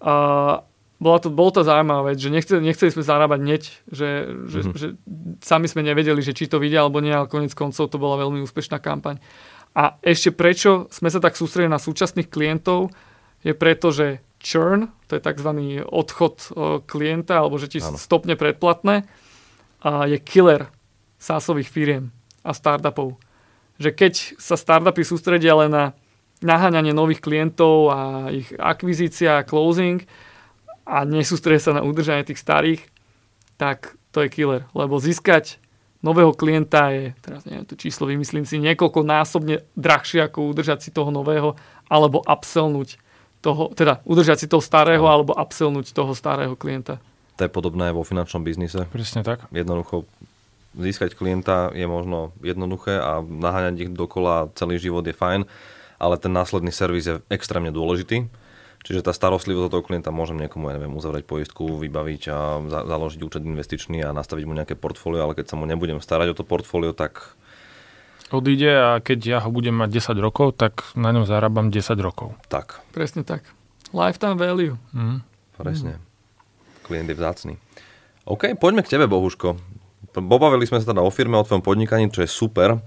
A 0.02 0.62
bola 0.96 1.20
to, 1.20 1.28
bolo 1.28 1.52
to 1.52 1.62
zaujímavá 1.68 2.14
vec, 2.14 2.18
že 2.24 2.32
nechceli, 2.32 2.64
nechceli 2.64 2.92
sme 2.92 3.04
zarábať 3.04 3.40
hneď, 3.44 3.64
že, 3.92 4.10
že, 4.48 4.60
Mhm. 4.64 4.72
že 4.80 4.88
sami 5.44 5.68
sme 5.68 5.84
nevedeli, 5.84 6.24
že 6.24 6.32
či 6.32 6.48
to 6.48 6.56
vidia 6.58 6.82
alebo 6.82 7.04
nie, 7.04 7.12
ale 7.12 7.28
konec 7.28 7.52
koncov 7.52 7.92
to 7.92 8.00
bola 8.00 8.16
veľmi 8.24 8.40
úspešná 8.42 8.80
kampaň. 8.80 9.20
A 9.76 10.00
ešte 10.00 10.32
prečo 10.32 10.88
sme 10.88 11.12
sa 11.12 11.20
tak 11.20 11.36
sústredili 11.36 11.68
na 11.68 11.84
súčasných 11.84 12.32
klientov, 12.32 12.96
je 13.44 13.52
preto, 13.52 13.92
že 13.92 14.24
churn, 14.40 14.88
to 15.12 15.20
je 15.20 15.22
tzv. 15.22 15.50
odchod 15.84 16.36
o, 16.56 16.80
klienta, 16.80 17.44
alebo 17.44 17.60
že 17.60 17.68
ti 17.68 17.84
Áno. 17.84 18.00
stopne 18.00 18.40
predplatné, 18.40 19.04
a 19.86 20.08
je 20.10 20.18
killer 20.18 20.72
sásových 21.20 21.70
firiem 21.70 22.10
a 22.42 22.56
startupov. 22.56 23.20
Že 23.76 23.90
keď 23.92 24.14
sa 24.40 24.56
startupy 24.56 25.04
sústredia 25.04 25.56
len 25.56 25.72
na 25.72 25.86
naháňanie 26.44 26.92
nových 26.92 27.24
klientov 27.24 27.92
a 27.92 28.00
ich 28.32 28.52
akvizícia 28.60 29.40
a 29.40 29.48
closing 29.48 30.04
a 30.84 31.08
nesústredia 31.08 31.62
sa 31.64 31.76
na 31.76 31.82
udržanie 31.82 32.28
tých 32.28 32.40
starých, 32.40 32.82
tak 33.56 33.96
to 34.12 34.24
je 34.24 34.30
killer. 34.32 34.68
Lebo 34.76 35.00
získať 35.00 35.60
nového 36.06 36.36
klienta 36.38 36.94
je, 36.94 37.18
teraz 37.24 37.48
neviem 37.50 37.66
to 37.66 37.74
číslo, 37.80 38.06
vymyslím 38.06 38.46
si, 38.46 38.62
niekoľko 38.62 39.02
násobne 39.02 39.66
drahšie 39.74 40.22
ako 40.28 40.54
udržať 40.54 40.86
si 40.86 40.90
toho 40.94 41.10
nového 41.10 41.58
alebo 41.90 42.22
upsellnúť 42.22 43.02
toho, 43.42 43.74
teda 43.74 44.06
udržať 44.06 44.46
si 44.46 44.48
toho 44.50 44.62
starého 44.62 45.06
alebo 45.06 45.34
upsellnúť 45.34 45.94
toho 45.94 46.14
starého 46.14 46.54
klienta. 46.54 47.02
To 47.36 47.44
je 47.44 47.52
podobné 47.52 47.92
aj 47.92 47.96
vo 48.00 48.08
finančnom 48.08 48.48
biznise. 48.48 48.88
Presne 48.94 49.26
tak. 49.26 49.44
Jednoducho 49.52 50.08
získať 50.76 51.16
klienta 51.16 51.72
je 51.72 51.88
možno 51.88 52.32
jednoduché 52.40 52.96
a 52.96 53.20
naháňať 53.20 53.88
ich 53.88 53.92
dokola 53.92 54.52
celý 54.54 54.78
život 54.78 55.02
je 55.02 55.16
fajn, 55.16 55.48
ale 55.98 56.16
ten 56.20 56.32
následný 56.32 56.70
servis 56.70 57.08
je 57.08 57.24
extrémne 57.32 57.72
dôležitý. 57.72 58.28
Čiže 58.86 59.02
tá 59.02 59.18
starostlivosť 59.18 59.66
o 59.66 59.74
toho 59.74 59.82
klienta 59.82 60.14
môžem 60.14 60.38
niekomu, 60.38 60.70
ja 60.70 60.78
neviem, 60.78 60.94
uzavrieť 60.94 61.26
poistku, 61.26 61.82
vybaviť 61.82 62.22
a 62.30 62.38
za- 62.70 62.86
založiť 62.86 63.20
účet 63.26 63.42
investičný 63.42 64.06
a 64.06 64.14
nastaviť 64.14 64.46
mu 64.46 64.54
nejaké 64.54 64.78
portfólio, 64.78 65.26
ale 65.26 65.34
keď 65.34 65.50
sa 65.50 65.56
mu 65.58 65.66
nebudem 65.66 65.98
starať 65.98 66.32
o 66.32 66.38
to 66.38 66.46
portfólio, 66.46 66.94
tak 66.94 67.34
Odíde 68.34 68.74
a 68.74 68.90
keď 69.06 69.20
ja 69.22 69.38
ho 69.38 69.54
budem 69.54 69.78
mať 69.78 70.02
10 70.02 70.18
rokov, 70.18 70.58
tak 70.58 70.82
na 70.98 71.14
ňom 71.14 71.30
zarábam 71.30 71.70
10 71.70 71.94
rokov. 72.02 72.34
tak, 72.50 72.82
Presne 72.90 73.22
tak. 73.22 73.46
Lifetime 73.94 74.36
value. 74.36 74.82
Mm. 74.98 75.22
presne. 75.56 76.02
Klient 76.82 77.10
je 77.10 77.16
vzácný. 77.16 77.54
OK, 78.26 78.58
poďme 78.58 78.82
k 78.82 78.98
tebe, 78.98 79.06
Bohuško. 79.06 79.58
Pobavili 80.24 80.64
sme 80.64 80.80
sa 80.80 80.96
teda 80.96 81.04
o 81.04 81.12
firme, 81.12 81.36
o 81.36 81.44
tvojom 81.44 81.66
podnikaní, 81.66 82.08
čo 82.08 82.24
je 82.24 82.30
super 82.30 82.80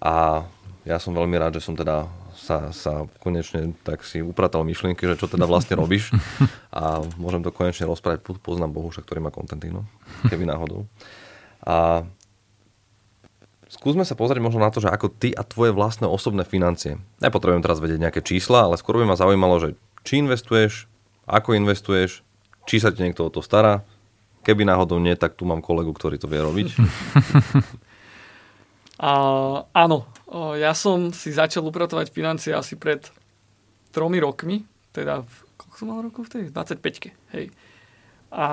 a 0.00 0.44
ja 0.84 1.00
som 1.00 1.16
veľmi 1.16 1.40
rád, 1.40 1.56
že 1.56 1.64
som 1.64 1.72
teda 1.72 2.04
sa, 2.36 2.68
sa 2.76 3.08
konečne 3.24 3.72
tak 3.88 4.04
si 4.04 4.20
upratal 4.20 4.68
myšlienky, 4.68 5.00
že 5.08 5.16
čo 5.16 5.26
teda 5.30 5.48
vlastne 5.48 5.80
robíš 5.80 6.12
a 6.68 7.00
môžem 7.16 7.40
to 7.40 7.48
konečne 7.48 7.88
rozprávať. 7.88 8.20
Po- 8.20 8.36
Poznám 8.36 8.76
Bohuša, 8.76 9.00
ktorý 9.00 9.24
má 9.24 9.32
Contentino, 9.32 9.88
keby 10.28 10.44
náhodou. 10.44 10.84
A 11.64 12.04
skúsme 13.72 14.04
sa 14.04 14.12
pozrieť 14.12 14.44
možno 14.44 14.60
na 14.60 14.68
to, 14.68 14.84
že 14.84 14.92
ako 14.92 15.08
ty 15.08 15.32
a 15.32 15.40
tvoje 15.40 15.72
vlastné 15.72 16.04
osobné 16.04 16.44
financie. 16.44 17.00
Nepotrebujem 17.24 17.64
teraz 17.64 17.80
vedieť 17.80 18.04
nejaké 18.04 18.20
čísla, 18.20 18.68
ale 18.68 18.76
skôr 18.76 19.00
by 19.00 19.08
ma 19.08 19.16
zaujímalo, 19.16 19.56
že 19.64 19.68
či 20.04 20.20
investuješ, 20.20 20.84
ako 21.24 21.56
investuješ, 21.56 22.20
či 22.68 22.76
sa 22.76 22.92
ti 22.92 23.00
niekto 23.00 23.24
o 23.24 23.32
to 23.32 23.40
stará. 23.40 23.88
Keby 24.44 24.68
náhodou 24.68 25.00
nie, 25.00 25.16
tak 25.16 25.34
tu 25.34 25.48
mám 25.48 25.64
kolegu, 25.64 25.90
ktorý 25.90 26.20
to 26.20 26.28
vie 26.28 26.40
robiť. 26.44 26.68
A, 28.94 29.10
áno, 29.74 30.06
ja 30.54 30.70
som 30.70 31.10
si 31.10 31.34
začal 31.34 31.66
upratovať 31.66 32.14
financie 32.14 32.54
asi 32.54 32.78
pred 32.78 33.02
tromi 33.90 34.22
rokmi, 34.22 34.62
teda 34.94 35.26
v, 35.26 35.34
koľko 35.58 35.74
som 35.74 35.88
mal 35.90 36.00
rokov 36.00 36.30
vtedy? 36.30 36.54
25 36.54 37.10
hej. 37.34 37.50
A 38.34 38.46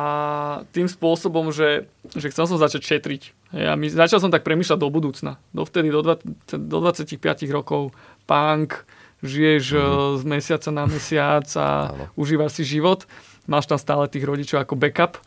tým 0.74 0.86
spôsobom, 0.86 1.50
že, 1.50 1.90
že 2.14 2.30
chcel 2.30 2.46
som 2.46 2.58
začať 2.58 2.82
šetriť. 2.86 3.22
Hej, 3.54 3.66
a 3.70 3.74
my, 3.78 3.86
začal 3.90 4.22
som 4.22 4.34
tak 4.34 4.46
premýšľať 4.46 4.78
do 4.78 4.90
budúcna. 4.94 5.42
Dovtedy, 5.54 5.90
do, 5.90 6.02
20, 6.06 6.70
do 6.70 6.78
25 6.86 7.18
rokov, 7.50 7.94
punk, 8.26 8.86
žiješ 9.22 9.66
mm-hmm. 9.74 10.18
z 10.18 10.24
mesiaca 10.26 10.70
na 10.74 10.84
mesiac 10.90 11.46
a 11.58 11.94
Áno. 11.94 12.06
užívaš 12.18 12.62
si 12.62 12.64
život. 12.78 13.06
Máš 13.50 13.70
tam 13.70 13.82
stále 13.82 14.06
tých 14.06 14.26
rodičov 14.26 14.62
ako 14.62 14.78
backup. 14.78 15.18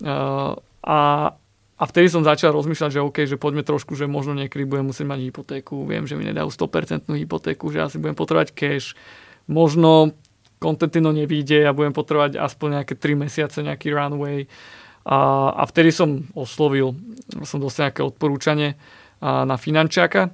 A, 0.00 1.34
a 1.76 1.84
vtedy 1.90 2.08
som 2.08 2.24
začal 2.24 2.54
rozmýšľať, 2.54 2.90
že 2.94 3.04
OK, 3.04 3.18
že 3.26 3.36
poďme 3.36 3.66
trošku, 3.66 3.98
že 3.98 4.08
možno 4.08 4.38
niekedy 4.38 4.64
budem 4.64 4.88
musieť 4.88 5.06
mať 5.10 5.20
hypotéku. 5.28 5.84
Viem, 5.84 6.06
že 6.06 6.14
mi 6.14 6.24
nedajú 6.24 6.48
100% 6.48 7.10
hypotéku, 7.10 7.68
že 7.68 7.84
asi 7.84 7.98
budem 7.98 8.16
potrebovať 8.16 8.54
cash. 8.54 8.94
Možno 9.50 10.14
Contentino 10.62 11.10
nevíde 11.10 11.66
a 11.66 11.74
budem 11.74 11.90
potrebovať 11.90 12.38
aspoň 12.38 12.80
nejaké 12.80 12.94
3 12.94 13.18
mesiace, 13.18 13.58
nejaký 13.66 13.90
runway. 13.90 14.46
A, 15.02 15.50
a 15.58 15.62
vtedy 15.66 15.90
som 15.90 16.30
oslovil, 16.38 16.94
som 17.42 17.58
dostal 17.58 17.90
nejaké 17.90 18.06
odporúčanie 18.06 18.78
a, 19.18 19.42
na 19.42 19.58
finančáka. 19.58 20.30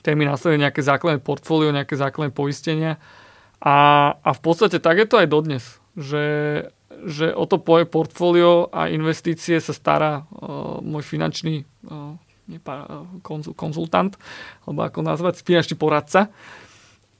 Ten 0.00 0.16
mi 0.16 0.24
nastavil 0.24 0.56
nejaké 0.56 0.80
základné 0.80 1.20
portfólio, 1.20 1.76
nejaké 1.76 2.00
základné 2.00 2.32
poistenia. 2.32 2.96
A, 3.60 3.76
a 4.16 4.30
v 4.32 4.40
podstate 4.40 4.80
tak 4.80 4.96
je 4.96 5.06
to 5.08 5.20
aj 5.20 5.28
dodnes, 5.28 5.64
že, 5.92 6.24
že 7.04 7.34
o 7.34 7.44
to 7.44 7.58
poje 7.58 7.84
portfólio 7.84 8.72
a 8.72 8.88
investície 8.88 9.58
sa 9.58 9.70
stará 9.70 10.24
uh, 10.24 10.80
môj 10.80 11.02
finančný 11.02 11.66
uh, 11.84 12.16
nepá, 12.46 12.86
konzul, 13.20 13.52
konzultant, 13.52 14.14
alebo 14.62 14.80
ako 14.80 15.02
nazvať, 15.02 15.42
finančný 15.42 15.74
poradca. 15.74 16.32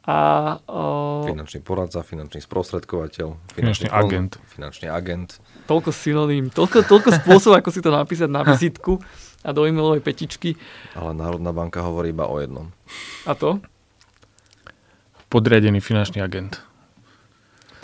A, 0.06 0.16
uh, 0.62 1.26
Finančný 1.26 1.60
poradca, 1.60 1.98
finančný 2.00 2.38
sprostredkovateľ, 2.38 3.34
Finančný 3.52 3.90
kon- 3.90 3.98
agent. 3.98 4.32
Finančný 4.48 4.86
agent. 4.86 5.42
toľko 5.66 5.90
synonym, 5.90 6.46
toľko, 6.46 6.86
toľko 6.86 7.10
spôsobov, 7.20 7.58
ako 7.58 7.70
si 7.74 7.82
to 7.82 7.90
napísať 7.90 8.30
na 8.30 8.46
vizitku. 8.54 9.02
a 9.42 9.50
do 9.50 9.66
e-mailovej 9.66 10.02
petičky. 10.02 10.54
Ale 10.94 11.10
Národná 11.10 11.50
banka 11.50 11.82
hovorí 11.82 12.10
iba 12.10 12.26
o 12.26 12.38
jednom. 12.38 12.70
A 13.26 13.34
to? 13.34 13.58
Podriadený 15.26 15.82
finančný 15.82 16.22
agent. 16.22 16.62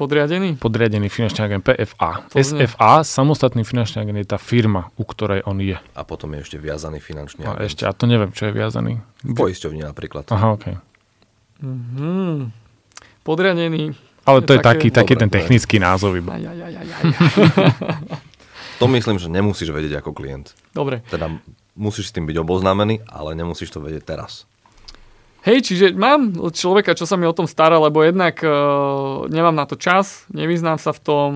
Podriadený? 0.02 0.58
Podriadený 0.58 1.06
finančný 1.06 1.40
agent 1.40 1.62
PFA. 1.62 2.26
To 2.26 2.34
SFA, 2.34 3.06
samostatný 3.06 3.62
finančný 3.62 4.02
agent 4.02 4.18
je 4.18 4.26
tá 4.26 4.34
firma, 4.34 4.90
u 4.92 5.04
ktorej 5.04 5.46
on 5.46 5.56
je. 5.56 5.78
A 5.78 6.02
potom 6.02 6.34
je 6.34 6.42
ešte 6.42 6.58
viazaný 6.58 6.98
finančný 6.98 7.46
A 7.46 7.54
agent. 7.54 7.70
ešte, 7.70 7.82
a 7.84 7.94
to 7.94 8.10
neviem, 8.10 8.28
čo 8.28 8.46
je 8.46 8.52
viazaný. 8.52 8.98
V 9.22 9.32
poisťovni 9.32 9.86
napríklad. 9.86 10.26
Aha, 10.28 10.48
OK. 10.52 10.66
Mhm. 11.62 12.50
Podriadený. 13.22 13.94
Ale 14.22 14.38
Je 14.38 14.44
to 14.44 14.52
je 14.52 14.60
také- 14.60 14.86
taký, 14.86 14.88
taký 14.90 15.12
Dobre, 15.14 15.22
ten 15.22 15.30
technický 15.30 15.76
názov 15.78 16.14
iba. 16.14 16.34
Aj, 16.34 16.42
aj, 16.42 16.58
aj, 16.58 16.74
aj, 16.74 16.88
aj. 16.90 17.02
To 18.82 18.90
myslím, 18.90 19.14
že 19.14 19.30
nemusíš 19.30 19.70
vedieť 19.70 20.02
ako 20.02 20.10
klient. 20.10 20.58
Dobre. 20.74 21.06
Teda 21.06 21.30
musíš 21.78 22.10
s 22.10 22.14
tým 22.14 22.26
byť 22.26 22.34
oboznámený, 22.36 23.06
ale 23.06 23.38
nemusíš 23.38 23.70
to 23.70 23.78
vedieť 23.78 24.02
teraz. 24.04 24.50
Hej, 25.42 25.58
čiže 25.66 25.86
mám 25.98 26.38
človeka, 26.54 26.94
čo 26.94 27.02
sa 27.02 27.18
mi 27.18 27.26
o 27.26 27.34
tom 27.34 27.50
stará, 27.50 27.74
lebo 27.76 28.06
jednak 28.06 28.38
uh, 28.40 29.26
nemám 29.26 29.54
na 29.54 29.66
to 29.66 29.74
čas, 29.74 30.22
nevyznám 30.30 30.78
sa 30.78 30.94
v 30.94 31.00
tom, 31.02 31.28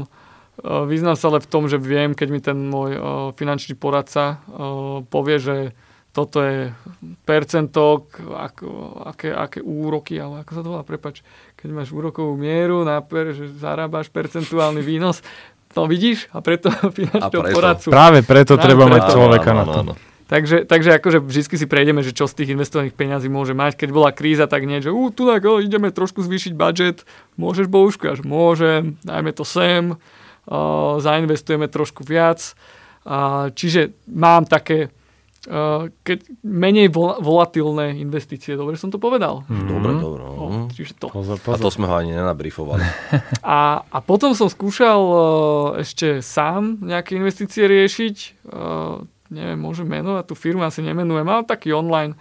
uh, 0.63 0.87
vyznám 0.87 1.19
sa 1.19 1.35
ale 1.35 1.43
v 1.43 1.51
tom, 1.51 1.67
že 1.67 1.75
viem, 1.75 2.15
keď 2.15 2.29
mi 2.31 2.39
ten 2.39 2.55
môj 2.55 2.91
uh, 2.95 3.03
finančný 3.35 3.75
poradca 3.75 4.39
uh, 4.47 5.03
povie, 5.11 5.43
že 5.43 5.57
toto 6.15 6.41
je 6.41 6.73
percento, 7.29 8.09
k- 8.09 8.25
ako, 8.25 8.67
aké, 9.05 9.29
aké 9.37 9.59
úroky, 9.61 10.17
ale 10.17 10.41
ako 10.41 10.51
sa 10.55 10.61
to 10.65 10.69
volá, 10.73 10.81
prepač, 10.81 11.21
keď 11.61 11.69
máš 11.77 11.93
úrokovú 11.93 12.39
mieru, 12.41 12.89
na 12.89 13.05
per, 13.05 13.37
že 13.37 13.53
zarábaš 13.53 14.09
percentuálny 14.09 14.81
výnos, 14.81 15.21
to 15.77 15.85
vidíš 15.85 16.31
a 16.33 16.41
preto 16.41 16.73
finančného 16.97 17.53
poradcu. 17.53 17.93
Práve 17.93 18.25
preto 18.25 18.57
Práve 18.57 18.65
treba 18.65 18.87
mať 18.89 19.03
človeka 19.13 19.51
na 19.53 19.65
áno, 19.67 19.73
to. 19.75 19.81
áno. 19.83 19.95
Takže, 20.27 20.67
takže 20.67 20.99
akože 20.99 21.23
vždy 21.23 21.55
si 21.55 21.67
prejdeme, 21.71 22.03
že 22.03 22.11
čo 22.11 22.27
z 22.27 22.43
tých 22.43 22.51
investovaných 22.51 22.99
peňazí 22.99 23.31
môže 23.31 23.55
mať. 23.55 23.79
Keď 23.79 23.91
bola 23.95 24.11
kríza, 24.11 24.51
tak 24.51 24.67
nie, 24.67 24.83
že 24.83 24.91
ú, 24.91 25.15
tu 25.15 25.23
tak, 25.23 25.47
o, 25.47 25.63
ideme 25.63 25.95
trošku 25.95 26.19
zvýšiť 26.19 26.53
budget. 26.59 27.07
Môžeš, 27.39 27.71
Bohuško, 27.71 28.19
až 28.19 28.27
môžem, 28.27 28.99
dajme 29.07 29.31
to 29.31 29.47
sem, 29.47 29.95
o, 29.95 30.99
zainvestujeme 30.99 31.71
trošku 31.71 32.03
viac. 32.03 32.59
A, 33.07 33.55
čiže 33.55 33.95
mám 34.11 34.51
také 34.51 34.91
o, 35.47 35.95
keď 36.03 36.27
menej 36.43 36.91
vol- 36.91 37.23
volatilné 37.23 37.95
investície. 37.95 38.59
Dobre 38.59 38.75
som 38.75 38.91
to 38.91 38.99
povedal? 38.99 39.47
Dobre, 39.47 39.95
dobre. 39.95 40.27
O, 40.27 40.47
no. 40.51 40.67
čiže 40.75 40.99
to. 40.99 41.07
Pozor, 41.07 41.39
A 41.39 41.55
pozor. 41.55 41.63
to 41.63 41.71
sme 41.71 41.87
ho 41.87 41.95
ani 41.95 42.11
nenabrifovali. 42.11 42.83
A, 43.47 43.79
a 43.87 43.99
potom 44.03 44.35
som 44.35 44.51
skúšal 44.51 45.01
uh, 45.07 45.19
ešte 45.79 46.19
sám 46.19 46.83
nejaké 46.83 47.15
investície 47.15 47.63
riešiť. 47.71 48.43
Uh, 48.51 49.07
neviem, 49.31 49.59
môžem 49.59 49.87
menovať 49.87 50.25
tú 50.31 50.35
firmu, 50.39 50.63
asi 50.63 50.83
nemenujem, 50.83 51.27
ale 51.27 51.43
taký 51.47 51.75
online 51.75 52.15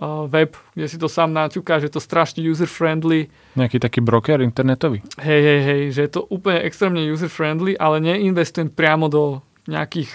uh, 0.00 0.24
web, 0.28 0.56
kde 0.76 0.86
si 0.88 0.96
to 1.00 1.08
sám 1.08 1.32
naťuká, 1.32 1.80
že 1.80 1.88
je 1.88 1.94
to 1.96 2.02
strašne 2.02 2.40
user-friendly. 2.44 3.28
Nejaký 3.56 3.80
taký 3.80 4.00
broker 4.04 4.40
internetový. 4.40 5.00
Hej, 5.20 5.40
hej, 5.42 5.60
hej, 5.64 5.82
že 5.92 6.00
je 6.08 6.10
to 6.12 6.22
úplne 6.28 6.64
extrémne 6.64 7.00
user-friendly, 7.04 7.76
ale 7.76 8.00
neinvestujem 8.04 8.72
priamo 8.72 9.08
do 9.08 9.40
nejakých 9.68 10.10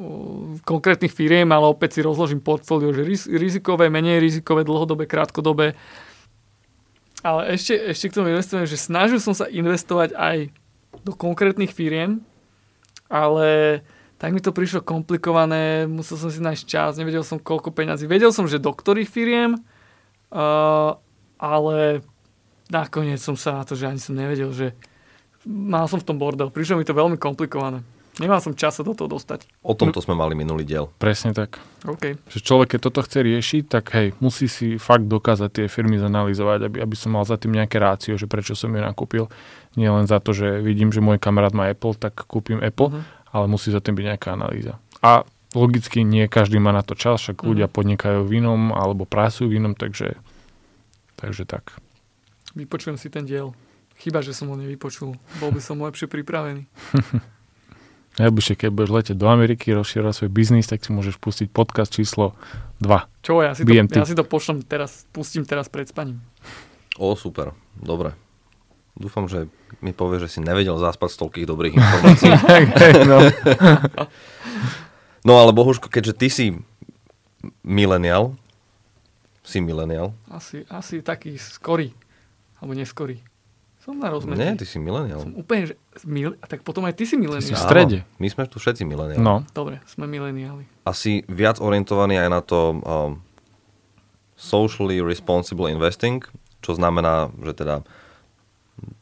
uh, 0.00 0.56
konkrétnych 0.64 1.12
firiem, 1.12 1.48
ale 1.52 1.68
opäť 1.68 1.98
si 1.98 2.00
rozložím 2.04 2.44
portfólio, 2.44 2.92
že 2.92 3.02
riz- 3.04 3.30
rizikové, 3.30 3.88
menej 3.88 4.20
rizikové, 4.20 4.64
dlhodobé, 4.64 5.08
krátkodobé. 5.08 5.74
Ale 7.22 7.54
ešte, 7.54 7.78
ešte 7.78 8.10
k 8.10 8.16
tomu 8.18 8.34
investujem, 8.34 8.66
že 8.66 8.74
snažil 8.74 9.22
som 9.22 9.30
sa 9.30 9.46
investovať 9.46 10.10
aj 10.18 10.50
do 11.06 11.14
konkrétnych 11.14 11.70
firiem, 11.70 12.18
ale 13.06 13.80
tak 14.22 14.30
mi 14.30 14.38
to 14.38 14.54
prišlo 14.54 14.86
komplikované, 14.86 15.90
musel 15.90 16.14
som 16.14 16.30
si 16.30 16.38
nájsť 16.38 16.62
čas, 16.62 16.94
nevedel 16.94 17.26
som 17.26 17.42
koľko 17.42 17.74
peňazí. 17.74 18.06
Vedel 18.06 18.30
som, 18.30 18.46
že 18.46 18.62
do 18.62 18.70
ktorých 18.70 19.10
firiem, 19.10 19.58
uh, 20.30 20.94
ale 21.42 22.06
nakoniec 22.70 23.18
som 23.18 23.34
sa 23.34 23.58
na 23.58 23.66
to, 23.66 23.74
že 23.74 23.90
ani 23.90 23.98
som 23.98 24.14
nevedel, 24.14 24.54
že 24.54 24.78
mal 25.42 25.90
som 25.90 25.98
v 25.98 26.06
tom 26.06 26.22
bordel. 26.22 26.54
Prišlo 26.54 26.78
mi 26.78 26.86
to 26.86 26.94
veľmi 26.94 27.18
komplikované. 27.18 27.82
Nemal 28.20 28.44
som 28.44 28.54
čas 28.54 28.78
sa 28.78 28.86
do 28.86 28.92
toho 28.94 29.08
dostať. 29.08 29.48
O 29.64 29.72
tomto 29.72 29.98
sme 30.04 30.12
mali 30.12 30.36
minulý 30.36 30.68
diel. 30.68 30.92
Presne 31.00 31.32
tak. 31.32 31.58
OK. 31.82 32.20
Že 32.28 32.38
človek, 32.44 32.76
keď 32.76 32.80
toto 32.84 33.00
chce 33.02 33.24
riešiť, 33.24 33.62
tak 33.66 33.90
hej, 33.96 34.12
musí 34.20 34.46
si 34.46 34.76
fakt 34.76 35.08
dokázať 35.08 35.50
tie 35.50 35.66
firmy 35.66 35.96
zanalýzovať, 35.96 36.68
aby, 36.68 36.76
aby 36.84 36.94
som 36.94 37.16
mal 37.16 37.24
za 37.24 37.40
tým 37.40 37.56
nejaké 37.56 37.80
rácio, 37.80 38.14
že 38.20 38.28
prečo 38.28 38.52
som 38.52 38.68
ju 38.68 38.84
nakúpil. 38.84 39.32
Nie 39.80 39.88
len 39.88 40.04
za 40.04 40.20
to, 40.20 40.36
že 40.36 40.60
vidím, 40.60 40.92
že 40.92 41.00
môj 41.00 41.16
kamarát 41.16 41.56
má 41.56 41.72
Apple, 41.72 41.96
tak 41.96 42.22
kúpim 42.28 42.60
Apple, 42.60 42.92
Mhm. 42.92 43.21
Ale 43.32 43.44
musí 43.46 43.68
za 43.68 43.80
tým 43.80 43.92
byť 43.94 44.04
nejaká 44.06 44.28
analýza. 44.30 44.76
A 45.00 45.24
logicky 45.52 46.00
nie 46.00 46.24
každý 46.26 46.56
má 46.56 46.70
na 46.70 46.80
to 46.80 46.92
čas, 46.92 47.18
však 47.18 47.40
Mhm. 47.40 47.46
ľudia 47.46 47.66
podnikajú 47.66 48.22
v 48.22 48.32
inom 48.34 48.70
alebo 48.70 49.02
pracujú 49.02 49.48
v 49.48 49.58
inom, 49.58 49.72
takže, 49.72 50.14
takže 51.16 51.44
tak. 51.44 51.76
Vypočujem 52.52 52.94
si 52.94 53.08
ten 53.08 53.24
diel. 53.24 53.56
Chyba, 53.94 54.18
že 54.18 54.32
som 54.32 54.48
ho 54.48 54.54
nevypočul. 54.54 55.14
Bol 55.38 55.50
by 55.50 55.60
som 55.60 55.78
lepšie 55.78 56.06
pripravený. 56.06 56.66
Najbližšie, 58.12 58.54
keď 58.58 58.68
budeš 58.68 58.90
letieť 58.92 59.16
do 59.16 59.24
Ameriky, 59.24 59.72
rozšírovať 59.72 60.12
svoj 60.14 60.30
biznis, 60.30 60.68
tak 60.68 60.84
si 60.84 60.92
môžeš 60.92 61.16
pustiť 61.16 61.48
podcast 61.48 61.88
číslo 61.90 62.36
2. 62.78 63.08
Čo, 63.24 63.40
ja 63.40 63.56
si, 63.56 63.64
to, 63.64 63.72
BMT. 63.72 63.96
ja 63.96 64.04
si 64.04 64.12
to 64.12 64.20
pošlem 64.20 64.60
teraz, 64.60 65.08
pustím 65.08 65.44
teraz 65.44 65.64
pred 65.66 65.88
spaním. 65.88 66.20
O, 66.96 67.16
super. 67.16 67.56
Dobre. 67.74 68.12
Dúfam, 68.92 69.24
že 69.24 69.48
mi 69.80 69.96
povie, 69.96 70.20
že 70.20 70.28
si 70.28 70.38
nevedel 70.44 70.76
zaspať 70.76 71.16
z 71.16 71.18
toľkých 71.24 71.46
dobrých 71.48 71.74
informácií. 71.80 72.32
no. 73.08 73.18
No 75.22 75.32
ale 75.38 75.50
Bohuško, 75.54 75.88
keďže 75.88 76.14
ty 76.18 76.28
si 76.28 76.46
milenial, 77.62 78.34
si 79.42 79.58
milenial. 79.62 80.14
Asi, 80.30 80.66
asi 80.70 81.02
taký 81.02 81.38
skorý. 81.38 81.94
Alebo 82.58 82.78
neskorý. 82.78 83.18
Som 83.82 83.98
na 83.98 84.14
rozmedzi. 84.14 84.38
Nie, 84.38 84.54
ty 84.54 84.62
si 84.62 84.78
milenial. 84.78 85.26
Som 85.26 85.34
úplne, 85.34 85.74
že... 85.74 85.74
Mil... 86.06 86.38
Tak 86.38 86.62
potom 86.62 86.86
aj 86.86 86.94
ty 86.94 87.02
si 87.02 87.18
si 87.18 87.18
mileniál. 87.18 87.58
v 87.58 87.66
strede. 87.66 87.98
My 88.22 88.30
sme 88.30 88.46
tu 88.46 88.62
všetci 88.62 88.86
mileniali. 88.86 89.18
no. 89.18 89.42
Dobre, 89.50 89.82
sme 89.90 90.06
mileniáli. 90.06 90.62
Asi 90.86 91.26
viac 91.26 91.58
orientovaný 91.58 92.22
aj 92.22 92.28
na 92.30 92.40
to 92.46 92.78
um, 92.78 93.18
socially 94.38 95.02
responsible 95.02 95.66
investing, 95.66 96.22
čo 96.62 96.78
znamená, 96.78 97.34
že 97.42 97.58
teda 97.58 97.82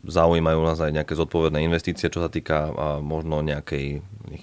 zaujímajú 0.05 0.61
nás 0.67 0.83
aj 0.83 0.93
nejaké 0.93 1.15
zodpovedné 1.15 1.63
investície, 1.63 2.11
čo 2.11 2.21
sa 2.21 2.29
týka 2.29 2.75
možno 3.01 3.41
nejakej 3.41 4.03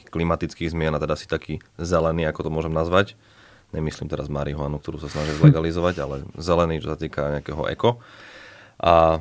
klimatických 0.09 0.71
zmien 0.71 0.95
a 0.95 1.03
teda 1.03 1.19
si 1.19 1.28
taký 1.28 1.59
zelený, 1.75 2.25
ako 2.28 2.47
to 2.47 2.51
môžem 2.51 2.71
nazvať. 2.71 3.19
Nemyslím 3.75 4.07
teraz 4.07 4.32
marihuanu, 4.32 4.80
ktorú 4.80 5.03
sa 5.03 5.11
snažia 5.11 5.36
zlegalizovať, 5.36 5.95
ale 5.99 6.15
zelený, 6.39 6.80
čo 6.80 6.95
sa 6.95 6.97
týka 6.97 7.36
nejakého 7.36 7.67
eko. 7.67 7.99
A 8.80 9.19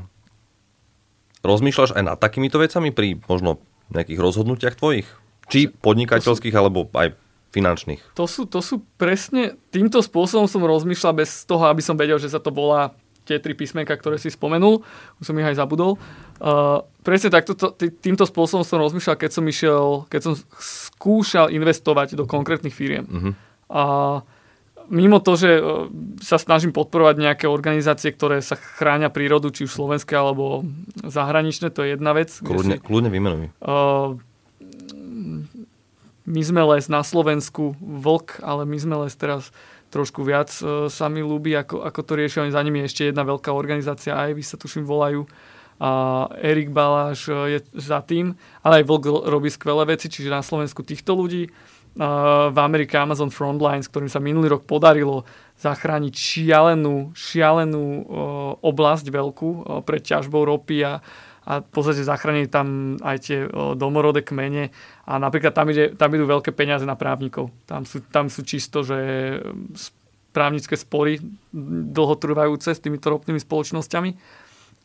rozmýšľaš 1.42 1.98
aj 1.98 2.04
nad 2.07 2.18
takýmito 2.22 2.62
vecami 2.62 2.94
pri 2.94 3.18
možno 3.26 3.59
nejakých 3.90 4.22
rozhodnutiach 4.22 4.78
tvojich? 4.78 5.11
Či 5.50 5.74
podnikateľských, 5.74 6.54
alebo 6.54 6.86
aj 6.94 7.18
finančných? 7.50 8.14
To 8.14 8.30
sú, 8.30 8.46
to 8.46 8.62
sú 8.62 8.82
presne, 8.98 9.59
týmto 9.74 9.98
spôsobom 9.98 10.46
som 10.46 10.62
rozmýšľal 10.62 11.26
bez 11.26 11.42
toho, 11.42 11.66
aby 11.66 11.82
som 11.82 11.98
vedel, 11.98 12.18
že 12.22 12.30
sa 12.30 12.38
to 12.38 12.54
volá 12.54 12.94
tie 13.26 13.42
tri 13.42 13.58
písmenka, 13.58 13.92
ktoré 13.98 14.16
si 14.16 14.30
spomenul. 14.30 14.86
Už 15.18 15.24
som 15.26 15.34
ich 15.36 15.44
aj 15.44 15.58
zabudol. 15.58 15.98
Uh, 16.38 16.86
presne 17.02 17.34
takto, 17.34 17.58
to, 17.58 17.74
tý- 17.74 17.90
týmto 17.90 18.22
spôsobom 18.22 18.62
som 18.62 18.78
rozmýšľal, 18.78 19.18
keď 19.18 19.30
som 19.34 19.44
išiel, 19.44 20.06
keď 20.06 20.20
som 20.22 20.34
skúšal 20.62 21.50
investovať 21.50 22.14
do 22.14 22.24
konkrétnych 22.24 22.72
firiem. 22.72 23.04
Mhm. 23.10 23.30
A 23.66 23.82
mimo 24.86 25.18
to, 25.18 25.34
že 25.34 25.58
uh, 25.58 25.90
sa 26.22 26.38
snažím 26.38 26.70
podporovať 26.70 27.18
nejaké 27.18 27.46
organizácie, 27.50 28.14
ktoré 28.14 28.38
sa 28.38 28.54
chránia 28.54 29.10
prírodu, 29.10 29.50
či 29.50 29.66
už 29.66 29.74
slovenské 29.74 30.14
alebo 30.14 30.62
zahraničné, 31.02 31.74
to 31.74 31.82
je 31.82 31.98
jedna 31.98 32.14
vec. 32.14 32.30
Kľudne, 32.38 32.78
si- 32.78 32.84
kľudne 32.86 33.10
vymenuj. 33.10 33.50
Uh, 33.58 34.14
my 36.26 36.42
sme 36.42 36.62
les 36.74 36.90
na 36.90 37.06
Slovensku, 37.06 37.78
vlk, 37.78 38.42
ale 38.42 38.66
my 38.66 38.78
sme 38.82 38.94
les 39.06 39.14
teraz 39.14 39.54
trošku 39.97 40.20
viac 40.20 40.53
uh, 40.61 40.92
sa 40.92 41.09
mi 41.09 41.24
ľúbi, 41.24 41.57
ako, 41.57 41.80
ako 41.88 42.01
to 42.05 42.12
riešia. 42.20 42.44
Oni 42.44 42.53
za 42.53 42.61
nimi 42.61 42.84
je 42.84 42.92
ešte 42.92 43.03
jedna 43.09 43.24
veľká 43.24 43.49
organizácia, 43.49 44.12
aj 44.12 44.36
vy 44.36 44.44
sa 44.44 44.61
tuším 44.61 44.84
volajú. 44.84 45.24
A 45.80 45.88
Erik 46.44 46.68
Baláš 46.68 47.32
uh, 47.32 47.49
je 47.49 47.64
za 47.72 48.05
tým, 48.05 48.36
ale 48.61 48.84
aj 48.84 48.88
Vlk 48.92 49.05
ro- 49.09 49.24
robí 49.24 49.49
skvelé 49.49 49.88
veci, 49.88 50.12
čiže 50.12 50.28
na 50.28 50.44
Slovensku 50.44 50.84
týchto 50.84 51.16
ľudí. 51.16 51.49
Uh, 51.49 52.53
v 52.53 52.59
Amerike 52.61 53.01
Amazon 53.01 53.32
Frontlines, 53.32 53.88
ktorým 53.88 54.12
sa 54.12 54.20
minulý 54.20 54.53
rok 54.53 54.68
podarilo 54.68 55.24
zachrániť 55.57 56.12
šialenú, 56.12 57.16
šialenú 57.16 58.05
oblasť 58.61 59.09
veľkú 59.09 59.80
pred 59.88 60.05
ťažbou 60.05 60.44
ropy 60.44 60.84
a, 60.84 61.01
a 61.47 61.62
v 61.62 61.70
podstate 61.70 62.03
zachránili 62.03 62.51
tam 62.51 62.99
aj 62.99 63.16
tie 63.22 63.38
domorodé 63.78 64.26
kmene 64.26 64.74
a 65.07 65.12
napríklad 65.22 65.55
tam, 65.55 65.70
ide, 65.70 65.94
tam 65.94 66.11
idú 66.11 66.26
veľké 66.26 66.51
peniaze 66.51 66.82
na 66.82 66.99
právnikov. 66.99 67.55
Tam 67.70 67.86
sú, 67.86 68.03
tam 68.11 68.26
sú 68.26 68.42
čisto, 68.42 68.82
že 68.82 68.99
právnické 70.34 70.74
spory 70.74 71.22
dlhotrvajúce 71.94 72.74
s 72.74 72.82
týmito 72.82 73.09
ropnými 73.09 73.38
spoločnosťami. 73.38 74.11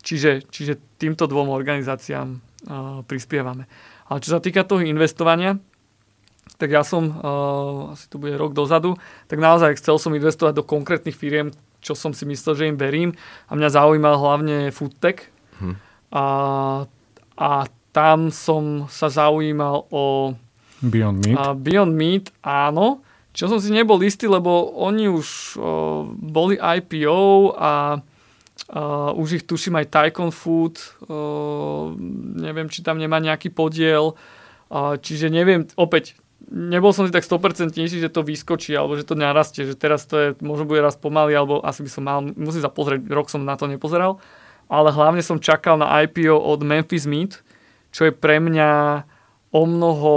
Čiže, 0.02 0.48
čiže 0.50 0.80
týmto 0.98 1.28
dvom 1.28 1.52
organizáciám 1.52 2.28
uh, 2.34 3.02
prispievame. 3.06 3.68
Ale 4.10 4.22
čo 4.24 4.34
sa 4.34 4.42
týka 4.42 4.66
toho 4.66 4.82
investovania, 4.82 5.62
tak 6.58 6.74
ja 6.74 6.82
som, 6.82 7.10
uh, 7.10 7.94
asi 7.94 8.06
to 8.10 8.18
bude 8.18 8.34
rok 8.38 8.54
dozadu, 8.54 8.98
tak 9.30 9.42
naozaj 9.42 9.78
chcel 9.78 10.02
som 10.02 10.14
investovať 10.14 10.58
do 10.58 10.66
konkrétnych 10.66 11.14
firiem, 11.18 11.54
čo 11.82 11.98
som 11.98 12.14
si 12.14 12.26
myslel, 12.26 12.54
že 12.58 12.70
im 12.70 12.78
verím. 12.78 13.12
A 13.50 13.58
mňa 13.58 13.70
zaujímal 13.74 14.16
hlavne 14.18 14.74
foodtech. 14.74 15.30
A, 16.12 16.26
a 17.36 17.50
tam 17.92 18.32
som 18.32 18.88
sa 18.88 19.08
zaujímal 19.12 19.88
o... 19.92 20.36
Beyond 20.82 21.18
Meat. 21.24 21.38
A 21.38 21.44
Beyond 21.56 21.94
Meat, 21.96 22.26
áno. 22.44 23.04
Čo 23.32 23.48
som 23.48 23.60
si 23.64 23.72
nebol 23.72 24.00
istý, 24.04 24.28
lebo 24.28 24.76
oni 24.76 25.08
už 25.08 25.56
uh, 25.56 26.04
boli 26.12 26.60
IPO 26.60 27.56
a 27.56 28.00
uh, 28.00 29.12
už 29.16 29.40
ich 29.40 29.44
tuším 29.48 29.80
aj 29.80 29.88
Tycoon 29.88 30.36
Food. 30.36 30.84
Uh, 31.08 31.96
neviem, 32.36 32.68
či 32.68 32.84
tam 32.84 33.00
nemá 33.00 33.24
nejaký 33.24 33.48
podiel. 33.56 34.20
Uh, 34.68 35.00
čiže 35.00 35.32
neviem, 35.32 35.64
opäť 35.80 36.20
nebol 36.52 36.92
som 36.92 37.08
si 37.08 37.14
tak 37.14 37.24
100% 37.24 37.72
že 37.78 38.10
to 38.12 38.22
vyskočí, 38.26 38.74
alebo 38.74 38.98
že 38.98 39.08
to 39.08 39.16
narastie, 39.16 39.64
že 39.64 39.80
teraz 39.80 40.04
to 40.10 40.16
je, 40.18 40.28
možno 40.44 40.66
bude 40.66 40.82
raz 40.82 40.98
pomaly, 40.98 41.32
alebo 41.38 41.62
asi 41.62 41.86
by 41.86 41.90
som 41.92 42.04
mal, 42.04 42.20
musím 42.24 42.64
sa 42.66 42.72
pozrieť, 42.72 43.06
rok 43.08 43.30
som 43.30 43.46
na 43.46 43.56
to 43.56 43.70
nepozeral, 43.70 44.18
ale 44.72 44.96
hlavne 44.96 45.20
som 45.20 45.44
čakal 45.44 45.76
na 45.76 45.92
IPO 46.08 46.32
od 46.32 46.64
Memphis 46.64 47.04
Meat, 47.04 47.44
čo 47.92 48.08
je 48.08 48.16
pre 48.16 48.40
mňa 48.40 49.04
o 49.52 49.62
mnoho 49.68 50.16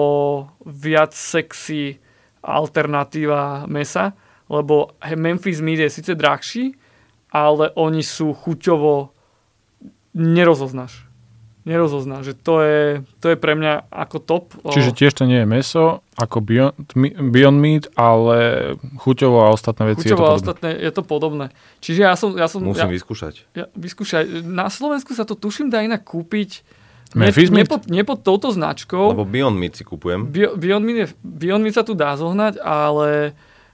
viac 0.62 1.10
sexy 1.10 1.98
alternatíva 2.38 3.66
mesa, 3.66 4.14
lebo 4.46 4.94
Memphis 5.02 5.58
Meat 5.58 5.82
je 5.82 5.90
síce 5.90 6.14
drahší, 6.14 6.78
ale 7.34 7.74
oni 7.74 8.06
sú 8.06 8.30
chuťovo 8.30 9.10
nerozoznáš 10.14 11.13
nerozozná, 11.64 12.20
že 12.20 12.36
to 12.36 12.60
je, 12.60 13.00
to 13.24 13.32
je 13.32 13.36
pre 13.40 13.56
mňa 13.56 13.88
ako 13.88 14.16
top. 14.20 14.44
Čiže 14.68 14.92
tiež 14.92 15.12
to 15.16 15.24
nie 15.24 15.42
je 15.42 15.48
meso 15.48 16.04
ako 16.14 16.44
Beyond, 16.44 16.94
Beyond 17.32 17.58
Meat, 17.58 17.84
ale 17.96 18.38
chuťovo 19.00 19.48
a 19.48 19.48
ostatné 19.50 19.96
veci 19.96 20.06
chuťovo 20.06 20.20
je 20.20 20.28
to 20.28 20.30
a 20.30 20.36
ostatné 20.38 20.68
je 20.76 20.92
to 20.92 21.02
podobné. 21.02 21.50
Čiže 21.80 22.00
ja 22.04 22.14
som... 22.14 22.36
Ja 22.36 22.46
som 22.46 22.62
Musím 22.62 22.92
ja, 22.92 22.94
vyskúšať. 22.94 23.34
Ja, 23.56 23.64
vyskúšať. 23.74 24.44
Na 24.44 24.68
Slovensku 24.68 25.16
sa 25.16 25.26
to 25.26 25.34
tuším 25.34 25.72
dá 25.72 25.82
inak 25.82 26.04
kúpiť 26.04 26.62
ne, 27.16 27.32
ne, 27.32 27.64
pod, 27.64 27.88
ne 27.88 28.02
pod 28.04 28.20
touto 28.20 28.52
značkou. 28.52 29.16
Lebo 29.16 29.24
Beyond 29.24 29.56
Meat 29.56 29.80
si 29.80 29.84
kúpujem. 29.88 30.28
Beyond 30.30 30.84
Meat, 30.84 30.98
je, 31.00 31.06
Beyond 31.24 31.62
Meat 31.64 31.74
sa 31.80 31.84
tu 31.86 31.96
dá 31.96 32.12
zohnať, 32.14 32.60
ale 32.60 33.32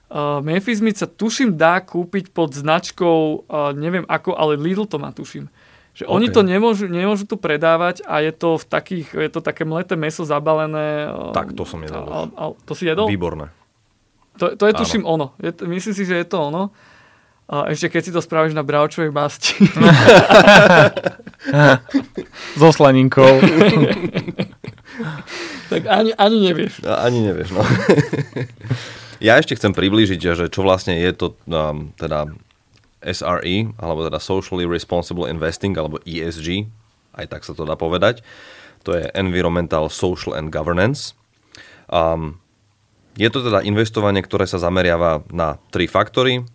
uh, 0.09 0.39
Memphis 0.39 0.79
Meat 0.79 0.97
sa 0.97 1.07
tuším 1.11 1.59
dá 1.59 1.83
kúpiť 1.83 2.31
pod 2.31 2.55
značkou, 2.55 3.45
uh, 3.45 3.75
neviem 3.75 4.07
ako, 4.07 4.33
ale 4.33 4.55
Lidl 4.55 4.87
to 4.87 4.97
má 4.97 5.11
tuším. 5.11 5.51
Že 5.91 6.07
okay. 6.07 6.15
oni 6.15 6.27
to 6.31 6.41
nemôžu, 6.47 6.85
nemôžu 6.87 7.27
tu 7.27 7.35
predávať 7.35 7.99
a 8.07 8.23
je 8.23 8.31
to 8.31 8.55
v 8.55 8.65
takých, 8.65 9.07
je 9.11 9.29
to 9.31 9.43
také 9.43 9.67
mleté 9.67 9.99
meso 9.99 10.23
zabalené. 10.23 11.11
Tak, 11.35 11.51
to 11.51 11.67
som 11.67 11.83
jedol. 11.83 12.07
A, 12.07 12.19
a, 12.31 12.43
to 12.63 12.71
si 12.71 12.87
jedol? 12.87 13.11
Výborné. 13.11 13.51
To, 14.39 14.55
to 14.55 14.63
je 14.71 14.73
tuším 14.73 15.03
ono. 15.03 15.35
Je, 15.43 15.51
myslím 15.67 15.93
si, 15.93 16.07
že 16.07 16.23
je 16.23 16.27
to 16.27 16.47
ono. 16.47 16.71
A 17.51 17.67
ešte 17.67 17.91
keď 17.91 18.01
si 18.07 18.15
to 18.15 18.23
spravíš 18.23 18.55
na 18.55 18.63
bravčovej 18.63 19.11
masti. 19.11 19.59
So 22.53 22.69
slaninkou. 22.69 23.25
tak 25.73 25.81
ani, 25.89 26.13
ani 26.13 26.37
nevieš. 26.37 26.85
Ani 26.85 27.25
nevieš, 27.25 27.57
no. 27.57 27.65
ja 29.27 29.41
ešte 29.41 29.57
chcem 29.57 29.73
priblížiť, 29.73 30.37
že 30.37 30.45
čo 30.53 30.61
vlastne 30.61 30.93
je 31.01 31.11
to 31.17 31.33
um, 31.49 31.89
teda 31.97 32.29
SRE, 33.01 33.73
alebo 33.81 34.05
teda 34.05 34.21
Socially 34.21 34.65
Responsible 34.69 35.27
Investing, 35.27 35.73
alebo 35.75 36.01
ESG, 36.05 36.69
aj 37.17 37.25
tak 37.27 37.41
sa 37.43 37.53
to 37.57 37.67
dá 37.67 37.75
povedať. 37.75 38.23
To 38.87 38.97
je 38.97 39.09
Environmental, 39.13 39.89
Social 39.89 40.33
and 40.33 40.49
Governance. 40.49 41.13
Um, 41.91 42.41
je 43.19 43.27
to 43.27 43.43
teda 43.43 43.61
investovanie, 43.67 44.23
ktoré 44.23 44.47
sa 44.47 44.61
zameriava 44.61 45.21
na 45.29 45.59
tri 45.69 45.85
faktory. 45.85 46.47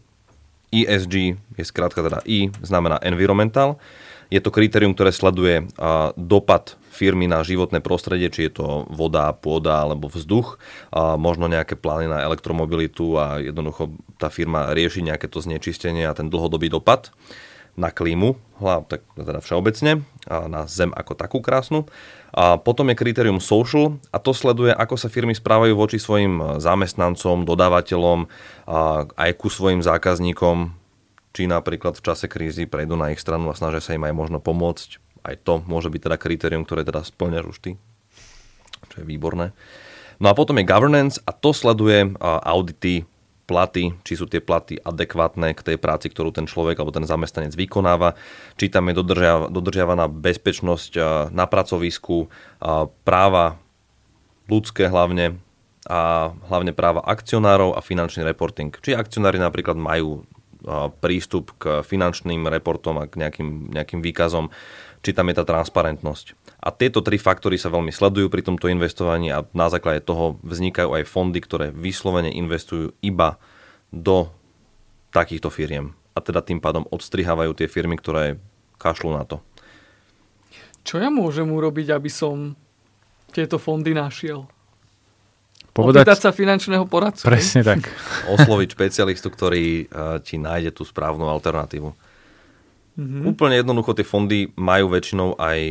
ESG 0.72 1.36
je 1.36 1.64
skrátka 1.64 2.02
teda 2.02 2.24
E, 2.26 2.50
znamená 2.64 2.98
environmental. 3.04 3.78
Je 4.26 4.42
to 4.42 4.50
kritérium, 4.50 4.90
ktoré 4.92 5.14
sleduje 5.14 5.70
dopad 6.18 6.74
firmy 6.90 7.28
na 7.28 7.44
životné 7.44 7.84
prostredie, 7.84 8.32
či 8.32 8.48
je 8.48 8.58
to 8.58 8.88
voda, 8.88 9.30
pôda 9.36 9.84
alebo 9.84 10.08
vzduch, 10.08 10.56
a 10.90 11.20
možno 11.20 11.46
nejaké 11.46 11.76
plány 11.76 12.08
na 12.08 12.24
elektromobilitu 12.24 13.20
a 13.20 13.38
jednoducho 13.38 13.92
tá 14.16 14.32
firma 14.32 14.72
rieši 14.72 15.04
nejaké 15.04 15.28
to 15.28 15.44
znečistenie 15.44 16.08
a 16.08 16.16
ten 16.16 16.32
dlhodobý 16.32 16.72
dopad 16.72 17.12
na 17.76 17.92
klímu, 17.92 18.40
tak 18.88 19.04
teda 19.12 19.44
všeobecne, 19.44 20.00
a 20.24 20.48
na 20.48 20.64
zem 20.64 20.88
ako 20.96 21.12
takú 21.12 21.44
krásnu. 21.44 21.84
A 22.32 22.56
potom 22.56 22.88
je 22.88 22.96
kritérium 22.96 23.36
social 23.36 24.00
a 24.08 24.16
to 24.16 24.32
sleduje, 24.32 24.72
ako 24.72 24.96
sa 24.96 25.12
firmy 25.12 25.36
správajú 25.36 25.76
voči 25.76 26.00
svojim 26.00 26.56
zamestnancom, 26.56 27.44
dodávateľom, 27.44 28.32
aj 29.12 29.30
ku 29.36 29.52
svojim 29.52 29.84
zákazníkom, 29.84 30.72
či 31.36 31.44
napríklad 31.44 32.00
v 32.00 32.04
čase 32.08 32.32
krízy 32.32 32.64
prejdú 32.64 32.96
na 32.96 33.12
ich 33.12 33.20
stranu 33.20 33.52
a 33.52 33.58
snažia 33.58 33.84
sa 33.84 33.92
im 33.92 34.08
aj 34.08 34.14
možno 34.16 34.40
pomôcť 34.40 35.04
aj 35.26 35.42
to 35.42 35.58
môže 35.66 35.90
byť 35.90 36.00
teda 36.06 36.16
kritérium, 36.22 36.62
ktoré 36.62 36.86
teda 36.86 37.02
splňaš 37.02 37.50
už 37.50 37.58
ty, 37.58 37.70
čo 38.94 39.02
je 39.02 39.04
výborné. 39.10 39.50
No 40.22 40.30
a 40.30 40.38
potom 40.38 40.54
je 40.54 40.70
governance 40.70 41.18
a 41.26 41.34
to 41.34 41.50
sleduje 41.50 42.14
audity, 42.22 43.02
platy, 43.46 43.94
či 44.06 44.14
sú 44.14 44.30
tie 44.30 44.38
platy 44.38 44.78
adekvátne 44.78 45.54
k 45.54 45.66
tej 45.66 45.76
práci, 45.82 46.10
ktorú 46.10 46.30
ten 46.30 46.46
človek 46.46 46.78
alebo 46.78 46.94
ten 46.94 47.06
zamestnanec 47.06 47.58
vykonáva, 47.58 48.14
či 48.54 48.70
tam 48.70 48.86
je 48.86 48.98
dodržiavaná 49.50 50.06
bezpečnosť 50.10 50.98
na 51.34 51.46
pracovisku, 51.46 52.30
práva 53.02 53.58
ľudské 54.46 54.86
hlavne 54.86 55.42
a 55.86 56.34
hlavne 56.50 56.74
práva 56.74 57.02
akcionárov 57.02 57.74
a 57.74 57.82
finančný 57.82 58.26
reporting. 58.26 58.74
Či 58.74 58.98
akcionári 58.98 59.38
napríklad 59.38 59.78
majú 59.78 60.26
prístup 60.98 61.54
k 61.62 61.86
finančným 61.86 62.50
reportom 62.50 62.98
a 62.98 63.06
k 63.06 63.22
nejakým, 63.22 63.70
nejakým 63.70 64.02
výkazom 64.02 64.50
či 65.06 65.14
tam 65.14 65.30
je 65.30 65.38
tá 65.38 65.46
transparentnosť. 65.46 66.34
A 66.58 66.74
tieto 66.74 66.98
tri 66.98 67.14
faktory 67.14 67.54
sa 67.62 67.70
veľmi 67.70 67.94
sledujú 67.94 68.26
pri 68.26 68.42
tomto 68.42 68.66
investovaní 68.66 69.30
a 69.30 69.46
na 69.54 69.70
základe 69.70 70.02
toho 70.02 70.42
vznikajú 70.42 70.98
aj 70.98 71.06
fondy, 71.06 71.38
ktoré 71.38 71.70
vyslovene 71.70 72.34
investujú 72.34 72.90
iba 73.06 73.38
do 73.94 74.26
takýchto 75.14 75.46
firiem. 75.46 75.94
A 76.16 76.18
teda 76.18 76.42
tým 76.42 76.58
pádom 76.58 76.90
odstrihávajú 76.90 77.54
tie 77.54 77.70
firmy, 77.70 77.94
ktoré 77.94 78.42
kašľú 78.82 79.14
na 79.14 79.22
to. 79.22 79.38
Čo 80.82 80.98
ja 80.98 81.06
môžem 81.06 81.46
urobiť, 81.54 81.94
aby 81.94 82.10
som 82.10 82.58
tieto 83.30 83.62
fondy 83.62 83.94
našiel? 83.94 84.50
Povedať... 85.76 86.08
Opýtať 86.08 86.18
sa 86.24 86.30
finančného 86.32 86.88
poradcu. 86.88 87.28
Presne 87.28 87.60
tak. 87.60 87.84
Osloviť 88.40 88.72
špecialistu, 88.72 89.28
ktorý 89.28 89.84
uh, 89.92 90.16
ti 90.24 90.40
nájde 90.40 90.72
tú 90.72 90.88
správnu 90.88 91.28
alternatívu. 91.28 91.92
Mm-hmm. 92.96 93.28
Úplne 93.28 93.60
jednoducho 93.60 93.92
tie 93.92 94.08
fondy 94.08 94.48
majú 94.56 94.88
väčšinou 94.88 95.36
aj 95.36 95.58
a, 95.60 95.68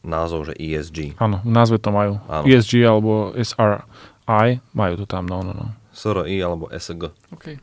názov, 0.00 0.48
že 0.48 0.56
ESG. 0.56 1.12
Áno, 1.20 1.44
v 1.44 1.52
názve 1.52 1.76
to 1.76 1.92
majú. 1.92 2.16
Áno. 2.24 2.48
ESG 2.48 2.88
alebo 2.88 3.36
SRI, 3.36 4.64
majú 4.72 4.94
to 4.96 5.04
tam, 5.04 5.28
no, 5.28 5.44
no, 5.44 5.52
no. 5.52 5.66
SRI 5.92 6.40
alebo 6.40 6.72
SG. 6.72 7.12
Okay. 7.36 7.60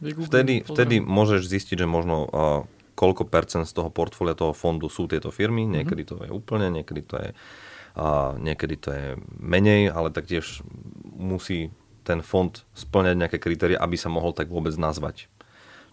Vtedy, 0.00 0.64
vtedy 0.64 1.04
môžeš 1.04 1.52
zistiť, 1.52 1.84
že 1.84 1.86
možno 1.86 2.16
a, 2.32 2.64
koľko 2.96 3.28
percent 3.28 3.68
z 3.68 3.76
toho 3.76 3.92
portfólia 3.92 4.32
toho 4.32 4.56
fondu 4.56 4.88
sú 4.88 5.04
tieto 5.04 5.28
firmy. 5.28 5.68
Niekedy 5.68 6.02
to 6.08 6.16
je 6.24 6.32
úplne, 6.32 6.72
niekedy 6.72 7.04
to 7.04 7.20
je, 7.20 7.36
a, 7.96 8.36
niekedy 8.38 8.74
to 8.78 8.88
je 8.90 9.06
menej, 9.38 9.90
ale 9.90 10.14
taktiež 10.14 10.62
musí 11.10 11.70
ten 12.06 12.24
fond 12.24 12.50
splňať 12.74 13.16
nejaké 13.16 13.38
kritéria, 13.38 13.78
aby 13.78 13.94
sa 13.94 14.08
mohol 14.08 14.32
tak 14.32 14.48
vôbec 14.48 14.72
nazvať. 14.74 15.28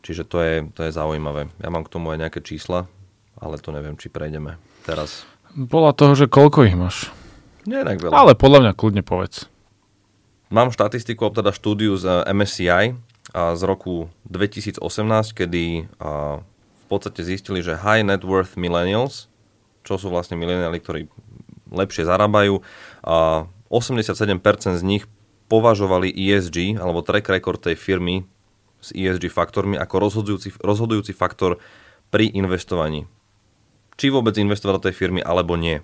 Čiže 0.02 0.24
to 0.24 0.38
je, 0.40 0.56
to 0.72 0.88
je 0.88 0.96
zaujímavé. 0.96 1.52
Ja 1.60 1.68
mám 1.68 1.84
k 1.84 1.92
tomu 1.92 2.16
aj 2.16 2.22
nejaké 2.24 2.40
čísla, 2.40 2.88
ale 3.38 3.60
to 3.60 3.76
neviem, 3.76 4.00
či 4.00 4.08
prejdeme 4.08 4.56
teraz. 4.88 5.28
Bola 5.54 5.92
toho, 5.92 6.16
že 6.16 6.32
koľko 6.32 6.64
ich 6.64 6.78
máš? 6.78 7.12
Nie 7.68 7.84
tak 7.84 8.00
veľa. 8.00 8.16
Ale 8.16 8.32
podľa 8.40 8.60
mňa 8.64 8.74
kľudne 8.78 9.04
povedz. 9.04 9.52
Mám 10.48 10.72
štatistiku, 10.72 11.28
teda 11.36 11.52
štúdiu 11.52 12.00
z 12.00 12.24
MSCI 12.32 12.96
z 13.36 13.62
roku 13.68 14.08
2018, 14.32 14.80
kedy 15.36 15.92
v 15.92 16.86
podstate 16.88 17.20
zistili, 17.28 17.60
že 17.60 17.76
high 17.76 18.08
net 18.08 18.24
worth 18.24 18.56
millennials, 18.56 19.28
čo 19.84 20.00
sú 20.00 20.08
vlastne 20.08 20.40
mileniali, 20.40 20.80
ktorí 20.80 21.12
lepšie 21.72 22.08
zarábajú, 22.08 22.62
87% 23.04 24.80
z 24.80 24.84
nich 24.84 25.04
považovali 25.48 26.12
ESG, 26.12 26.80
alebo 26.80 27.04
track 27.04 27.28
record 27.32 27.64
tej 27.64 27.80
firmy, 27.80 28.28
s 28.84 28.92
ESG 28.92 29.32
faktormi 29.32 29.80
ako 29.80 29.96
rozhodujúci, 29.98 30.56
rozhodujúci 30.60 31.16
faktor 31.16 31.58
pri 32.12 32.30
investovaní. 32.32 33.08
Či 33.98 34.14
vôbec 34.14 34.38
investovať 34.38 34.74
do 34.78 34.86
tej 34.92 34.96
firmy, 34.96 35.20
alebo 35.24 35.58
nie. 35.58 35.82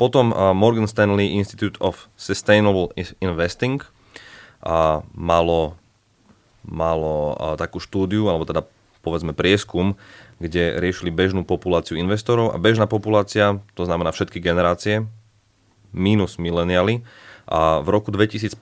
Potom 0.00 0.32
Morgan 0.34 0.88
Stanley 0.88 1.36
Institute 1.36 1.78
of 1.78 2.10
Sustainable 2.16 2.90
Investing 3.20 3.84
uh, 4.64 5.04
malo, 5.14 5.76
malo 6.64 7.36
takú 7.60 7.78
štúdiu, 7.78 8.26
alebo 8.26 8.48
teda 8.48 8.66
povedzme 9.02 9.34
prieskum, 9.34 9.98
kde 10.42 10.82
riešili 10.82 11.14
bežnú 11.14 11.46
populáciu 11.46 11.94
investorov 11.94 12.50
a 12.50 12.58
bežná 12.58 12.90
populácia, 12.90 13.62
to 13.78 13.86
znamená 13.86 14.10
všetky 14.10 14.42
generácie, 14.42 15.06
minus 15.94 16.42
mileniali, 16.42 17.06
A 17.46 17.82
v 17.82 17.88
roku 17.90 18.14
2015 18.14 18.56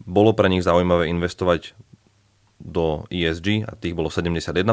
bolo 0.00 0.32
pre 0.32 0.48
nich 0.48 0.64
zaujímavé 0.64 1.10
investovať 1.10 1.74
do 2.60 3.08
ESG 3.08 3.64
a 3.64 3.72
tých 3.72 3.96
bolo 3.96 4.12
71% 4.12 4.68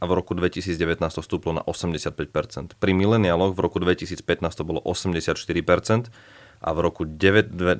a 0.00 0.04
v 0.08 0.12
roku 0.16 0.32
2019 0.32 0.76
to 1.04 1.20
stúplo 1.20 1.52
na 1.52 1.62
85%. 1.64 2.80
Pri 2.80 2.92
mileniáloch 2.96 3.52
v 3.52 3.60
roku 3.60 3.76
2015 3.76 4.24
to 4.56 4.64
bolo 4.64 4.80
84% 4.80 6.08
a 6.64 6.70
v 6.72 6.78
roku 6.80 7.04
2019 7.04 7.76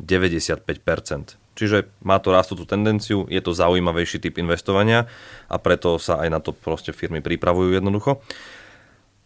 95%. 0.00 1.36
Čiže 1.60 1.92
má 2.00 2.16
to 2.16 2.32
rastúcu 2.32 2.64
tendenciu, 2.64 3.28
je 3.28 3.40
to 3.44 3.52
zaujímavejší 3.52 4.22
typ 4.22 4.40
investovania 4.40 5.04
a 5.44 5.60
preto 5.60 6.00
sa 6.00 6.24
aj 6.24 6.28
na 6.32 6.40
to 6.40 6.56
proste 6.56 6.96
firmy 6.96 7.20
pripravujú 7.20 7.76
jednoducho. 7.76 8.24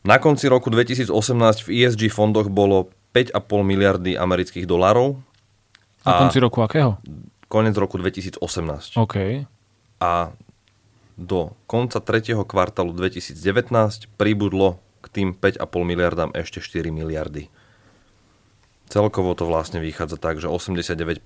Na 0.05 0.20
konci 0.20 0.51
roku 0.51 0.68
2018 0.68 1.14
v 1.64 1.68
ESG 1.70 2.12
fondoch 2.12 2.51
bolo 2.51 2.93
5,5 3.16 3.39
miliardy 3.62 4.18
amerických 4.18 4.66
dolarov. 4.66 5.22
Na 6.05 6.27
konci 6.27 6.43
roku 6.43 6.61
akého? 6.61 7.01
Konec 7.49 7.72
roku 7.79 7.97
2018. 7.97 8.43
OK. 8.99 9.47
A 10.03 10.12
do 11.14 11.55
konca 11.70 12.03
tretieho 12.03 12.43
kvartálu 12.43 12.91
2019 12.93 14.11
pribudlo 14.18 14.83
k 15.01 15.07
tým 15.09 15.29
5,5 15.33 15.62
miliardám 15.87 16.31
ešte 16.35 16.59
4 16.59 16.91
miliardy. 16.91 17.47
Celkovo 18.95 19.34
to 19.34 19.42
vlastne 19.51 19.82
vychádza 19.82 20.22
tak, 20.22 20.38
že 20.38 20.47
89% 20.47 21.18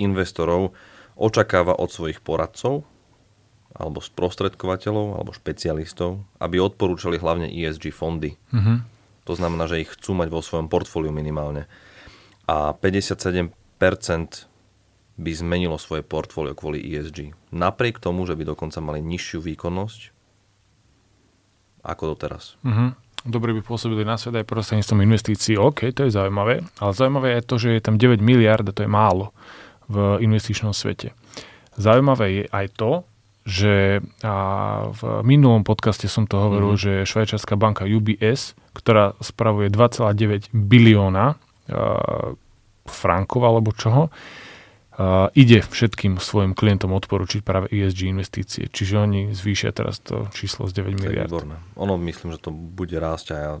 investorov 0.00 0.72
očakáva 1.20 1.76
od 1.76 1.92
svojich 1.92 2.24
poradcov 2.24 2.88
alebo 3.76 4.00
sprostredkovateľov 4.00 5.20
alebo 5.20 5.36
špecialistov, 5.36 6.24
aby 6.40 6.56
odporúčali 6.64 7.20
hlavne 7.20 7.52
ESG 7.52 7.92
fondy. 7.92 8.40
Mm-hmm. 8.56 8.76
To 9.28 9.32
znamená, 9.36 9.68
že 9.68 9.84
ich 9.84 9.92
chcú 9.92 10.16
mať 10.16 10.32
vo 10.32 10.40
svojom 10.40 10.72
portfóliu 10.72 11.12
minimálne. 11.12 11.68
A 12.48 12.72
57% 12.72 13.52
by 15.20 15.30
zmenilo 15.36 15.76
svoje 15.76 16.00
portfólio 16.00 16.56
kvôli 16.56 16.80
ESG. 16.80 17.36
Napriek 17.52 18.00
tomu, 18.00 18.24
že 18.24 18.32
by 18.32 18.48
dokonca 18.48 18.80
mali 18.80 19.04
nižšiu 19.04 19.44
výkonnosť 19.44 20.16
ako 21.84 22.16
doteraz. 22.16 22.56
Uh-huh. 22.64 22.96
Dobre 23.20 23.52
by 23.52 23.60
pôsobili 23.60 24.00
na 24.00 24.16
svet 24.16 24.40
aj 24.40 24.48
prostredníctvom 24.48 25.04
investícií. 25.04 25.60
OK, 25.60 25.92
to 25.92 26.08
je 26.08 26.16
zaujímavé. 26.16 26.64
Ale 26.80 26.92
zaujímavé 26.96 27.36
je 27.36 27.42
to, 27.44 27.54
že 27.60 27.68
je 27.76 27.82
tam 27.84 28.00
9 28.00 28.20
miliard 28.24 28.64
a 28.64 28.72
to 28.72 28.84
je 28.84 28.90
málo 28.90 29.36
v 29.92 30.24
investičnom 30.24 30.72
svete. 30.72 31.12
Zaujímavé 31.76 32.26
je 32.32 32.44
aj 32.48 32.66
to, 32.80 32.92
že 33.44 34.04
a 34.20 34.36
v 34.92 35.24
minulom 35.24 35.64
podcaste 35.64 36.06
som 36.06 36.28
to 36.28 36.36
hovoril, 36.36 36.76
mm-hmm. 36.76 37.04
že 37.04 37.08
švajčiarská 37.08 37.56
banka 37.56 37.88
UBS, 37.88 38.52
ktorá 38.76 39.16
spravuje 39.20 39.72
2,9 39.72 40.52
bilióna 40.52 41.40
frankov 42.84 43.40
alebo 43.44 43.72
čoho, 43.72 44.12
ide 45.32 45.64
všetkým 45.64 46.20
svojim 46.20 46.52
klientom 46.52 46.92
odporučiť 46.92 47.40
práve 47.40 47.72
ESG 47.72 48.10
investície. 48.10 48.64
Čiže 48.68 48.94
oni 49.00 49.20
zvýšia 49.32 49.72
teraz 49.72 50.02
to 50.02 50.28
číslo 50.34 50.68
z 50.68 50.82
9 50.82 51.00
miliard. 51.00 51.30
Výborné. 51.30 51.56
Ono 51.78 51.94
myslím, 51.96 52.34
že 52.34 52.42
to 52.42 52.50
bude 52.52 52.92
rásť 52.98 53.26
a 53.32 53.36
ja 53.36 53.52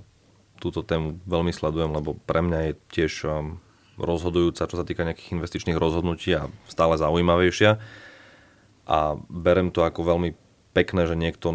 túto 0.60 0.84
tému 0.84 1.16
veľmi 1.24 1.54
sledujem, 1.54 1.96
lebo 1.96 2.20
pre 2.28 2.44
mňa 2.44 2.58
je 2.60 2.72
tiež 2.92 3.12
um, 3.24 3.56
rozhodujúca, 3.96 4.68
čo 4.68 4.76
sa 4.76 4.84
týka 4.84 5.08
nejakých 5.08 5.40
investičných 5.40 5.80
rozhodnutí 5.80 6.36
a 6.36 6.52
stále 6.68 7.00
zaujímavejšia. 7.00 7.80
A 8.90 8.98
berem 9.32 9.72
to 9.72 9.86
ako 9.86 10.04
veľmi 10.04 10.36
pekné, 10.76 11.08
že 11.08 11.18
niekto 11.18 11.50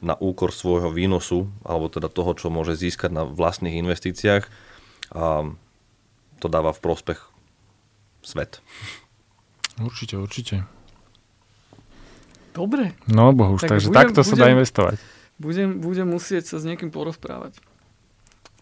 na 0.00 0.14
úkor 0.16 0.54
svojho 0.54 0.94
výnosu, 0.94 1.50
alebo 1.66 1.90
teda 1.90 2.06
toho, 2.08 2.32
čo 2.38 2.48
môže 2.54 2.78
získať 2.78 3.10
na 3.12 3.24
vlastných 3.26 3.76
investíciách, 3.82 4.44
to 6.40 6.46
dáva 6.48 6.70
v 6.72 6.82
prospech 6.82 7.20
svet. 8.24 8.64
Určite, 9.82 10.14
určite. 10.18 10.62
Dobre. 12.54 12.94
No 13.10 13.34
bohuž, 13.34 13.66
tak 13.66 13.76
takže 13.76 13.90
budem, 13.90 13.98
takto 13.98 14.20
sa 14.22 14.34
dá 14.38 14.46
investovať. 14.54 15.02
Budem, 15.42 15.82
budem 15.82 16.06
musieť 16.06 16.54
sa 16.54 16.56
s 16.62 16.64
niekým 16.64 16.94
porozprávať. 16.94 17.58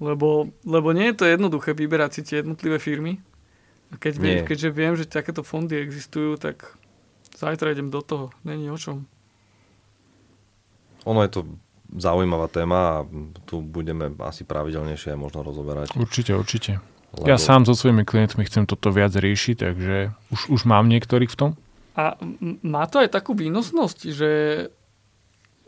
Lebo, 0.00 0.48
lebo 0.64 0.88
nie 0.96 1.12
je 1.12 1.16
to 1.20 1.24
jednoduché 1.28 1.76
vyberať 1.76 2.10
si 2.16 2.20
tie 2.24 2.36
jednotlivé 2.40 2.80
firmy. 2.80 3.20
A 3.92 4.00
keď 4.00 4.14
viem, 4.16 4.40
keďže 4.48 4.68
viem, 4.72 4.96
že 4.96 5.04
takéto 5.04 5.44
fondy 5.44 5.76
existujú, 5.76 6.40
tak 6.40 6.80
zajtra 7.36 7.76
idem 7.76 7.92
do 7.92 8.00
toho. 8.00 8.32
Není 8.48 8.72
o 8.72 8.80
čom. 8.80 9.04
Ono 11.04 11.20
je 11.20 11.30
to 11.30 11.40
zaujímavá 11.92 12.48
téma 12.48 12.80
a 12.80 12.96
tu 13.44 13.60
budeme 13.60 14.08
asi 14.24 14.48
pravidelnejšie 14.48 15.12
možno 15.12 15.44
rozoberať. 15.44 15.92
Určite, 15.92 16.32
určite. 16.32 16.80
Lebo... 17.12 17.28
Ja 17.28 17.36
sám 17.36 17.68
so 17.68 17.76
svojimi 17.76 18.08
klientmi 18.08 18.48
chcem 18.48 18.64
toto 18.64 18.88
viac 18.88 19.12
riešiť, 19.12 19.56
takže 19.60 19.96
už, 20.32 20.40
už 20.48 20.60
mám 20.64 20.88
niektorých 20.88 21.28
v 21.28 21.38
tom. 21.38 21.50
A 21.92 22.16
má 22.64 22.88
to 22.88 23.04
aj 23.04 23.12
takú 23.12 23.36
výnosnosť, 23.36 23.98
že, 24.08 24.32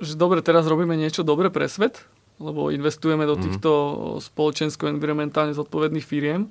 že 0.01 0.13
dobre, 0.17 0.41
teraz 0.41 0.65
robíme 0.65 0.97
niečo 0.97 1.21
dobre 1.21 1.53
pre 1.53 1.69
svet, 1.69 2.09
lebo 2.41 2.73
investujeme 2.73 3.29
do 3.29 3.37
mhm. 3.37 3.43
týchto 3.45 3.71
mm. 3.71 3.97
spoločensko-environmentálne 4.33 5.53
zodpovedných 5.53 6.07
firiem, 6.07 6.49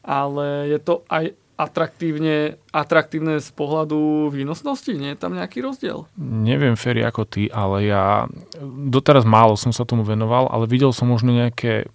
ale 0.00 0.72
je 0.72 0.78
to 0.80 1.04
aj 1.12 1.36
atraktívne, 1.58 2.54
atraktívne 2.70 3.42
z 3.42 3.50
pohľadu 3.50 4.30
výnosnosti? 4.30 4.94
Nie 4.94 5.18
je 5.18 5.20
tam 5.20 5.34
nejaký 5.34 5.58
rozdiel? 5.58 6.06
Neviem, 6.16 6.78
Ferry, 6.78 7.02
ako 7.02 7.26
ty, 7.26 7.50
ale 7.50 7.90
ja 7.90 8.30
doteraz 8.62 9.26
málo 9.26 9.58
som 9.58 9.74
sa 9.74 9.82
tomu 9.82 10.06
venoval, 10.06 10.46
ale 10.48 10.70
videl 10.70 10.94
som 10.94 11.10
možno 11.10 11.34
nejaké 11.34 11.90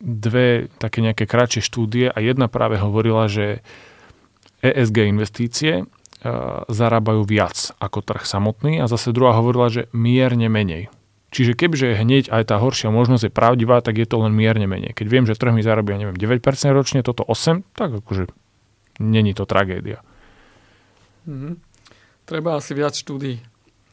dve 0.00 0.68
také 0.76 1.00
nejaké 1.00 1.24
kratšie 1.24 1.64
štúdie 1.64 2.12
a 2.12 2.18
jedna 2.20 2.52
práve 2.52 2.76
hovorila, 2.76 3.28
že 3.32 3.64
ESG 4.60 5.08
investície 5.08 5.72
uh, 5.84 6.64
zarábajú 6.68 7.24
viac 7.24 7.72
ako 7.80 8.04
trh 8.04 8.24
samotný 8.28 8.80
a 8.80 8.90
zase 8.90 9.12
druhá 9.16 9.36
hovorila, 9.36 9.72
že 9.72 9.88
mierne 9.96 10.52
menej. 10.52 10.92
Čiže 11.34 11.58
kebyže 11.58 12.00
hneď 12.00 12.32
aj 12.32 12.48
tá 12.48 12.56
horšia 12.56 12.88
možnosť 12.88 13.28
je 13.28 13.32
pravdivá, 13.32 13.82
tak 13.84 14.00
je 14.00 14.08
to 14.08 14.24
len 14.24 14.32
mierne 14.32 14.64
menej. 14.64 14.96
Keď 14.96 15.06
viem, 15.10 15.24
že 15.28 15.36
trh 15.36 15.52
mi 15.52 15.60
zarobí, 15.60 15.92
ja 15.92 16.00
neviem, 16.00 16.16
9% 16.16 16.40
ročne, 16.72 17.04
toto 17.04 17.26
8, 17.26 17.66
tak 17.76 17.92
akože 18.00 18.30
není 19.02 19.36
to 19.36 19.44
tragédia. 19.44 20.00
Mm-hmm. 21.26 21.54
Treba 22.24 22.56
asi 22.56 22.72
viac 22.72 22.94
štúdí. 22.94 23.42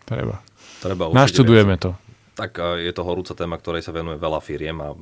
Treba. 0.08 0.40
Treba 0.80 1.10
Naštudujeme 1.12 1.76
viac. 1.76 1.84
to. 1.84 1.92
Tak 2.34 2.58
je 2.82 2.92
to 2.94 3.02
horúca 3.06 3.34
téma, 3.38 3.60
ktorej 3.60 3.86
sa 3.86 3.94
venuje 3.94 4.18
veľa 4.18 4.40
firiem 4.42 4.78
a 4.82 4.98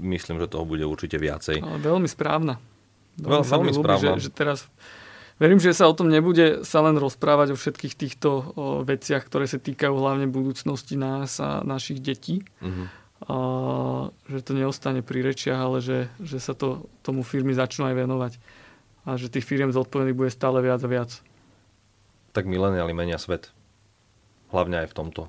myslím, 0.00 0.42
že 0.42 0.50
toho 0.50 0.64
bude 0.66 0.82
určite 0.84 1.16
viacej. 1.16 1.62
Ale 1.62 1.78
veľmi 1.78 2.08
správna. 2.08 2.58
Veľmi, 3.20 3.46
veľmi 3.46 3.72
ľúbi, 3.74 3.84
správna. 3.84 4.12
Že, 4.16 4.24
že 4.26 4.30
teraz 4.32 4.58
Verím, 5.40 5.56
že 5.56 5.72
sa 5.72 5.88
o 5.88 5.96
tom 5.96 6.12
nebude 6.12 6.68
sa 6.68 6.84
len 6.84 7.00
rozprávať 7.00 7.56
o 7.56 7.56
všetkých 7.56 7.94
týchto 7.96 8.28
o, 8.28 8.42
veciach, 8.84 9.24
ktoré 9.24 9.48
sa 9.48 9.56
týkajú 9.56 9.96
hlavne 9.96 10.28
budúcnosti 10.28 11.00
nás 11.00 11.40
a 11.40 11.64
našich 11.64 12.04
detí. 12.04 12.44
Uh-huh. 12.60 12.86
A, 13.24 13.36
že 14.28 14.44
to 14.44 14.52
neostane 14.52 15.00
pri 15.00 15.24
rečiach, 15.24 15.56
ale 15.56 15.80
že, 15.80 16.12
že 16.20 16.36
sa 16.44 16.52
to 16.52 16.84
tomu 17.00 17.24
firmy 17.24 17.56
začnú 17.56 17.88
aj 17.88 17.96
venovať. 17.96 18.32
A 19.08 19.16
že 19.16 19.32
tých 19.32 19.48
firiem 19.48 19.72
zodpovedných 19.72 20.12
bude 20.12 20.28
stále 20.28 20.60
viac 20.60 20.84
a 20.84 20.88
viac. 20.92 21.24
Tak 22.36 22.44
mileniali 22.44 22.92
menia 22.92 23.16
svet. 23.16 23.48
Hlavne 24.52 24.84
aj 24.84 24.92
v 24.92 24.96
tomto. 25.00 25.22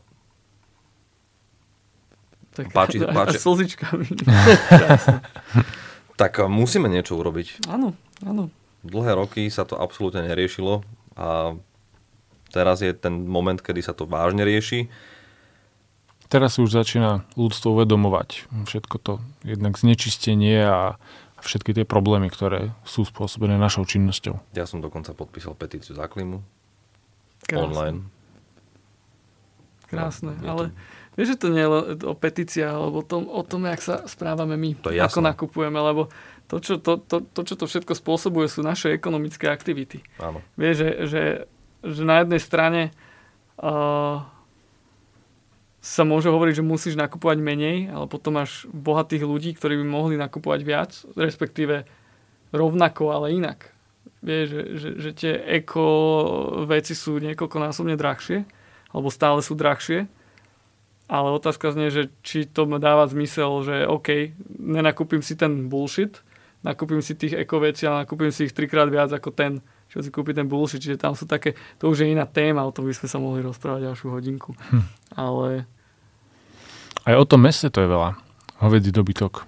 Tak, 2.51 2.75
páči, 2.75 2.99
páči. 2.99 3.37
A 3.37 3.41
slzičkami. 3.41 4.07
tak 6.21 6.33
eh, 6.39 6.47
musíme 6.51 6.91
niečo 6.91 7.15
urobiť. 7.15 7.65
Áno, 7.71 7.95
áno. 8.27 8.51
Dlhé 8.81 9.13
roky 9.15 9.47
sa 9.47 9.63
to 9.63 9.77
absolútne 9.77 10.25
neriešilo 10.25 10.81
a 11.13 11.53
teraz 12.49 12.81
je 12.81 12.91
ten 12.91 13.29
moment, 13.29 13.61
kedy 13.61 13.79
sa 13.85 13.93
to 13.93 14.09
vážne 14.09 14.41
rieši. 14.41 14.89
Teraz 16.31 16.57
už 16.57 16.71
začína 16.71 17.27
ľudstvo 17.35 17.75
uvedomovať 17.75 18.47
všetko 18.65 18.95
to, 19.03 19.13
jednak 19.43 19.75
znečistenie 19.75 20.63
a 20.63 20.95
všetky 21.43 21.75
tie 21.75 21.85
problémy, 21.85 22.31
ktoré 22.31 22.71
sú 22.87 23.03
spôsobené 23.03 23.59
našou 23.59 23.83
činnosťou. 23.83 24.39
Ja 24.55 24.63
som 24.63 24.79
dokonca 24.79 25.11
podpísal 25.11 25.57
petíciu 25.59 25.93
za 25.93 26.07
klimu. 26.07 26.39
Krásne. 27.45 27.67
Online. 27.67 27.99
Krásne, 29.91 30.33
no, 30.39 30.47
ale... 30.47 30.63
To 30.71 31.00
Vieš, 31.19 31.35
že 31.35 31.41
to 31.43 31.47
nie 31.51 31.59
je 31.59 31.69
o 32.07 32.15
petíciách, 32.15 32.71
alebo 32.71 33.03
o 33.03 33.05
tom, 33.05 33.27
o 33.27 33.43
tom, 33.43 33.67
jak 33.67 33.83
sa 33.83 33.95
správame 34.07 34.55
my, 34.55 34.79
to 34.79 34.95
ako 34.95 35.19
nakupujeme, 35.19 35.75
lebo 35.75 36.07
to 36.47 36.63
čo 36.63 36.79
to, 36.79 36.99
to, 37.03 37.19
to, 37.19 37.41
čo 37.43 37.55
to 37.59 37.65
všetko 37.67 37.93
spôsobuje, 37.95 38.47
sú 38.47 38.63
naše 38.63 38.95
ekonomické 38.95 39.51
aktivity. 39.51 40.03
Áno. 40.23 40.39
Vieš, 40.55 40.75
že, 40.79 40.89
že, 41.07 41.23
že 41.83 42.01
na 42.07 42.23
jednej 42.23 42.39
strane 42.39 42.81
uh, 43.59 44.23
sa 45.83 46.03
môže 46.07 46.31
hovoriť, 46.31 46.59
že 46.59 46.63
musíš 46.63 46.95
nakupovať 46.95 47.43
menej, 47.43 47.91
ale 47.91 48.07
potom 48.07 48.39
máš 48.39 48.67
bohatých 48.71 49.27
ľudí, 49.27 49.51
ktorí 49.55 49.83
by 49.83 49.85
mohli 49.87 50.15
nakupovať 50.15 50.59
viac, 50.63 50.91
respektíve 51.19 51.83
rovnako, 52.55 53.11
ale 53.11 53.35
inak. 53.35 53.67
Vieš, 54.23 54.45
že, 54.47 54.63
že, 54.77 54.89
že 54.95 55.11
tie 55.11 55.33
eko 55.59 55.87
veci 56.69 56.95
sú 56.95 57.19
niekoľkonásobne 57.19 57.99
drahšie, 57.99 58.47
alebo 58.95 59.11
stále 59.11 59.43
sú 59.43 59.59
drahšie 59.59 60.07
ale 61.11 61.35
otázka 61.35 61.75
znie, 61.75 61.91
že 61.91 62.07
či 62.23 62.47
to 62.47 62.63
dáva 62.79 63.03
zmysel, 63.11 63.67
že 63.67 63.83
OK, 63.83 64.31
nenakúpim 64.47 65.19
si 65.19 65.35
ten 65.35 65.67
bullshit, 65.67 66.23
nakúpim 66.63 67.03
si 67.03 67.19
tých 67.19 67.35
eko 67.35 67.59
veci, 67.59 67.83
ale 67.83 68.07
nakúpim 68.07 68.31
si 68.31 68.47
ich 68.47 68.55
trikrát 68.55 68.87
viac 68.87 69.11
ako 69.11 69.35
ten, 69.35 69.59
čo 69.91 69.99
si 69.99 70.07
kúpi 70.07 70.31
ten 70.31 70.47
bullshit. 70.47 70.79
Čiže 70.79 71.03
tam 71.03 71.11
sú 71.11 71.27
také, 71.27 71.59
to 71.83 71.91
už 71.91 72.07
je 72.07 72.15
iná 72.15 72.23
téma, 72.23 72.63
o 72.63 72.71
tom 72.71 72.87
by 72.87 72.95
sme 72.95 73.11
sa 73.11 73.19
mohli 73.19 73.43
rozprávať 73.43 73.91
ďalšiu 73.91 74.07
hodinku. 74.07 74.55
Hm. 74.55 74.83
Ale... 75.19 75.67
Aj 77.03 77.15
o 77.19 77.27
tom 77.27 77.43
mese 77.43 77.67
to 77.67 77.83
je 77.83 77.91
veľa. 77.91 78.15
Hovedzí 78.63 78.95
dobytok. 78.95 79.43